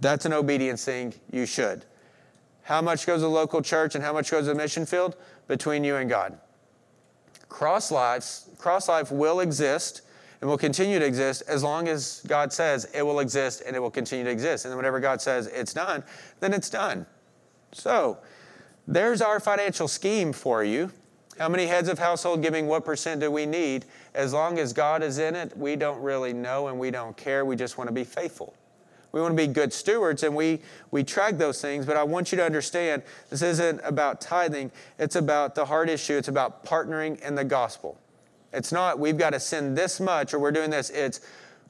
That's 0.00 0.24
an 0.26 0.32
obedience 0.32 0.84
thing. 0.84 1.14
You 1.32 1.46
should. 1.46 1.84
How 2.68 2.82
much 2.82 3.06
goes 3.06 3.20
to 3.20 3.22
the 3.22 3.30
local 3.30 3.62
church 3.62 3.94
and 3.94 4.04
how 4.04 4.12
much 4.12 4.30
goes 4.30 4.42
to 4.42 4.52
the 4.52 4.54
mission 4.54 4.84
field? 4.84 5.16
Between 5.46 5.84
you 5.84 5.96
and 5.96 6.10
God. 6.10 6.38
Cross 7.48 7.90
lives, 7.90 8.50
cross 8.58 8.90
life 8.90 9.10
will 9.10 9.40
exist 9.40 10.02
and 10.42 10.50
will 10.50 10.58
continue 10.58 10.98
to 10.98 11.04
exist 11.06 11.42
as 11.48 11.62
long 11.62 11.88
as 11.88 12.20
God 12.26 12.52
says 12.52 12.84
it 12.92 13.00
will 13.00 13.20
exist 13.20 13.62
and 13.66 13.74
it 13.74 13.78
will 13.78 13.90
continue 13.90 14.22
to 14.22 14.30
exist. 14.30 14.66
And 14.66 14.76
whenever 14.76 15.00
God 15.00 15.22
says 15.22 15.46
it's 15.46 15.72
done, 15.72 16.04
then 16.40 16.52
it's 16.52 16.68
done. 16.68 17.06
So, 17.72 18.18
there's 18.86 19.22
our 19.22 19.40
financial 19.40 19.88
scheme 19.88 20.34
for 20.34 20.62
you. 20.62 20.92
How 21.38 21.48
many 21.48 21.64
heads 21.64 21.88
of 21.88 21.98
household 21.98 22.42
giving 22.42 22.66
what 22.66 22.84
percent 22.84 23.22
do 23.22 23.30
we 23.30 23.46
need? 23.46 23.86
As 24.12 24.34
long 24.34 24.58
as 24.58 24.74
God 24.74 25.02
is 25.02 25.16
in 25.16 25.34
it, 25.36 25.56
we 25.56 25.74
don't 25.74 26.02
really 26.02 26.34
know 26.34 26.68
and 26.68 26.78
we 26.78 26.90
don't 26.90 27.16
care. 27.16 27.46
We 27.46 27.56
just 27.56 27.78
want 27.78 27.88
to 27.88 27.94
be 27.94 28.04
faithful. 28.04 28.52
We 29.12 29.20
want 29.20 29.36
to 29.36 29.46
be 29.46 29.52
good 29.52 29.72
stewards 29.72 30.22
and 30.22 30.34
we, 30.34 30.60
we 30.90 31.02
track 31.02 31.38
those 31.38 31.60
things. 31.60 31.86
But 31.86 31.96
I 31.96 32.02
want 32.02 32.30
you 32.32 32.36
to 32.38 32.44
understand 32.44 33.02
this 33.30 33.42
isn't 33.42 33.80
about 33.84 34.20
tithing, 34.20 34.70
it's 34.98 35.16
about 35.16 35.54
the 35.54 35.64
heart 35.64 35.88
issue, 35.88 36.16
it's 36.16 36.28
about 36.28 36.64
partnering 36.64 37.20
in 37.20 37.34
the 37.34 37.44
gospel. 37.44 37.98
It's 38.52 38.72
not 38.72 38.98
we've 38.98 39.18
got 39.18 39.30
to 39.30 39.40
send 39.40 39.76
this 39.76 40.00
much 40.00 40.34
or 40.34 40.38
we're 40.38 40.52
doing 40.52 40.70
this. 40.70 40.90
It's 40.90 41.20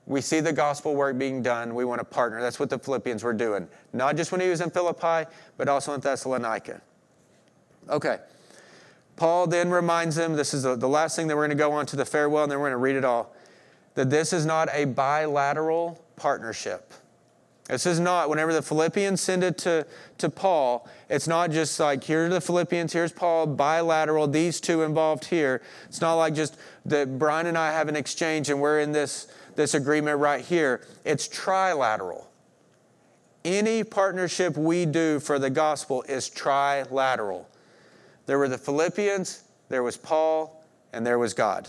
we 0.07 0.21
see 0.23 0.41
the 0.41 0.53
gospel 0.53 0.95
work 0.95 1.19
being 1.19 1.43
done. 1.43 1.75
We 1.75 1.85
want 1.85 2.01
to 2.01 2.05
partner. 2.05 2.41
That's 2.41 2.59
what 2.59 2.71
the 2.71 2.79
Philippians 2.79 3.23
were 3.23 3.35
doing. 3.35 3.69
Not 3.93 4.17
just 4.17 4.33
when 4.33 4.41
he 4.41 4.49
was 4.49 4.63
in 4.63 4.71
Philippi, 4.71 5.31
but 5.59 5.69
also 5.69 5.93
in 5.93 6.01
Thessalonica. 6.01 6.81
Okay. 7.91 8.19
Paul 9.17 9.49
then 9.49 9.71
reminds 9.71 10.17
them 10.17 10.35
this 10.35 10.55
is 10.55 10.63
the, 10.63 10.77
the 10.77 10.89
last 10.89 11.17
thing 11.17 11.27
that 11.27 11.37
we're 11.37 11.47
going 11.47 11.59
to 11.59 11.63
go 11.63 11.73
on 11.73 11.85
to 11.87 11.97
the 11.97 12.05
farewell, 12.07 12.45
and 12.45 12.53
then 12.53 12.59
we're 12.59 12.71
going 12.71 12.79
to 12.79 12.83
read 12.83 12.97
it 12.97 13.05
all 13.05 13.35
that 13.95 14.11
this 14.11 14.33
is 14.33 14.47
not 14.47 14.69
a 14.73 14.85
bilateral 14.85 16.01
partnership. 16.15 16.93
This 17.69 17.85
is 17.85 18.01
not, 18.01 18.31
whenever 18.31 18.55
the 18.55 18.63
Philippians 18.63 19.21
send 19.21 19.45
it 19.45 19.59
to, 19.59 19.87
to 20.17 20.31
Paul, 20.31 20.89
it's 21.11 21.29
not 21.29 21.51
just 21.51 21.79
like, 21.79 22.03
here 22.03 22.25
are 22.25 22.29
the 22.31 22.41
Philippians, 22.41 22.95
here's 22.95 23.13
Paul, 23.13 23.47
bilateral, 23.47 24.27
these 24.27 24.59
two 24.59 24.83
involved 24.83 25.27
here. 25.27 25.61
It's 25.87 26.01
not 26.01 26.15
like 26.15 26.35
just 26.35 26.57
that 26.87 27.19
Brian 27.19 27.47
and 27.47 27.59
I 27.59 27.73
have 27.73 27.89
an 27.89 27.97
exchange 27.97 28.49
and 28.49 28.59
we're 28.61 28.81
in 28.81 28.93
this, 28.93 29.29
this 29.55 29.75
agreement 29.75 30.19
right 30.19 30.43
here. 30.43 30.87
It's 31.05 31.29
trilateral. 31.29 32.25
Any 33.45 33.85
partnership 33.85 34.57
we 34.57 34.87
do 34.87 35.21
for 35.21 35.39
the 35.39 35.51
gospel 35.51 36.03
is 36.09 36.31
trilateral. 36.31 37.45
There 38.25 38.39
were 38.39 38.49
the 38.49 38.59
Philippians, 38.59 39.43
there 39.69 39.83
was 39.83 39.99
Paul, 39.99 40.65
and 40.95 41.07
there 41.07 41.19
was 41.19 41.35
God. 41.35 41.69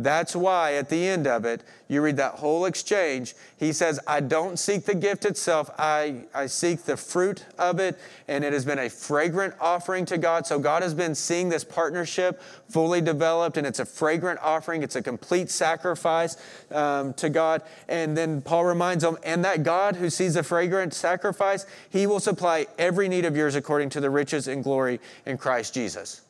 That's 0.00 0.36
why 0.36 0.74
at 0.74 0.88
the 0.88 1.08
end 1.08 1.26
of 1.26 1.44
it, 1.44 1.64
you 1.88 2.00
read 2.00 2.18
that 2.18 2.34
whole 2.34 2.66
exchange. 2.66 3.34
He 3.56 3.72
says, 3.72 3.98
I 4.06 4.20
don't 4.20 4.56
seek 4.56 4.84
the 4.84 4.94
gift 4.94 5.24
itself, 5.24 5.70
I, 5.76 6.26
I 6.32 6.46
seek 6.46 6.84
the 6.84 6.96
fruit 6.96 7.44
of 7.58 7.80
it, 7.80 7.98
and 8.28 8.44
it 8.44 8.52
has 8.52 8.64
been 8.64 8.78
a 8.78 8.88
fragrant 8.88 9.54
offering 9.60 10.04
to 10.06 10.16
God. 10.16 10.46
So 10.46 10.60
God 10.60 10.84
has 10.84 10.94
been 10.94 11.16
seeing 11.16 11.48
this 11.48 11.64
partnership 11.64 12.40
fully 12.68 13.00
developed, 13.00 13.56
and 13.56 13.66
it's 13.66 13.80
a 13.80 13.84
fragrant 13.84 14.38
offering, 14.40 14.84
it's 14.84 14.94
a 14.94 15.02
complete 15.02 15.50
sacrifice 15.50 16.36
um, 16.70 17.12
to 17.14 17.28
God. 17.28 17.62
And 17.88 18.16
then 18.16 18.40
Paul 18.40 18.66
reminds 18.66 19.02
them, 19.02 19.18
and 19.24 19.44
that 19.44 19.64
God 19.64 19.96
who 19.96 20.10
sees 20.10 20.34
the 20.34 20.44
fragrant 20.44 20.94
sacrifice, 20.94 21.66
he 21.90 22.06
will 22.06 22.20
supply 22.20 22.68
every 22.78 23.08
need 23.08 23.24
of 23.24 23.36
yours 23.36 23.56
according 23.56 23.90
to 23.90 24.00
the 24.00 24.10
riches 24.10 24.46
and 24.46 24.62
glory 24.62 25.00
in 25.26 25.38
Christ 25.38 25.74
Jesus 25.74 26.22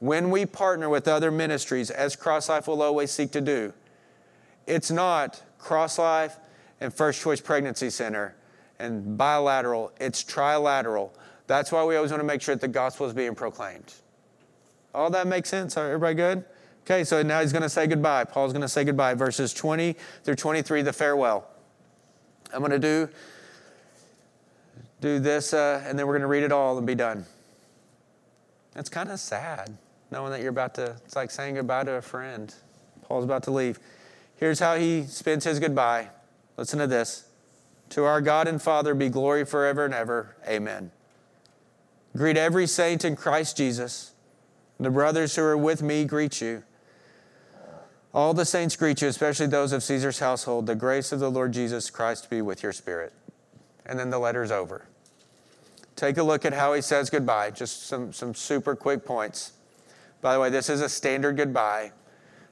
when 0.00 0.30
we 0.30 0.44
partner 0.44 0.88
with 0.88 1.08
other 1.08 1.30
ministries, 1.30 1.90
as 1.90 2.16
Cross 2.16 2.48
Life 2.48 2.66
will 2.66 2.82
always 2.82 3.10
seek 3.10 3.30
to 3.32 3.40
do, 3.40 3.72
it's 4.66 4.90
not 4.90 5.42
Cross 5.58 5.98
Life 5.98 6.36
and 6.80 6.92
First 6.92 7.22
Choice 7.22 7.40
Pregnancy 7.40 7.90
Center 7.90 8.34
and 8.78 9.16
bilateral, 9.16 9.92
it's 9.98 10.22
trilateral. 10.22 11.10
That's 11.46 11.72
why 11.72 11.84
we 11.84 11.96
always 11.96 12.10
want 12.10 12.20
to 12.20 12.26
make 12.26 12.42
sure 12.42 12.54
that 12.54 12.60
the 12.60 12.68
gospel 12.68 13.06
is 13.06 13.14
being 13.14 13.34
proclaimed. 13.34 13.94
All 14.94 15.08
that 15.10 15.26
makes 15.26 15.48
sense? 15.48 15.76
Everybody 15.76 16.14
good? 16.14 16.44
Okay, 16.82 17.04
so 17.04 17.22
now 17.22 17.40
he's 17.40 17.52
going 17.52 17.62
to 17.62 17.68
say 17.68 17.86
goodbye. 17.86 18.24
Paul's 18.24 18.52
going 18.52 18.62
to 18.62 18.68
say 18.68 18.84
goodbye. 18.84 19.14
Verses 19.14 19.54
20 19.54 19.96
through 20.24 20.34
23, 20.34 20.82
the 20.82 20.92
farewell. 20.92 21.48
I'm 22.52 22.60
going 22.60 22.70
to 22.70 22.78
do, 22.78 23.08
do 25.00 25.18
this, 25.18 25.52
uh, 25.52 25.82
and 25.86 25.98
then 25.98 26.06
we're 26.06 26.12
going 26.12 26.22
to 26.22 26.28
read 26.28 26.42
it 26.42 26.52
all 26.52 26.78
and 26.78 26.86
be 26.86 26.94
done. 26.94 27.24
It's 28.76 28.88
kind 28.88 29.10
of 29.10 29.18
sad 29.18 29.76
knowing 30.10 30.30
that 30.32 30.40
you're 30.40 30.50
about 30.50 30.74
to, 30.76 30.96
it's 31.04 31.16
like 31.16 31.30
saying 31.30 31.54
goodbye 31.54 31.84
to 31.84 31.92
a 31.92 32.02
friend. 32.02 32.54
Paul's 33.02 33.24
about 33.24 33.42
to 33.44 33.50
leave. 33.50 33.78
Here's 34.36 34.58
how 34.58 34.76
he 34.76 35.04
spends 35.04 35.44
his 35.44 35.58
goodbye. 35.58 36.10
Listen 36.56 36.78
to 36.78 36.86
this. 36.86 37.28
To 37.90 38.04
our 38.04 38.20
God 38.20 38.48
and 38.48 38.60
Father 38.60 38.94
be 38.94 39.08
glory 39.08 39.44
forever 39.44 39.84
and 39.84 39.94
ever. 39.94 40.36
Amen. 40.46 40.90
Greet 42.16 42.36
every 42.36 42.66
saint 42.66 43.04
in 43.04 43.16
Christ 43.16 43.56
Jesus. 43.56 44.12
The 44.78 44.90
brothers 44.90 45.36
who 45.36 45.42
are 45.42 45.56
with 45.56 45.82
me 45.82 46.04
greet 46.04 46.40
you. 46.40 46.62
All 48.12 48.32
the 48.32 48.44
saints 48.44 48.76
greet 48.76 49.02
you, 49.02 49.08
especially 49.08 49.46
those 49.46 49.72
of 49.72 49.82
Caesar's 49.82 50.18
household. 50.18 50.66
The 50.66 50.74
grace 50.74 51.12
of 51.12 51.20
the 51.20 51.30
Lord 51.30 51.52
Jesus 51.52 51.90
Christ 51.90 52.30
be 52.30 52.40
with 52.40 52.62
your 52.62 52.72
spirit. 52.72 53.12
And 53.84 53.98
then 53.98 54.10
the 54.10 54.18
letter's 54.18 54.50
over. 54.50 54.86
Take 55.94 56.16
a 56.16 56.22
look 56.22 56.44
at 56.44 56.52
how 56.52 56.74
he 56.74 56.82
says 56.82 57.10
goodbye. 57.10 57.50
Just 57.50 57.86
some, 57.86 58.12
some 58.12 58.34
super 58.34 58.74
quick 58.74 59.04
points. 59.04 59.52
By 60.26 60.34
the 60.34 60.40
way, 60.40 60.50
this 60.50 60.68
is 60.68 60.80
a 60.80 60.88
standard 60.88 61.36
goodbye. 61.36 61.92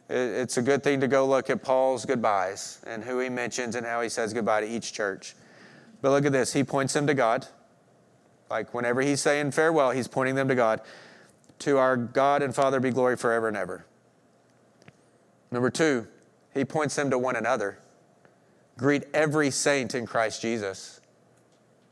It's 0.09 0.59
a 0.59 0.63
good 0.63 0.85
thing 0.85 1.01
to 1.01 1.09
go 1.09 1.27
look 1.27 1.51
at 1.51 1.65
Paul's 1.65 2.05
goodbyes 2.05 2.79
and 2.87 3.03
who 3.03 3.19
he 3.19 3.29
mentions 3.29 3.75
and 3.75 3.85
how 3.85 4.01
he 4.01 4.09
says 4.09 4.33
goodbye 4.33 4.61
to 4.61 4.67
each 4.69 4.93
church. 4.93 5.35
But 6.01 6.11
look 6.11 6.25
at 6.25 6.31
this. 6.31 6.53
He 6.53 6.63
points 6.63 6.93
them 6.93 7.09
to 7.09 7.15
God. 7.15 7.49
Like 8.49 8.73
whenever 8.75 9.01
he's 9.01 9.21
saying 9.21 9.51
farewell, 9.51 9.91
he's 9.91 10.07
pointing 10.07 10.37
them 10.37 10.47
to 10.47 10.55
God. 10.55 10.83
To 11.59 11.79
our 11.79 11.97
God 11.97 12.43
and 12.43 12.55
Father 12.55 12.79
be 12.79 12.91
glory 12.91 13.17
forever 13.17 13.49
and 13.49 13.57
ever. 13.57 13.85
Number 15.51 15.69
two, 15.69 16.07
he 16.53 16.65
points 16.65 16.95
them 16.95 17.11
to 17.11 17.19
one 17.19 17.35
another. 17.35 17.81
Greet 18.79 19.03
every 19.13 19.51
saint 19.51 19.97
in 19.97 20.07
Christ 20.07 20.41
Jesus. 20.41 21.01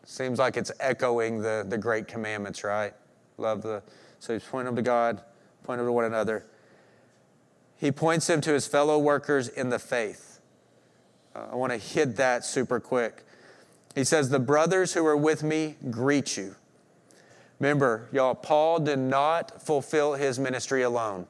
Seems 0.04 0.38
like 0.38 0.56
it's 0.56 0.70
echoing 0.78 1.42
the, 1.42 1.66
the 1.68 1.76
great 1.76 2.06
commandments, 2.06 2.62
right? 2.62 2.94
Love 3.36 3.62
the, 3.62 3.82
so 4.20 4.32
he's 4.32 4.44
pointing 4.44 4.66
them 4.66 4.76
to 4.76 4.82
God 4.82 5.24
point 5.64 5.78
them 5.78 5.86
to 5.86 5.92
one 5.92 6.04
another. 6.04 6.44
He 7.82 7.90
points 7.90 8.28
them 8.28 8.40
to 8.42 8.52
his 8.52 8.66
fellow 8.66 8.98
workers 8.98 9.48
in 9.48 9.70
the 9.70 9.78
faith. 9.78 10.40
Uh, 11.34 11.46
I 11.50 11.54
want 11.56 11.72
to 11.72 11.78
hit 11.78 12.16
that 12.16 12.44
super 12.44 12.78
quick. 12.78 13.24
He 13.94 14.04
says, 14.04 14.30
The 14.30 14.38
brothers 14.38 14.94
who 14.94 15.04
are 15.04 15.16
with 15.16 15.42
me 15.42 15.76
greet 15.90 16.36
you. 16.36 16.54
Remember, 17.58 18.08
y'all, 18.12 18.34
Paul 18.34 18.80
did 18.80 18.98
not 18.98 19.62
fulfill 19.62 20.14
his 20.14 20.38
ministry 20.38 20.82
alone. 20.82 21.26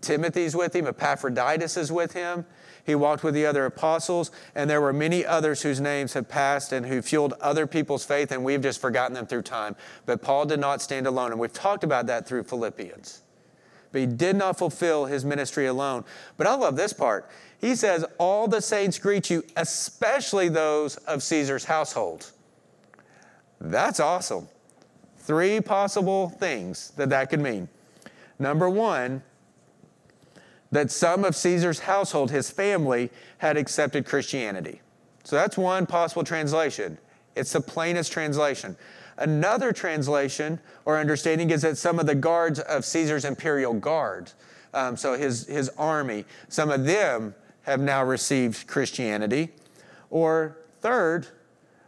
Timothy's 0.00 0.54
with 0.54 0.74
him, 0.74 0.86
Epaphroditus 0.86 1.76
is 1.76 1.90
with 1.90 2.12
him. 2.12 2.46
He 2.84 2.94
walked 2.94 3.24
with 3.24 3.34
the 3.34 3.46
other 3.46 3.64
apostles, 3.64 4.30
and 4.54 4.70
there 4.70 4.80
were 4.80 4.92
many 4.92 5.24
others 5.24 5.62
whose 5.62 5.80
names 5.80 6.12
have 6.12 6.28
passed 6.28 6.72
and 6.72 6.86
who 6.86 7.02
fueled 7.02 7.34
other 7.40 7.66
people's 7.66 8.04
faith, 8.04 8.30
and 8.30 8.44
we've 8.44 8.62
just 8.62 8.80
forgotten 8.80 9.14
them 9.14 9.26
through 9.26 9.42
time. 9.42 9.74
But 10.04 10.22
Paul 10.22 10.46
did 10.46 10.60
not 10.60 10.82
stand 10.82 11.06
alone, 11.06 11.32
and 11.32 11.40
we've 11.40 11.52
talked 11.52 11.82
about 11.82 12.06
that 12.06 12.26
through 12.26 12.44
Philippians 12.44 13.22
but 13.96 14.00
he 14.00 14.06
did 14.06 14.36
not 14.36 14.58
fulfill 14.58 15.06
his 15.06 15.24
ministry 15.24 15.64
alone. 15.64 16.04
But 16.36 16.46
I 16.46 16.54
love 16.54 16.76
this 16.76 16.92
part. 16.92 17.30
He 17.58 17.74
says, 17.74 18.04
All 18.18 18.46
the 18.46 18.60
saints 18.60 18.98
greet 18.98 19.30
you, 19.30 19.42
especially 19.56 20.50
those 20.50 20.96
of 20.96 21.22
Caesar's 21.22 21.64
household. 21.64 22.30
That's 23.58 23.98
awesome. 23.98 24.48
Three 25.16 25.62
possible 25.62 26.28
things 26.28 26.90
that 26.98 27.08
that 27.08 27.30
could 27.30 27.40
mean. 27.40 27.70
Number 28.38 28.68
one, 28.68 29.22
that 30.72 30.90
some 30.90 31.24
of 31.24 31.34
Caesar's 31.34 31.78
household, 31.78 32.30
his 32.30 32.50
family, 32.50 33.08
had 33.38 33.56
accepted 33.56 34.04
Christianity. 34.04 34.82
So 35.24 35.36
that's 35.36 35.56
one 35.56 35.86
possible 35.86 36.22
translation. 36.22 36.98
It's 37.34 37.54
the 37.54 37.62
plainest 37.62 38.12
translation. 38.12 38.76
Another 39.18 39.72
translation 39.72 40.58
or 40.84 40.98
understanding 40.98 41.50
is 41.50 41.62
that 41.62 41.78
some 41.78 41.98
of 41.98 42.06
the 42.06 42.14
guards 42.14 42.60
of 42.60 42.84
Caesar's 42.84 43.24
imperial 43.24 43.72
guard, 43.72 44.32
um, 44.74 44.96
so 44.96 45.14
his, 45.14 45.46
his 45.46 45.70
army, 45.78 46.24
some 46.48 46.70
of 46.70 46.84
them 46.84 47.34
have 47.62 47.80
now 47.80 48.04
received 48.04 48.66
Christianity. 48.66 49.50
Or 50.10 50.58
third, 50.80 51.28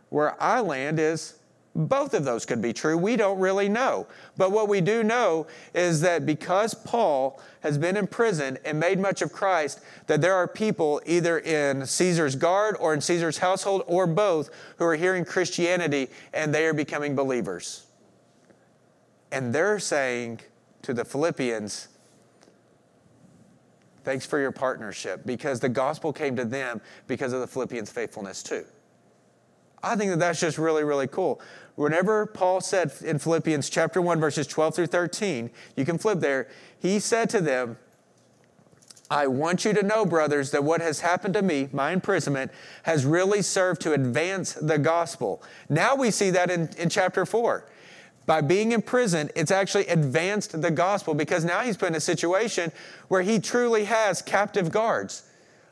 where 0.09 0.43
I 0.43 0.61
land 0.61 0.99
is 0.99 1.38
both 1.79 2.13
of 2.13 2.25
those 2.25 2.45
could 2.45 2.61
be 2.61 2.73
true. 2.73 2.99
We 2.99 3.15
don't 3.15 3.39
really 3.39 3.69
know. 3.69 4.09
But 4.37 4.51
what 4.51 4.69
we 4.69 4.81
do 4.81 5.05
know 5.05 5.47
is 5.73 6.01
that 6.01 6.27
because 6.27 6.75
Paul 6.75 7.41
has 7.61 7.79
been 7.79 7.97
in 7.97 8.09
prison 8.09 8.59
and 8.65 8.81
made 8.81 8.99
much 8.99 9.23
of 9.23 9.33
Christ, 9.33 9.81
that 10.09 10.21
there 10.21 10.35
are 10.35 10.49
people 10.49 11.01
either 11.07 11.39
in 11.39 11.87
Caesar's 11.87 12.35
guard 12.35 12.77
or 12.81 12.95
in 12.95 13.01
Caesar's 13.01 13.39
household 13.39 13.85
or 13.87 14.09
both 14.09 14.51
who 14.79 14.85
are 14.87 14.97
hearing 14.97 15.25
Christianity 15.25 16.09
and 16.35 16.53
they 16.53 16.67
are 16.67 16.75
becoming 16.75 17.15
believers. 17.15 17.87
And 19.31 19.55
they're 19.55 19.79
saying 19.79 20.41
to 20.83 20.93
the 20.93 21.05
Philippians, 21.05 21.89
Thanks 24.03 24.25
for 24.25 24.39
your 24.41 24.53
partnership 24.53 25.27
because 25.27 25.61
the 25.61 25.69
gospel 25.69 26.15
came 26.15 26.35
to 26.37 26.45
them 26.45 26.81
because 27.07 27.35
of 27.35 27.41
the 27.41 27.47
Philippians' 27.47 27.91
faithfulness 27.91 28.43
too. 28.43 28.65
I 29.83 29.97
think 29.97 30.11
that 30.11 30.19
that's 30.19 30.41
just 30.41 30.59
really, 30.59 30.85
really 30.85 31.07
cool. 31.07 31.41
Whenever 31.79 32.27
Paul 32.27 32.61
said 32.61 32.93
in 33.05 33.21
Philippians 33.21 33.71
chapter 33.71 34.03
1, 34.03 34.19
verses 34.19 34.49
12 34.49 34.75
through 34.75 34.87
13, 34.89 35.49
you 35.77 35.85
can 35.85 35.97
flip 35.97 36.19
there, 36.19 36.49
he 36.81 36.99
said 36.99 37.31
to 37.31 37.41
them, 37.41 37.79
I 39.09 39.29
want 39.29 39.65
you 39.65 39.73
to 39.73 39.85
know, 39.85 40.05
brothers, 40.05 40.51
that 40.51 40.65
what 40.65 40.81
has 40.81 40.99
happened 40.99 41.35
to 41.35 41.43
me, 41.43 41.69
my 41.71 41.93
imprisonment, 41.93 42.51
has 42.83 43.07
really 43.07 43.43
served 43.43 43.81
to 43.83 43.93
advance 43.93 44.55
the 44.55 44.77
gospel. 44.77 45.41
Now 45.69 45.95
we 45.95 46.11
see 46.11 46.31
that 46.31 46.51
in, 46.51 46.69
in 46.79 46.89
chapter 46.89 47.25
4 47.25 47.65
by 48.27 48.41
being 48.41 48.73
imprisoned, 48.73 49.31
it's 49.37 49.53
actually 49.53 49.87
advanced 49.87 50.61
the 50.61 50.73
gospel 50.73 51.15
because 51.15 51.45
now 51.45 51.61
he's 51.61 51.77
put 51.77 51.91
in 51.91 51.95
a 51.95 52.01
situation 52.01 52.73
where 53.07 53.23
he 53.23 53.39
truly 53.39 53.85
has 53.85 54.21
captive 54.21 54.73
guards. 54.73 55.28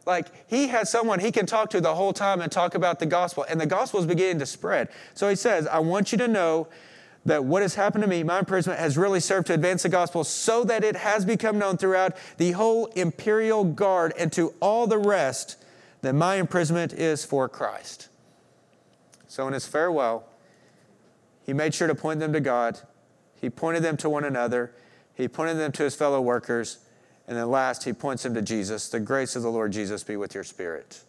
Like 0.07 0.49
he 0.49 0.69
has 0.69 0.91
someone 0.91 1.19
he 1.19 1.33
can 1.33 1.47
talk 1.47 1.71
to 1.71 1.81
the 1.81 1.95
whole 1.95 2.13
time 2.13 2.41
and 2.41 2.51
talk 2.51 2.75
about 2.75 3.01
the 3.01 3.07
gospel, 3.07 3.45
and 3.49 3.61
the 3.61 3.67
gospel 3.67 4.01
is 4.01 4.07
beginning 4.07 4.39
to 4.39 4.47
spread. 4.47 4.89
So 5.15 5.29
he 5.29 5.37
says, 5.37 5.67
I 5.67 5.81
want 5.81 6.13
you 6.13 6.19
to 6.19 6.29
know 6.29 6.69
that 7.25 7.45
what 7.45 7.63
has 7.63 7.75
happened 7.75 8.05
to 8.05 8.09
me, 8.09 8.23
my 8.23 8.39
imprisonment, 8.39 8.81
has 8.81 8.97
really 8.97 9.19
served 9.19 9.49
to 9.49 9.55
advance 9.55 9.83
the 9.83 9.89
gospel 9.89 10.23
so 10.23 10.63
that 10.63 10.85
it 10.85 10.95
has 10.95 11.25
become 11.25 11.59
known 11.59 11.77
throughout 11.77 12.17
the 12.37 12.53
whole 12.53 12.87
imperial 12.95 13.65
guard 13.65 14.15
and 14.17 14.33
to 14.33 14.55
all 14.61 14.87
the 14.87 14.97
rest 14.97 15.57
that 16.03 16.15
my 16.15 16.37
imprisonment 16.37 16.93
is 16.93 17.25
for 17.25 17.49
Christ. 17.49 18.09
So 19.27 19.47
in 19.49 19.55
his 19.55 19.67
farewell, 19.67 20.29
he 21.45 21.53
made 21.53 21.75
sure 21.75 21.89
to 21.89 21.97
point 21.97 22.21
them 22.21 22.33
to 22.33 22.41
God. 22.41 22.81
He 23.41 23.51
pointed 23.51 23.83
them 23.83 23.97
to 23.99 24.09
one 24.09 24.25
another. 24.25 24.73
He 25.15 25.27
pointed 25.27 25.59
them 25.59 25.73
to 25.73 25.83
his 25.83 25.97
fellow 25.97 26.21
workers. 26.21 26.79
And 27.29 27.37
then 27.37 27.51
last, 27.51 27.85
he 27.85 27.93
points 27.93 28.25
him 28.25 28.35
to 28.35 28.43
Jesus. 28.43 28.89
The 28.89 29.01
grace 29.01 29.35
of 29.35 29.43
the 29.43 29.51
Lord 29.51 29.73
Jesus 29.73 30.05
be 30.05 30.17
with 30.17 30.35
your 30.35 30.45
spirit. 30.45 31.01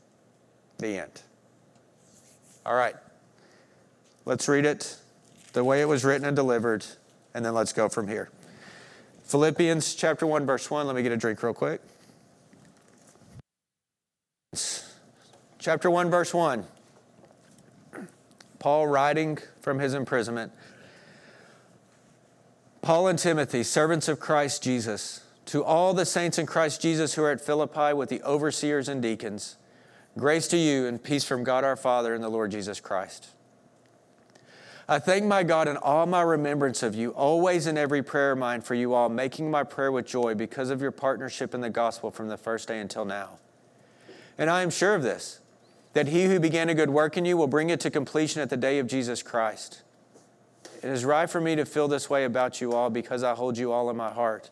The 0.79 0.99
end. 0.99 1.21
All 2.65 2.75
right. 2.75 2.95
Let's 4.25 4.47
read 4.47 4.65
it 4.65 4.97
the 5.53 5.63
way 5.63 5.81
it 5.81 5.87
was 5.87 6.03
written 6.03 6.27
and 6.27 6.35
delivered, 6.35 6.85
and 7.33 7.45
then 7.45 7.53
let's 7.53 7.73
go 7.73 7.87
from 7.87 8.07
here. 8.07 8.29
Philippians 9.23 9.95
chapter 9.95 10.27
1, 10.27 10.45
verse 10.45 10.69
1. 10.69 10.87
Let 10.87 10.95
me 10.95 11.01
get 11.03 11.11
a 11.11 11.17
drink 11.17 11.41
real 11.43 11.53
quick. 11.53 11.81
Chapter 15.59 15.89
1, 15.89 16.09
verse 16.09 16.33
1. 16.33 16.65
Paul 18.59 18.87
writing 18.87 19.37
from 19.61 19.79
his 19.79 19.93
imprisonment. 19.93 20.51
Paul 22.81 23.07
and 23.07 23.19
Timothy, 23.19 23.63
servants 23.63 24.07
of 24.07 24.19
Christ 24.19 24.63
Jesus, 24.63 25.21
to 25.47 25.63
all 25.63 25.93
the 25.93 26.05
saints 26.05 26.37
in 26.37 26.45
Christ 26.45 26.81
Jesus 26.81 27.13
who 27.13 27.23
are 27.23 27.31
at 27.31 27.41
Philippi 27.41 27.93
with 27.93 28.09
the 28.09 28.21
overseers 28.23 28.89
and 28.89 29.01
deacons, 29.01 29.57
grace 30.17 30.47
to 30.49 30.57
you 30.57 30.85
and 30.85 31.01
peace 31.01 31.23
from 31.23 31.43
God 31.43 31.63
our 31.63 31.77
Father 31.77 32.13
and 32.13 32.23
the 32.23 32.29
Lord 32.29 32.51
Jesus 32.51 32.79
Christ. 32.79 33.29
I 34.89 34.99
thank 34.99 35.25
my 35.25 35.43
God 35.43 35.67
in 35.67 35.75
all 35.77 36.05
my 36.05 36.21
remembrance 36.21 36.83
of 36.83 36.95
you, 36.95 37.11
always 37.11 37.65
in 37.65 37.77
every 37.77 38.03
prayer 38.03 38.33
of 38.33 38.37
mine 38.37 38.61
for 38.61 38.73
you 38.73 38.93
all, 38.93 39.09
making 39.09 39.49
my 39.49 39.63
prayer 39.63 39.91
with 39.91 40.05
joy 40.05 40.35
because 40.35 40.69
of 40.69 40.81
your 40.81 40.91
partnership 40.91 41.53
in 41.53 41.61
the 41.61 41.69
gospel 41.69 42.11
from 42.11 42.27
the 42.27 42.37
first 42.37 42.67
day 42.67 42.79
until 42.79 43.03
now. 43.03 43.39
And 44.37 44.49
I 44.49 44.61
am 44.61 44.69
sure 44.69 44.95
of 44.95 45.03
this 45.03 45.39
that 45.93 46.09
he 46.09 46.25
who 46.25 46.39
began 46.39 46.69
a 46.69 46.75
good 46.75 46.89
work 46.89 47.17
in 47.17 47.25
you 47.25 47.35
will 47.35 47.47
bring 47.47 47.69
it 47.69 47.79
to 47.79 47.89
completion 47.89 48.41
at 48.41 48.49
the 48.49 48.57
day 48.57 48.79
of 48.79 48.87
Jesus 48.87 49.23
Christ. 49.23 49.81
It 50.83 50.89
is 50.89 51.03
right 51.03 51.29
for 51.29 51.41
me 51.41 51.55
to 51.55 51.65
feel 51.65 51.87
this 51.87 52.09
way 52.09 52.23
about 52.23 52.61
you 52.61 52.73
all 52.73 52.89
because 52.89 53.23
I 53.23 53.33
hold 53.33 53.57
you 53.57 53.71
all 53.71 53.89
in 53.89 53.97
my 53.97 54.11
heart. 54.11 54.51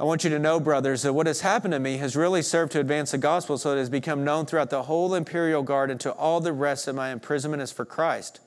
I 0.00 0.04
want 0.04 0.24
you 0.24 0.30
to 0.30 0.38
know, 0.38 0.58
brothers, 0.58 1.02
that 1.02 1.12
what 1.12 1.26
has 1.26 1.42
happened 1.42 1.72
to 1.72 1.78
me 1.78 1.98
has 1.98 2.16
really 2.16 2.40
served 2.40 2.72
to 2.72 2.80
advance 2.80 3.10
the 3.10 3.18
gospel 3.18 3.58
so 3.58 3.74
it 3.74 3.76
has 3.76 3.90
become 3.90 4.24
known 4.24 4.46
throughout 4.46 4.70
the 4.70 4.84
whole 4.84 5.14
imperial 5.14 5.62
guard 5.62 5.90
and 5.90 6.00
to 6.00 6.12
all 6.12 6.40
the 6.40 6.54
rest 6.54 6.88
of 6.88 6.94
my 6.94 7.10
imprisonment 7.10 7.62
is 7.62 7.70
for 7.70 7.84
Christ. 7.84 8.40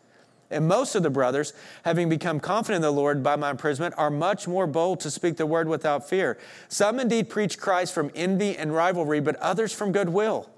And 0.49 0.67
most 0.67 0.95
of 0.95 1.03
the 1.03 1.11
brothers, 1.11 1.53
having 1.85 2.09
become 2.09 2.39
confident 2.39 2.77
in 2.77 2.81
the 2.81 2.91
Lord 2.91 3.21
by 3.21 3.35
my 3.35 3.51
imprisonment, 3.51 3.93
are 3.99 4.09
much 4.09 4.47
more 4.47 4.65
bold 4.65 4.99
to 5.01 5.11
speak 5.11 5.37
the 5.37 5.45
word 5.45 5.67
without 5.67 6.09
fear. 6.09 6.39
Some 6.69 6.99
indeed 6.99 7.29
preach 7.29 7.59
Christ 7.59 7.93
from 7.93 8.09
envy 8.15 8.57
and 8.57 8.73
rivalry, 8.73 9.19
but 9.19 9.35
others 9.35 9.71
from 9.71 9.91
goodwill. 9.91 10.49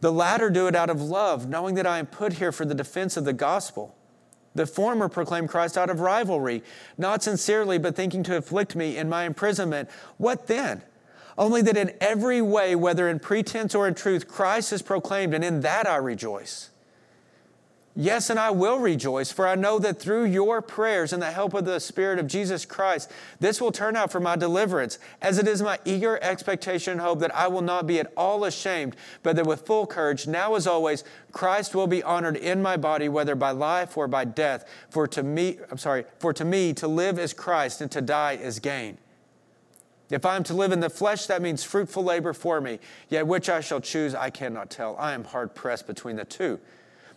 The 0.00 0.10
latter 0.10 0.50
do 0.50 0.66
it 0.66 0.74
out 0.74 0.90
of 0.90 1.00
love, 1.00 1.48
knowing 1.48 1.76
that 1.76 1.86
I 1.86 2.00
am 2.00 2.06
put 2.06 2.34
here 2.34 2.50
for 2.50 2.64
the 2.64 2.74
defense 2.74 3.16
of 3.16 3.24
the 3.24 3.32
gospel. 3.32 3.94
The 4.58 4.66
former 4.66 5.08
proclaim 5.08 5.46
Christ 5.46 5.78
out 5.78 5.88
of 5.88 6.00
rivalry, 6.00 6.64
not 6.98 7.22
sincerely, 7.22 7.78
but 7.78 7.94
thinking 7.94 8.24
to 8.24 8.36
afflict 8.36 8.74
me 8.74 8.96
in 8.96 9.08
my 9.08 9.22
imprisonment. 9.22 9.88
What 10.16 10.48
then? 10.48 10.82
Only 11.38 11.62
that 11.62 11.76
in 11.76 11.94
every 12.00 12.42
way, 12.42 12.74
whether 12.74 13.08
in 13.08 13.20
pretense 13.20 13.72
or 13.76 13.86
in 13.86 13.94
truth, 13.94 14.26
Christ 14.26 14.72
is 14.72 14.82
proclaimed, 14.82 15.32
and 15.32 15.44
in 15.44 15.60
that 15.60 15.86
I 15.86 15.94
rejoice. 15.94 16.70
Yes, 18.00 18.30
and 18.30 18.38
I 18.38 18.50
will 18.52 18.78
rejoice, 18.78 19.32
for 19.32 19.44
I 19.44 19.56
know 19.56 19.80
that 19.80 19.98
through 19.98 20.26
your 20.26 20.62
prayers 20.62 21.12
and 21.12 21.20
the 21.20 21.32
help 21.32 21.52
of 21.52 21.64
the 21.64 21.80
Spirit 21.80 22.20
of 22.20 22.28
Jesus 22.28 22.64
Christ, 22.64 23.10
this 23.40 23.60
will 23.60 23.72
turn 23.72 23.96
out 23.96 24.12
for 24.12 24.20
my 24.20 24.36
deliverance, 24.36 25.00
as 25.20 25.36
it 25.36 25.48
is 25.48 25.60
my 25.62 25.80
eager 25.84 26.16
expectation 26.22 26.92
and 26.92 27.00
hope 27.00 27.18
that 27.18 27.34
I 27.34 27.48
will 27.48 27.60
not 27.60 27.88
be 27.88 27.98
at 27.98 28.12
all 28.16 28.44
ashamed, 28.44 28.94
but 29.24 29.34
that 29.34 29.48
with 29.48 29.66
full 29.66 29.84
courage, 29.84 30.28
now 30.28 30.54
as 30.54 30.64
always, 30.64 31.02
Christ 31.32 31.74
will 31.74 31.88
be 31.88 32.00
honored 32.04 32.36
in 32.36 32.62
my 32.62 32.76
body, 32.76 33.08
whether 33.08 33.34
by 33.34 33.50
life 33.50 33.96
or 33.96 34.06
by 34.06 34.24
death. 34.24 34.64
For 34.90 35.08
to 35.08 35.24
me, 35.24 35.58
I'm 35.68 35.78
sorry, 35.78 36.04
for 36.20 36.32
to 36.34 36.44
me 36.44 36.74
to 36.74 36.86
live 36.86 37.18
is 37.18 37.32
Christ 37.32 37.80
and 37.80 37.90
to 37.90 38.00
die 38.00 38.34
is 38.34 38.60
gain. 38.60 38.98
If 40.08 40.24
I 40.24 40.36
am 40.36 40.44
to 40.44 40.54
live 40.54 40.70
in 40.70 40.78
the 40.78 40.88
flesh, 40.88 41.26
that 41.26 41.42
means 41.42 41.64
fruitful 41.64 42.04
labor 42.04 42.32
for 42.32 42.60
me. 42.60 42.78
Yet 43.08 43.26
which 43.26 43.48
I 43.48 43.58
shall 43.58 43.80
choose, 43.80 44.14
I 44.14 44.30
cannot 44.30 44.70
tell. 44.70 44.96
I 44.98 45.14
am 45.14 45.24
hard 45.24 45.56
pressed 45.56 45.88
between 45.88 46.14
the 46.14 46.24
two. 46.24 46.60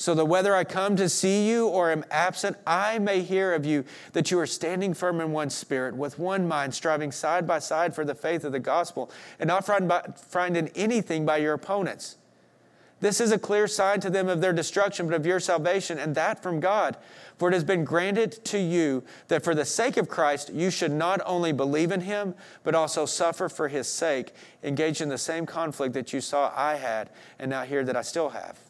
so 0.00 0.14
that 0.14 0.24
whether 0.24 0.56
I 0.56 0.64
come 0.64 0.96
to 0.96 1.10
see 1.10 1.46
you 1.46 1.68
or 1.68 1.92
am 1.92 2.06
absent, 2.10 2.56
I 2.66 2.98
may 2.98 3.20
hear 3.20 3.52
of 3.52 3.66
you 3.66 3.84
that 4.14 4.30
you 4.30 4.38
are 4.38 4.46
standing 4.46 4.94
firm 4.94 5.20
in 5.20 5.30
one 5.32 5.50
spirit, 5.50 5.94
with 5.94 6.18
one 6.18 6.48
mind, 6.48 6.74
striving 6.74 7.12
side 7.12 7.46
by 7.46 7.58
side 7.58 7.94
for 7.94 8.02
the 8.02 8.14
faith 8.14 8.44
of 8.44 8.52
the 8.52 8.60
gospel, 8.60 9.10
and 9.38 9.46
not 9.46 9.66
finding 10.18 10.68
anything 10.68 11.26
by 11.26 11.36
your 11.36 11.52
opponents. 11.52 12.16
This 13.00 13.20
is 13.20 13.30
a 13.30 13.38
clear 13.38 13.68
sign 13.68 14.00
to 14.00 14.08
them 14.08 14.30
of 14.30 14.40
their 14.40 14.54
destruction, 14.54 15.06
but 15.06 15.16
of 15.16 15.26
your 15.26 15.38
salvation, 15.38 15.98
and 15.98 16.14
that 16.14 16.42
from 16.42 16.60
God. 16.60 16.96
For 17.36 17.50
it 17.50 17.54
has 17.54 17.64
been 17.64 17.84
granted 17.84 18.42
to 18.46 18.58
you 18.58 19.04
that 19.28 19.44
for 19.44 19.54
the 19.54 19.66
sake 19.66 19.98
of 19.98 20.08
Christ, 20.08 20.50
you 20.50 20.70
should 20.70 20.92
not 20.92 21.20
only 21.26 21.52
believe 21.52 21.92
in 21.92 22.00
him, 22.00 22.34
but 22.64 22.74
also 22.74 23.04
suffer 23.04 23.50
for 23.50 23.68
his 23.68 23.86
sake, 23.86 24.32
engage 24.62 25.02
in 25.02 25.10
the 25.10 25.18
same 25.18 25.44
conflict 25.44 25.92
that 25.92 26.14
you 26.14 26.22
saw 26.22 26.54
I 26.56 26.76
had, 26.76 27.10
and 27.38 27.50
now 27.50 27.64
hear 27.64 27.84
that 27.84 27.96
I 27.96 28.02
still 28.02 28.30
have. 28.30 28.69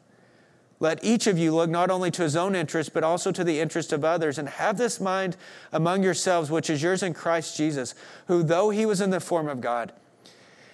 Let 0.81 1.03
each 1.03 1.27
of 1.27 1.37
you 1.37 1.53
look 1.55 1.69
not 1.69 1.91
only 1.91 2.09
to 2.09 2.23
his 2.23 2.35
own 2.35 2.55
interest, 2.55 2.91
but 2.91 3.03
also 3.03 3.31
to 3.31 3.43
the 3.43 3.59
interest 3.59 3.93
of 3.93 4.03
others, 4.03 4.39
and 4.39 4.49
have 4.49 4.79
this 4.79 4.99
mind 4.99 5.37
among 5.71 6.01
yourselves, 6.01 6.49
which 6.49 6.71
is 6.71 6.81
yours 6.81 7.03
in 7.03 7.13
Christ 7.13 7.55
Jesus, 7.55 7.93
who, 8.25 8.41
though 8.41 8.71
he 8.71 8.87
was 8.87 8.99
in 8.99 9.11
the 9.11 9.19
form 9.19 9.47
of 9.47 9.61
God, 9.61 9.93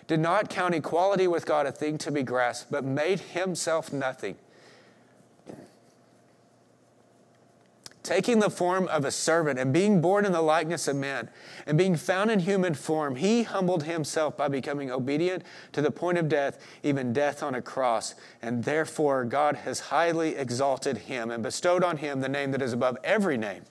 did 0.07 0.21
not 0.21 0.49
count 0.49 0.73
equality 0.73 1.27
with 1.27 1.45
God 1.45 1.65
a 1.65 1.73
thing 1.73 1.97
to 1.97 2.11
be 2.11 2.23
grasped, 2.23 2.71
but 2.71 2.85
made 2.85 3.19
himself 3.19 3.91
nothing 3.91 4.37
taking 8.07 8.39
the 8.39 8.49
form 8.49 8.87
of 8.87 9.03
a 9.03 9.11
servant 9.11 9.59
and 9.59 9.73
being 9.73 9.99
born 9.99 10.25
in 10.25 10.31
the 10.31 10.41
likeness 10.41 10.87
of 10.87 10.95
men 10.95 11.27
and 11.65 11.77
being 11.77 11.97
found 11.97 12.31
in 12.31 12.39
human 12.39 12.73
form, 12.73 13.17
he 13.17 13.43
humbled 13.43 13.83
himself 13.83 14.37
by 14.37 14.47
becoming 14.47 14.89
obedient 14.89 15.43
to 15.73 15.81
the 15.81 15.91
point 15.91 16.17
of 16.17 16.29
death, 16.29 16.57
even 16.83 17.11
death 17.11 17.43
on 17.43 17.53
a 17.53 17.61
cross. 17.61 18.15
And 18.41 18.63
therefore, 18.63 19.25
God 19.25 19.57
has 19.57 19.81
highly 19.81 20.37
exalted 20.37 20.97
him 20.97 21.29
and 21.29 21.43
bestowed 21.43 21.83
on 21.83 21.97
him 21.97 22.21
the 22.21 22.29
name 22.29 22.51
that 22.51 22.61
is 22.61 22.71
above 22.71 22.97
every 23.03 23.37
name 23.37 23.63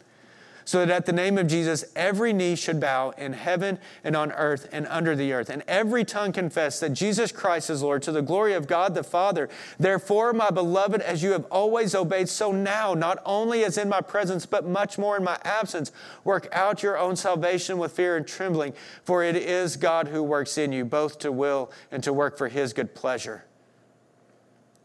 so 0.67 0.81
that 0.85 0.91
at 0.91 1.07
the 1.07 1.13
name 1.13 1.39
of 1.39 1.47
Jesus, 1.47 1.85
every 1.95 2.33
knee 2.33 2.57
should 2.57 2.81
bow 2.81 3.11
in 3.11 3.35
heaven 3.35 3.79
and 4.03 4.17
on 4.17 4.33
earth 4.33 4.69
and 4.73 4.85
under 4.89 5.15
the 5.15 5.33
earth, 5.33 5.49
and 5.49 5.63
every 5.69 6.05
tongue 6.05 6.33
confess 6.33 6.81
that 6.81 6.91
Jesus 6.91 7.31
Christ 7.31 7.71
is 7.71 7.83
Lord 7.83 8.03
to 8.03 8.11
the 8.11 8.21
glory 8.21 8.53
of 8.53 8.67
God 8.67 8.97
the 8.97 9.05
Father. 9.05 9.49
Therefore, 9.79 10.33
my 10.33 10.51
beloved, 10.51 11.01
as 11.03 11.23
you 11.23 11.31
have 11.31 11.45
always 11.53 11.95
obeyed, 11.95 12.29
so 12.29 12.51
now, 12.51 12.95
not 12.95 13.23
only 13.25 13.63
as 13.63 13.79
in 13.79 13.89
my 13.89 14.01
presence, 14.01 14.45
but 14.45 14.67
much 14.67 14.99
more 14.99 15.17
in 15.17 15.23
my 15.23 15.39
absence, 15.45 15.93
work 16.25 16.49
out 16.51 16.83
your 16.83 16.99
own 16.99 17.15
salvation 17.15 17.79
with 17.79 17.93
fear 17.93 18.17
and 18.17 18.27
trembling, 18.27 18.75
for 19.05 19.23
it 19.23 19.37
is 19.37 19.77
God 19.77 20.09
who 20.09 20.21
works 20.21 20.59
in 20.59 20.73
you, 20.73 20.85
both 20.85 21.21
to 21.21 21.31
will 21.31 21.71
and 21.93 22.03
to 22.03 22.13
work 22.13 22.37
for 22.37 22.49
his 22.49 22.73
good 22.73 22.93
pleasure. 22.93 23.45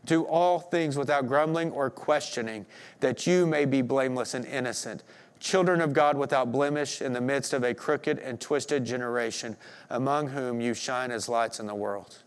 Do 0.06 0.24
all 0.24 0.60
things 0.60 0.96
without 0.96 1.28
grumbling 1.28 1.72
or 1.72 1.90
questioning, 1.90 2.68
that 3.00 3.26
you 3.26 3.48
may 3.48 3.66
be 3.66 3.82
blameless 3.82 4.36
and 4.36 4.46
innocent 4.46 5.04
children 5.42 5.82
of 5.82 5.92
God 5.92 6.18
without 6.18 6.52
blemish 6.52 7.02
in 7.02 7.14
the 7.14 7.20
midst 7.20 7.52
of 7.52 7.64
a 7.64 7.74
crooked 7.74 8.20
and 8.20 8.40
twisted 8.40 8.86
generation, 8.86 9.58
among 9.90 10.30
whom 10.30 10.62
you 10.62 10.74
shine 10.74 11.12
as 11.12 11.28
lights 11.28 11.60
in 11.60 11.66
the 11.66 11.76
world. 11.76 12.20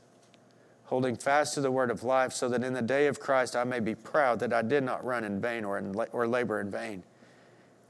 Holding 0.87 1.17
fast 1.17 1.55
to 1.55 1.61
the 1.61 1.71
word 1.71 1.91
of 1.91 2.03
life, 2.03 2.33
so 2.33 2.49
that 2.49 2.63
in 2.63 2.75
the 2.75 2.83
day 2.83 3.07
of 3.07 3.21
Christ 3.21 3.57
I 3.57 3.65
may 3.65 3.81
be 3.81 3.95
proud 3.95 4.41
that 4.41 4.53
I 4.53 4.63
did 4.63 4.83
not 4.83 5.05
run 5.05 5.25
in 5.25 5.41
vain 5.41 5.65
or, 5.65 5.79
in, 5.79 5.95
or 6.13 6.27
labor 6.27 6.61
in 6.61 6.71
vain. 6.71 7.05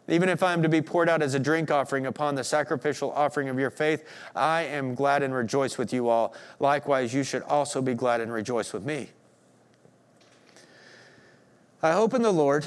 Even 0.07 0.29
if 0.29 0.43
I 0.43 0.53
am 0.53 0.63
to 0.63 0.69
be 0.69 0.83
poured 0.83 1.09
out 1.09 1.23
as 1.23 1.33
a 1.33 1.39
drink 1.39 1.71
offering 1.71 2.05
upon 2.05 2.35
the 2.35 2.45
sacrificial 2.45 3.11
offering 3.13 3.49
of 3.49 3.59
your 3.59 3.71
faith, 3.71 4.07
I 4.37 4.65
am 4.65 4.95
glad 4.95 5.23
and 5.23 5.35
rejoice 5.35 5.79
with 5.79 5.95
you 5.95 6.09
all. 6.11 6.35
Likewise, 6.61 7.15
you 7.15 7.25
should 7.25 7.43
also 7.43 7.81
be 7.81 7.95
glad 7.95 8.21
and 8.21 8.31
rejoice 8.31 8.75
with 8.75 8.85
me. 8.85 9.09
I 11.83 11.93
hope 11.93 12.13
in 12.13 12.21
the 12.21 12.33
Lord 12.33 12.67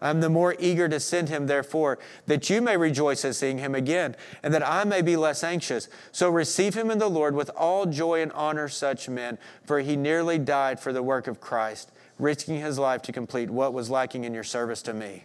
I 0.00 0.10
am 0.10 0.20
the 0.20 0.30
more 0.30 0.54
eager 0.60 0.88
to 0.88 1.00
send 1.00 1.28
him, 1.28 1.46
therefore, 1.46 1.98
that 2.26 2.48
you 2.48 2.62
may 2.62 2.76
rejoice 2.76 3.24
at 3.24 3.34
seeing 3.34 3.58
him 3.58 3.74
again, 3.74 4.14
and 4.42 4.54
that 4.54 4.66
I 4.66 4.84
may 4.84 5.02
be 5.02 5.16
less 5.16 5.42
anxious. 5.42 5.88
So 6.12 6.30
receive 6.30 6.74
him 6.74 6.90
in 6.90 6.98
the 6.98 7.10
Lord 7.10 7.34
with 7.34 7.50
all 7.56 7.84
joy 7.84 8.22
and 8.22 8.30
honor 8.32 8.68
such 8.68 9.08
men, 9.08 9.38
for 9.64 9.80
he 9.80 9.96
nearly 9.96 10.38
died 10.38 10.78
for 10.78 10.92
the 10.92 11.02
work 11.02 11.26
of 11.26 11.40
Christ, 11.40 11.90
risking 12.16 12.60
his 12.60 12.78
life 12.78 13.02
to 13.02 13.12
complete 13.12 13.50
what 13.50 13.74
was 13.74 13.90
lacking 13.90 14.22
in 14.22 14.34
your 14.34 14.44
service 14.44 14.82
to 14.82 14.94
me. 14.94 15.24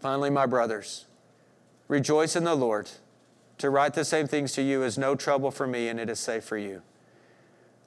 Finally, 0.00 0.30
my 0.30 0.46
brothers, 0.46 1.04
rejoice 1.88 2.36
in 2.36 2.44
the 2.44 2.54
Lord. 2.54 2.90
To 3.58 3.68
write 3.68 3.92
the 3.92 4.04
same 4.04 4.26
things 4.26 4.52
to 4.52 4.62
you 4.62 4.82
is 4.82 4.96
no 4.96 5.14
trouble 5.14 5.50
for 5.50 5.66
me, 5.66 5.88
and 5.88 6.00
it 6.00 6.08
is 6.08 6.20
safe 6.20 6.44
for 6.44 6.56
you. 6.56 6.80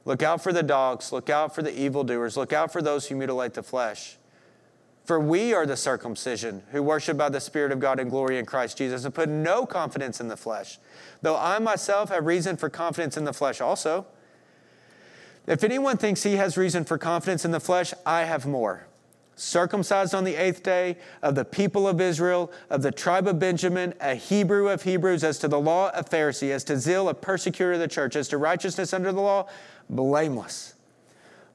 Look 0.05 0.21
out 0.21 0.43
for 0.43 0.53
the 0.53 0.63
dogs, 0.63 1.11
look 1.11 1.29
out 1.29 1.55
for 1.55 1.63
the 1.63 1.75
evildoers, 1.75 2.37
look 2.37 2.53
out 2.53 2.71
for 2.71 2.83
those 2.83 3.07
who 3.07 3.15
mutilate 3.15 3.55
the 3.55 3.63
flesh. 3.63 4.18
For 5.09 5.19
we 5.19 5.55
are 5.55 5.65
the 5.65 5.75
circumcision 5.75 6.61
who 6.71 6.83
worship 6.83 7.17
by 7.17 7.29
the 7.29 7.39
Spirit 7.39 7.71
of 7.71 7.79
God 7.79 7.99
in 7.99 8.09
glory 8.09 8.37
in 8.37 8.45
Christ 8.45 8.77
Jesus 8.77 9.05
and 9.05 9.11
put 9.11 9.27
no 9.27 9.65
confidence 9.65 10.21
in 10.21 10.27
the 10.27 10.37
flesh, 10.37 10.77
though 11.23 11.35
I 11.35 11.57
myself 11.57 12.09
have 12.09 12.27
reason 12.27 12.57
for 12.57 12.69
confidence 12.69 13.17
in 13.17 13.23
the 13.23 13.33
flesh 13.33 13.59
also. 13.59 14.05
If 15.47 15.63
anyone 15.63 15.97
thinks 15.97 16.21
he 16.21 16.35
has 16.35 16.57
reason 16.57 16.85
for 16.85 16.99
confidence 16.99 17.43
in 17.43 17.49
the 17.49 17.59
flesh, 17.59 17.91
I 18.05 18.25
have 18.25 18.45
more. 18.45 18.85
Circumcised 19.35 20.13
on 20.13 20.25
the 20.25 20.35
eighth 20.35 20.61
day, 20.61 20.95
of 21.23 21.33
the 21.33 21.43
people 21.43 21.87
of 21.87 21.99
Israel, 21.99 22.51
of 22.69 22.83
the 22.83 22.91
tribe 22.91 23.27
of 23.27 23.39
Benjamin, 23.39 23.95
a 23.99 24.13
Hebrew 24.13 24.69
of 24.69 24.83
Hebrews, 24.83 25.23
as 25.23 25.39
to 25.39 25.47
the 25.47 25.59
law, 25.59 25.89
a 25.95 26.03
Pharisee, 26.03 26.51
as 26.51 26.63
to 26.65 26.77
zeal, 26.77 27.09
a 27.09 27.15
persecutor 27.15 27.73
of 27.73 27.79
the 27.79 27.87
church, 27.87 28.15
as 28.15 28.27
to 28.27 28.37
righteousness 28.37 28.93
under 28.93 29.11
the 29.11 29.21
law, 29.21 29.47
blameless. 29.89 30.75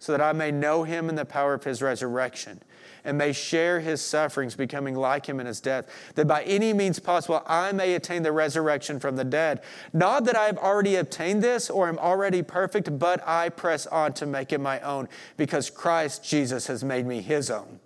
so 0.00 0.10
that 0.12 0.20
I 0.20 0.32
may 0.32 0.50
know 0.50 0.82
him 0.82 1.08
in 1.08 1.14
the 1.14 1.24
power 1.24 1.54
of 1.54 1.62
his 1.62 1.80
resurrection 1.80 2.60
and 3.04 3.16
may 3.16 3.32
share 3.32 3.80
his 3.80 4.02
sufferings, 4.02 4.54
becoming 4.54 4.94
like 4.94 5.26
him 5.26 5.40
in 5.40 5.46
his 5.46 5.60
death, 5.60 5.86
that 6.16 6.26
by 6.26 6.42
any 6.42 6.72
means 6.72 6.98
possible 6.98 7.42
I 7.46 7.72
may 7.72 7.94
attain 7.94 8.22
the 8.22 8.32
resurrection 8.32 8.98
from 8.98 9.16
the 9.16 9.24
dead. 9.24 9.62
Not 9.92 10.24
that 10.24 10.36
I 10.36 10.46
have 10.46 10.58
already 10.58 10.96
obtained 10.96 11.42
this 11.42 11.70
or 11.70 11.88
am 11.88 11.98
already 11.98 12.42
perfect, 12.42 12.98
but 12.98 13.26
I 13.26 13.50
press 13.50 13.86
on 13.86 14.14
to 14.14 14.26
make 14.26 14.52
it 14.52 14.60
my 14.60 14.80
own, 14.80 15.08
because 15.36 15.70
Christ 15.70 16.24
Jesus 16.24 16.66
has 16.66 16.82
made 16.82 17.06
me 17.06 17.22
his 17.22 17.50
own. 17.50 17.80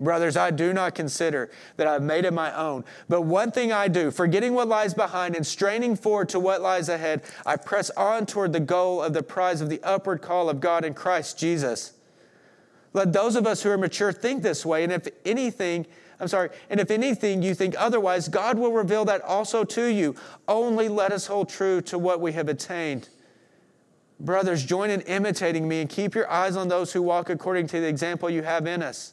Brothers, 0.00 0.34
I 0.34 0.50
do 0.50 0.72
not 0.72 0.94
consider 0.94 1.50
that 1.76 1.86
I've 1.86 2.02
made 2.02 2.24
it 2.24 2.32
my 2.32 2.54
own. 2.56 2.84
But 3.08 3.22
one 3.22 3.50
thing 3.50 3.70
I 3.70 3.86
do, 3.86 4.10
forgetting 4.10 4.54
what 4.54 4.66
lies 4.66 4.94
behind 4.94 5.36
and 5.36 5.46
straining 5.46 5.94
forward 5.94 6.30
to 6.30 6.40
what 6.40 6.62
lies 6.62 6.88
ahead, 6.88 7.22
I 7.44 7.56
press 7.56 7.90
on 7.90 8.24
toward 8.24 8.54
the 8.54 8.60
goal 8.60 9.02
of 9.02 9.12
the 9.12 9.22
prize 9.22 9.60
of 9.60 9.68
the 9.68 9.82
upward 9.82 10.22
call 10.22 10.48
of 10.48 10.58
God 10.58 10.86
in 10.86 10.94
Christ 10.94 11.38
Jesus. 11.38 11.92
Let 12.94 13.12
those 13.12 13.36
of 13.36 13.46
us 13.46 13.62
who 13.62 13.70
are 13.70 13.78
mature 13.78 14.10
think 14.10 14.42
this 14.42 14.64
way. 14.64 14.84
And 14.84 14.92
if 14.92 15.06
anything, 15.26 15.86
I'm 16.18 16.28
sorry, 16.28 16.48
and 16.70 16.80
if 16.80 16.90
anything 16.90 17.42
you 17.42 17.54
think 17.54 17.74
otherwise, 17.78 18.26
God 18.28 18.58
will 18.58 18.72
reveal 18.72 19.04
that 19.04 19.20
also 19.20 19.64
to 19.64 19.84
you. 19.84 20.16
Only 20.48 20.88
let 20.88 21.12
us 21.12 21.26
hold 21.26 21.50
true 21.50 21.82
to 21.82 21.98
what 21.98 22.22
we 22.22 22.32
have 22.32 22.48
attained. 22.48 23.10
Brothers, 24.18 24.64
join 24.64 24.88
in 24.88 25.02
imitating 25.02 25.68
me 25.68 25.82
and 25.82 25.90
keep 25.90 26.14
your 26.14 26.30
eyes 26.30 26.56
on 26.56 26.68
those 26.68 26.92
who 26.92 27.02
walk 27.02 27.28
according 27.28 27.66
to 27.68 27.80
the 27.80 27.86
example 27.86 28.30
you 28.30 28.42
have 28.42 28.66
in 28.66 28.82
us. 28.82 29.12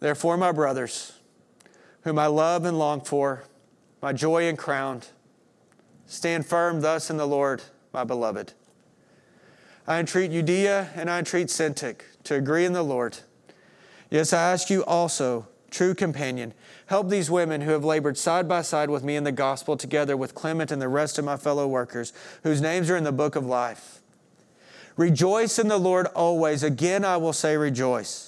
Therefore, 0.00 0.36
my 0.36 0.52
brothers, 0.52 1.12
whom 2.02 2.18
I 2.18 2.26
love 2.26 2.64
and 2.64 2.78
long 2.78 3.00
for, 3.00 3.44
my 4.00 4.12
joy 4.12 4.48
and 4.48 4.56
crown, 4.56 5.02
stand 6.06 6.46
firm 6.46 6.80
thus 6.80 7.10
in 7.10 7.16
the 7.16 7.26
Lord, 7.26 7.62
my 7.92 8.04
beloved. 8.04 8.52
I 9.86 9.98
entreat 9.98 10.30
Euodia 10.30 10.90
and 10.94 11.10
I 11.10 11.18
entreat 11.18 11.48
Syntyche 11.48 12.02
to 12.24 12.34
agree 12.34 12.64
in 12.64 12.74
the 12.74 12.82
Lord. 12.82 13.18
Yes, 14.10 14.32
I 14.32 14.52
ask 14.52 14.70
you 14.70 14.84
also, 14.84 15.48
true 15.70 15.94
companion, 15.94 16.54
help 16.86 17.08
these 17.08 17.30
women 17.30 17.62
who 17.62 17.72
have 17.72 17.84
labored 17.84 18.16
side 18.16 18.48
by 18.48 18.62
side 18.62 18.90
with 18.90 19.02
me 19.02 19.16
in 19.16 19.24
the 19.24 19.32
gospel 19.32 19.76
together 19.76 20.16
with 20.16 20.34
Clement 20.34 20.70
and 20.70 20.80
the 20.80 20.88
rest 20.88 21.18
of 21.18 21.24
my 21.24 21.36
fellow 21.36 21.66
workers, 21.66 22.12
whose 22.42 22.60
names 22.60 22.88
are 22.88 22.96
in 22.96 23.04
the 23.04 23.12
book 23.12 23.34
of 23.34 23.44
life. 23.44 24.00
Rejoice 24.96 25.58
in 25.58 25.68
the 25.68 25.78
Lord 25.78 26.06
always. 26.08 26.62
Again, 26.62 27.04
I 27.04 27.16
will 27.16 27.32
say 27.32 27.56
rejoice. 27.56 28.27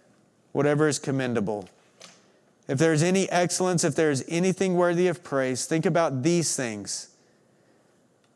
whatever 0.51 0.87
is 0.87 0.99
commendable. 0.99 1.69
If 2.67 2.77
there 2.77 2.93
is 2.93 3.03
any 3.03 3.29
excellence, 3.29 3.83
if 3.83 3.95
there 3.95 4.11
is 4.11 4.23
anything 4.27 4.75
worthy 4.75 5.07
of 5.07 5.23
praise, 5.23 5.65
think 5.65 5.85
about 5.85 6.23
these 6.23 6.55
things 6.55 7.09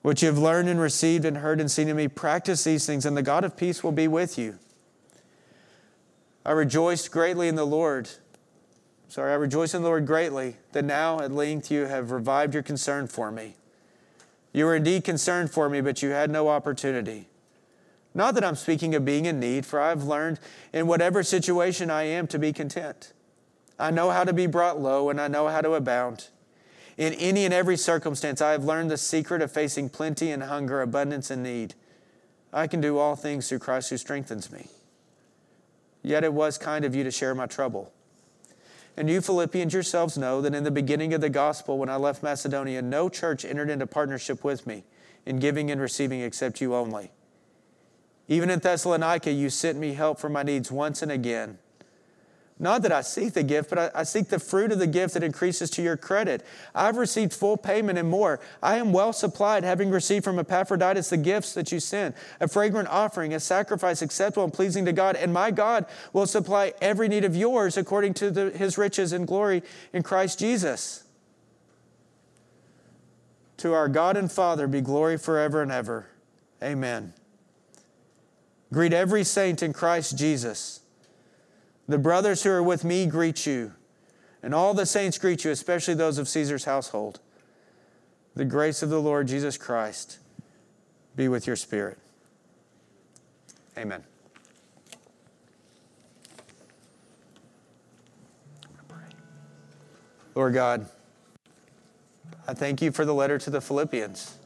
which 0.02 0.22
you 0.22 0.28
have 0.28 0.38
learned 0.38 0.70
and 0.70 0.80
received 0.80 1.26
and 1.26 1.38
heard 1.38 1.60
and 1.60 1.72
seen 1.72 1.88
in 1.88 1.96
me. 1.96 2.08
Practice 2.08 2.64
these 2.64 2.86
things, 2.86 3.08
and 3.08 3.18
the 3.18 3.24
God 3.24 3.44
of 3.44 3.58
peace 3.58 3.84
will 3.84 3.92
be 3.92 4.08
with 4.08 4.38
you. 4.38 4.60
I 6.46 6.52
rejoiced 6.52 7.12
greatly 7.12 7.48
in 7.48 7.56
the 7.56 7.66
Lord. 7.66 8.10
Sorry, 9.08 9.32
I 9.32 9.36
rejoice 9.36 9.74
in 9.74 9.82
the 9.82 9.88
Lord 9.88 10.06
greatly 10.06 10.58
that 10.74 10.86
now 10.86 11.20
at 11.22 11.32
length 11.32 11.72
you 11.72 11.86
have 11.86 12.12
revived 12.12 12.54
your 12.54 12.62
concern 12.62 13.08
for 13.08 13.32
me. 13.32 13.56
You 14.54 14.66
were 14.66 14.76
indeed 14.76 15.04
concerned 15.04 15.50
for 15.50 15.70
me, 15.70 15.82
but 15.82 16.04
you 16.04 16.12
had 16.12 16.30
no 16.30 16.50
opportunity. 16.50 17.28
Not 18.16 18.34
that 18.36 18.46
I'm 18.46 18.56
speaking 18.56 18.96
of 18.96 19.04
being 19.04 19.26
in 19.26 19.42
need, 19.42 19.66
for 19.66 19.80
I've 19.80 20.04
learned 20.04 20.40
in 20.72 20.88
whatever 20.88 21.22
situation 21.22 21.92
I 21.92 22.04
am 22.04 22.28
to 22.28 22.40
be 22.40 22.54
content. 22.54 23.12
I 23.78 23.92
know 23.92 24.10
how 24.10 24.24
to 24.24 24.32
be 24.32 24.48
brought 24.48 24.80
low, 24.80 25.10
and 25.10 25.20
I 25.20 25.28
know 25.28 25.50
how 25.50 25.60
to 25.60 25.74
abound. 25.74 26.30
In 26.98 27.14
any 27.16 27.44
and 27.44 27.54
every 27.54 27.76
circumstance, 27.76 28.42
I 28.42 28.52
have 28.52 28.64
learned 28.64 28.90
the 28.90 28.98
secret 28.98 29.42
of 29.42 29.52
facing 29.52 29.90
plenty 29.90 30.32
and 30.32 30.44
hunger, 30.44 30.82
abundance 30.82 31.30
and 31.30 31.44
need. 31.44 31.76
I 32.54 32.68
can 32.68 32.80
do 32.80 32.98
all 32.98 33.18
things 33.18 33.50
through 33.50 33.60
Christ 33.60 33.90
who 33.90 33.98
strengthens 33.98 34.50
me. 34.50 34.70
Yet 36.02 36.24
it 36.24 36.32
was 36.34 36.58
kind 36.58 36.86
of 36.86 36.96
you 36.96 37.04
to 37.04 37.12
share 37.12 37.36
my 37.36 37.48
trouble. 37.48 37.92
And 38.96 39.10
you 39.10 39.20
Philippians 39.20 39.74
yourselves 39.74 40.18
know 40.18 40.40
that 40.40 40.56
in 40.56 40.64
the 40.64 40.72
beginning 40.72 41.14
of 41.14 41.20
the 41.20 41.30
gospel, 41.30 41.78
when 41.78 41.90
I 41.90 41.98
left 41.98 42.24
Macedonia, 42.24 42.82
no 42.82 43.10
church 43.10 43.44
entered 43.44 43.70
into 43.70 43.86
partnership 43.86 44.46
with 44.46 44.66
me 44.66 44.86
in 45.26 45.40
giving 45.40 45.70
and 45.70 45.82
receiving 45.82 46.22
except 46.22 46.62
you 46.62 46.74
only. 46.74 47.12
Even 48.28 48.50
in 48.50 48.60
Thessalonica, 48.60 49.32
you 49.32 49.50
sent 49.50 49.78
me 49.78 49.94
help 49.94 50.20
for 50.20 50.30
my 50.30 50.44
needs 50.44 50.72
once 50.72 51.02
and 51.02 51.12
again. 51.12 51.60
Not 52.58 52.84
that 52.84 52.92
I 52.94 53.02
seek 53.02 53.34
the 53.34 53.44
gift, 53.44 53.70
but 53.70 53.78
I, 53.78 53.92
I, 53.94 54.04
seek 54.04 54.30
the 54.30 54.40
fruit 54.40 54.72
of 54.72 54.80
the 54.80 54.88
gift 54.88 55.14
that 55.16 55.24
increases 55.24 55.70
to 55.72 55.82
your 55.82 55.98
credit. 55.98 56.46
I've 56.74 56.96
received 56.96 57.34
full 57.34 57.58
payment 57.58 58.00
and 58.00 58.10
more. 58.10 58.40
I 58.64 58.78
am 58.78 58.94
well 58.94 59.12
supplied, 59.12 59.66
having 59.66 59.90
received 59.90 60.24
from 60.24 60.40
Epaphroditus 60.40 61.10
the 61.10 61.18
gifts 61.18 61.54
that 61.56 61.74
you 61.74 61.82
sent, 61.82 62.16
a 62.40 62.48
fragrant 62.48 62.88
offering, 62.88 63.34
a 63.34 63.42
sacrifice 63.42 64.02
acceptable 64.02 64.46
and 64.46 64.54
pleasing 64.54 64.86
to 64.86 64.94
God. 64.94 65.18
And 65.18 65.34
my 65.34 65.52
God 65.52 65.86
will 66.14 66.28
supply 66.28 66.74
every 66.82 67.10
need 67.10 67.26
of 67.26 67.36
yours 67.36 67.76
according 67.76 68.14
to 68.16 68.32
the, 68.32 68.52
his 68.52 68.78
riches 68.78 69.12
and 69.12 69.28
glory 69.28 69.62
in 69.92 70.02
Christ 70.02 70.40
Jesus. 70.40 71.04
To 73.58 73.74
our 73.74 73.90
God 73.90 74.16
and 74.16 74.32
Father 74.32 74.66
be 74.66 74.80
glory 74.80 75.18
forever 75.18 75.62
and 75.62 75.74
ever. 75.74 76.08
Amen. 76.64 77.14
Greet 78.76 78.92
every 78.92 79.24
saint 79.24 79.64
in 79.64 79.72
Christ 79.72 80.18
Jesus. 80.18 80.82
The 81.88 81.98
brothers 81.98 82.44
who 82.44 82.50
are 82.50 82.62
with 82.62 82.84
me 82.84 83.06
greet 83.06 83.46
you, 83.46 83.72
and 84.44 84.54
all 84.54 84.74
the 84.74 84.86
saints 84.86 85.18
greet 85.18 85.46
you, 85.46 85.52
especially 85.52 85.94
those 85.94 86.18
of 86.18 86.28
Caesar's 86.28 86.66
household. 86.66 87.22
The 88.36 88.44
grace 88.44 88.84
of 88.84 88.90
the 88.90 89.00
Lord 89.00 89.30
Jesus 89.30 89.58
Christ 89.58 90.20
be 91.16 91.30
with 91.30 91.48
your 91.48 91.56
spirit. 91.56 91.98
Amen. 93.78 94.04
Lord 100.36 100.54
God, 100.54 100.86
I 102.46 102.54
thank 102.54 102.82
you 102.82 102.92
for 102.92 103.06
the 103.06 103.14
letter 103.14 103.38
to 103.38 103.50
the 103.50 103.62
Philippians. 103.62 104.38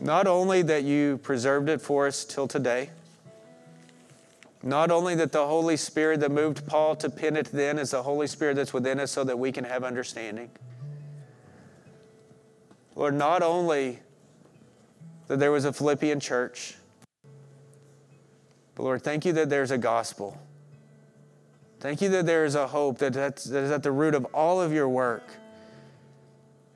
Not 0.00 0.26
only 0.26 0.62
that 0.62 0.84
you 0.84 1.18
preserved 1.18 1.68
it 1.68 1.80
for 1.80 2.06
us 2.06 2.24
till 2.24 2.46
today, 2.46 2.90
not 4.62 4.90
only 4.90 5.14
that 5.16 5.32
the 5.32 5.46
Holy 5.46 5.76
Spirit 5.76 6.20
that 6.20 6.30
moved 6.30 6.66
Paul 6.66 6.96
to 6.96 7.10
pen 7.10 7.36
it 7.36 7.46
then 7.52 7.78
is 7.78 7.92
the 7.92 8.02
Holy 8.02 8.26
Spirit 8.26 8.56
that's 8.56 8.72
within 8.72 9.00
us 9.00 9.10
so 9.10 9.24
that 9.24 9.38
we 9.38 9.52
can 9.52 9.64
have 9.64 9.84
understanding. 9.84 10.50
Lord, 12.94 13.14
not 13.14 13.42
only 13.42 14.00
that 15.28 15.38
there 15.38 15.52
was 15.52 15.64
a 15.64 15.72
Philippian 15.72 16.18
church, 16.20 16.76
but 18.74 18.82
Lord, 18.82 19.02
thank 19.02 19.24
you 19.24 19.32
that 19.34 19.48
there's 19.50 19.70
a 19.70 19.78
gospel. 19.78 20.40
Thank 21.80 22.00
you 22.00 22.08
that 22.10 22.26
there 22.26 22.44
is 22.44 22.56
a 22.56 22.66
hope 22.66 22.98
that, 22.98 23.12
that's, 23.12 23.44
that 23.44 23.62
is 23.62 23.70
at 23.70 23.84
the 23.84 23.92
root 23.92 24.14
of 24.14 24.24
all 24.26 24.60
of 24.60 24.72
your 24.72 24.88
work. 24.88 25.24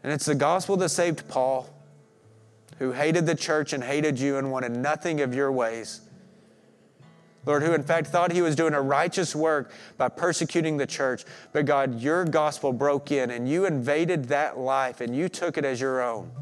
And 0.04 0.12
it's 0.12 0.26
the 0.26 0.34
gospel 0.34 0.76
that 0.78 0.90
saved 0.90 1.28
Paul 1.28 1.68
who 2.82 2.90
hated 2.90 3.26
the 3.26 3.34
church 3.36 3.72
and 3.72 3.84
hated 3.84 4.18
you 4.18 4.38
and 4.38 4.50
wanted 4.50 4.72
nothing 4.72 5.20
of 5.20 5.32
your 5.32 5.52
ways. 5.52 6.00
Lord, 7.46 7.62
who 7.62 7.74
in 7.74 7.84
fact 7.84 8.08
thought 8.08 8.32
he 8.32 8.42
was 8.42 8.56
doing 8.56 8.74
a 8.74 8.82
righteous 8.82 9.36
work 9.36 9.70
by 9.96 10.08
persecuting 10.08 10.78
the 10.78 10.86
church. 10.86 11.24
But 11.52 11.64
God, 11.64 12.00
your 12.00 12.24
gospel 12.24 12.72
broke 12.72 13.12
in 13.12 13.30
and 13.30 13.48
you 13.48 13.66
invaded 13.66 14.24
that 14.30 14.58
life 14.58 15.00
and 15.00 15.14
you 15.14 15.28
took 15.28 15.56
it 15.56 15.64
as 15.64 15.80
your 15.80 16.02
own. 16.02 16.32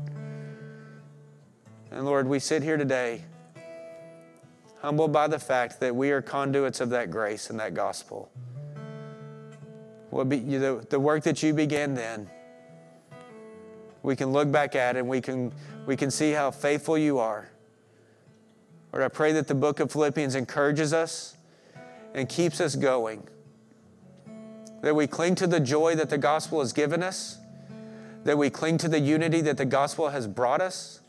And 1.91 2.07
Lord, 2.07 2.27
we 2.27 2.39
sit 2.39 2.63
here 2.63 2.79
today 2.79 3.23
humbled 4.81 5.13
by 5.13 5.27
the 5.27 5.39
fact 5.39 5.79
that 5.81 5.95
we 5.95 6.11
are 6.11 6.23
conduits 6.23 6.81
of 6.81 6.89
that 6.89 7.11
grace 7.11 7.51
and 7.51 7.61
that 7.61 7.75
gospel. 7.75 8.31
Be, 10.27 10.39
the, 10.39 10.87
the 10.89 10.99
work 10.99 11.23
that 11.25 11.43
you 11.43 11.53
began 11.53 11.93
then, 11.93 12.31
we 14.03 14.17
can 14.17 14.33
look 14.33 14.51
back 14.51 14.75
at 14.75 14.97
it 14.97 15.01
and 15.01 15.09
we 15.09 15.21
can 15.21 15.53
we 15.87 15.97
can 15.97 16.11
see 16.11 16.33
how 16.33 16.51
faithful 16.51 16.97
you 16.97 17.19
are. 17.19 17.51
Lord, 18.93 19.05
I 19.05 19.09
pray 19.09 19.33
that 19.33 19.49
the 19.49 19.55
book 19.55 19.81
of 19.81 19.91
Philippians 19.93 20.35
encourages 20.35 20.93
us 20.93 21.37
and 22.15 22.29
keeps 22.29 22.61
us 22.61 22.77
going. 22.77 23.27
That 24.83 24.95
we 24.95 25.07
cling 25.07 25.35
to 25.37 25.47
the 25.47 25.61
joy 25.61 25.95
that 25.97 26.11
the 26.11 26.19
gospel 26.19 26.61
has 26.61 26.73
given 26.73 27.03
us, 27.03 27.39
that 28.25 28.37
we 28.37 28.51
cling 28.51 28.79
to 28.79 28.89
the 28.89 28.99
unity 28.99 29.41
that 29.43 29.59
the 29.59 29.65
gospel 29.65 30.09
has 30.09 30.27
brought 30.27 30.61
us, 30.61 31.01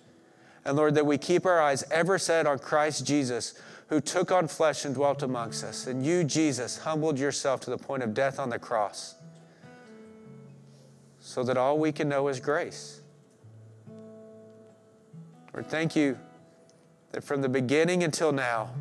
And 0.63 0.77
Lord, 0.77 0.95
that 0.95 1.05
we 1.05 1.17
keep 1.17 1.45
our 1.45 1.59
eyes 1.59 1.83
ever 1.89 2.19
set 2.19 2.45
on 2.45 2.59
Christ 2.59 3.05
Jesus, 3.05 3.55
who 3.87 3.99
took 3.99 4.31
on 4.31 4.47
flesh 4.47 4.85
and 4.85 4.93
dwelt 4.93 5.23
amongst 5.23 5.63
us. 5.63 5.87
And 5.87 6.05
you, 6.05 6.23
Jesus, 6.23 6.79
humbled 6.79 7.17
yourself 7.17 7.61
to 7.61 7.71
the 7.71 7.77
point 7.77 8.03
of 8.03 8.13
death 8.13 8.39
on 8.39 8.49
the 8.49 8.59
cross 8.59 9.15
so 11.31 11.43
that 11.43 11.55
all 11.55 11.79
we 11.79 11.93
can 11.93 12.09
know 12.09 12.27
is 12.27 12.41
grace. 12.41 12.99
Lord, 15.53 15.69
thank 15.69 15.95
you 15.95 16.19
that 17.13 17.23
from 17.23 17.41
the 17.41 17.47
beginning 17.47 18.03
until 18.03 18.33
now, 18.33 18.71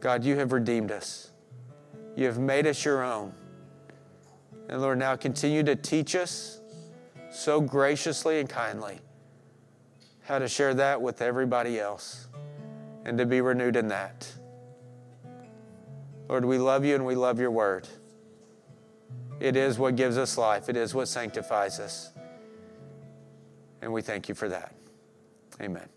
God, 0.00 0.24
you 0.24 0.38
have 0.38 0.52
redeemed 0.52 0.90
us. 0.90 1.32
You 2.16 2.24
have 2.24 2.38
made 2.38 2.66
us 2.66 2.82
your 2.82 3.02
own. 3.02 3.34
And 4.70 4.80
Lord, 4.80 4.98
now 4.98 5.16
continue 5.16 5.62
to 5.64 5.76
teach 5.76 6.14
us 6.16 6.62
so 7.30 7.60
graciously 7.60 8.40
and 8.40 8.48
kindly 8.48 9.00
how 10.22 10.38
to 10.38 10.48
share 10.48 10.72
that 10.72 11.02
with 11.02 11.20
everybody 11.20 11.78
else 11.78 12.26
and 13.04 13.18
to 13.18 13.26
be 13.26 13.42
renewed 13.42 13.76
in 13.76 13.88
that. 13.88 14.32
Lord, 16.26 16.46
we 16.46 16.56
love 16.56 16.86
you 16.86 16.94
and 16.94 17.04
we 17.04 17.16
love 17.16 17.38
your 17.38 17.50
word. 17.50 17.86
It 19.40 19.56
is 19.56 19.78
what 19.78 19.96
gives 19.96 20.18
us 20.18 20.36
life, 20.36 20.68
it 20.68 20.76
is 20.76 20.94
what 20.94 21.08
sanctifies 21.08 21.80
us. 21.80 22.12
And 23.82 23.92
we 23.92 24.02
thank 24.02 24.28
you 24.28 24.34
for 24.34 24.48
that. 24.50 24.74
Amen. 25.60 25.88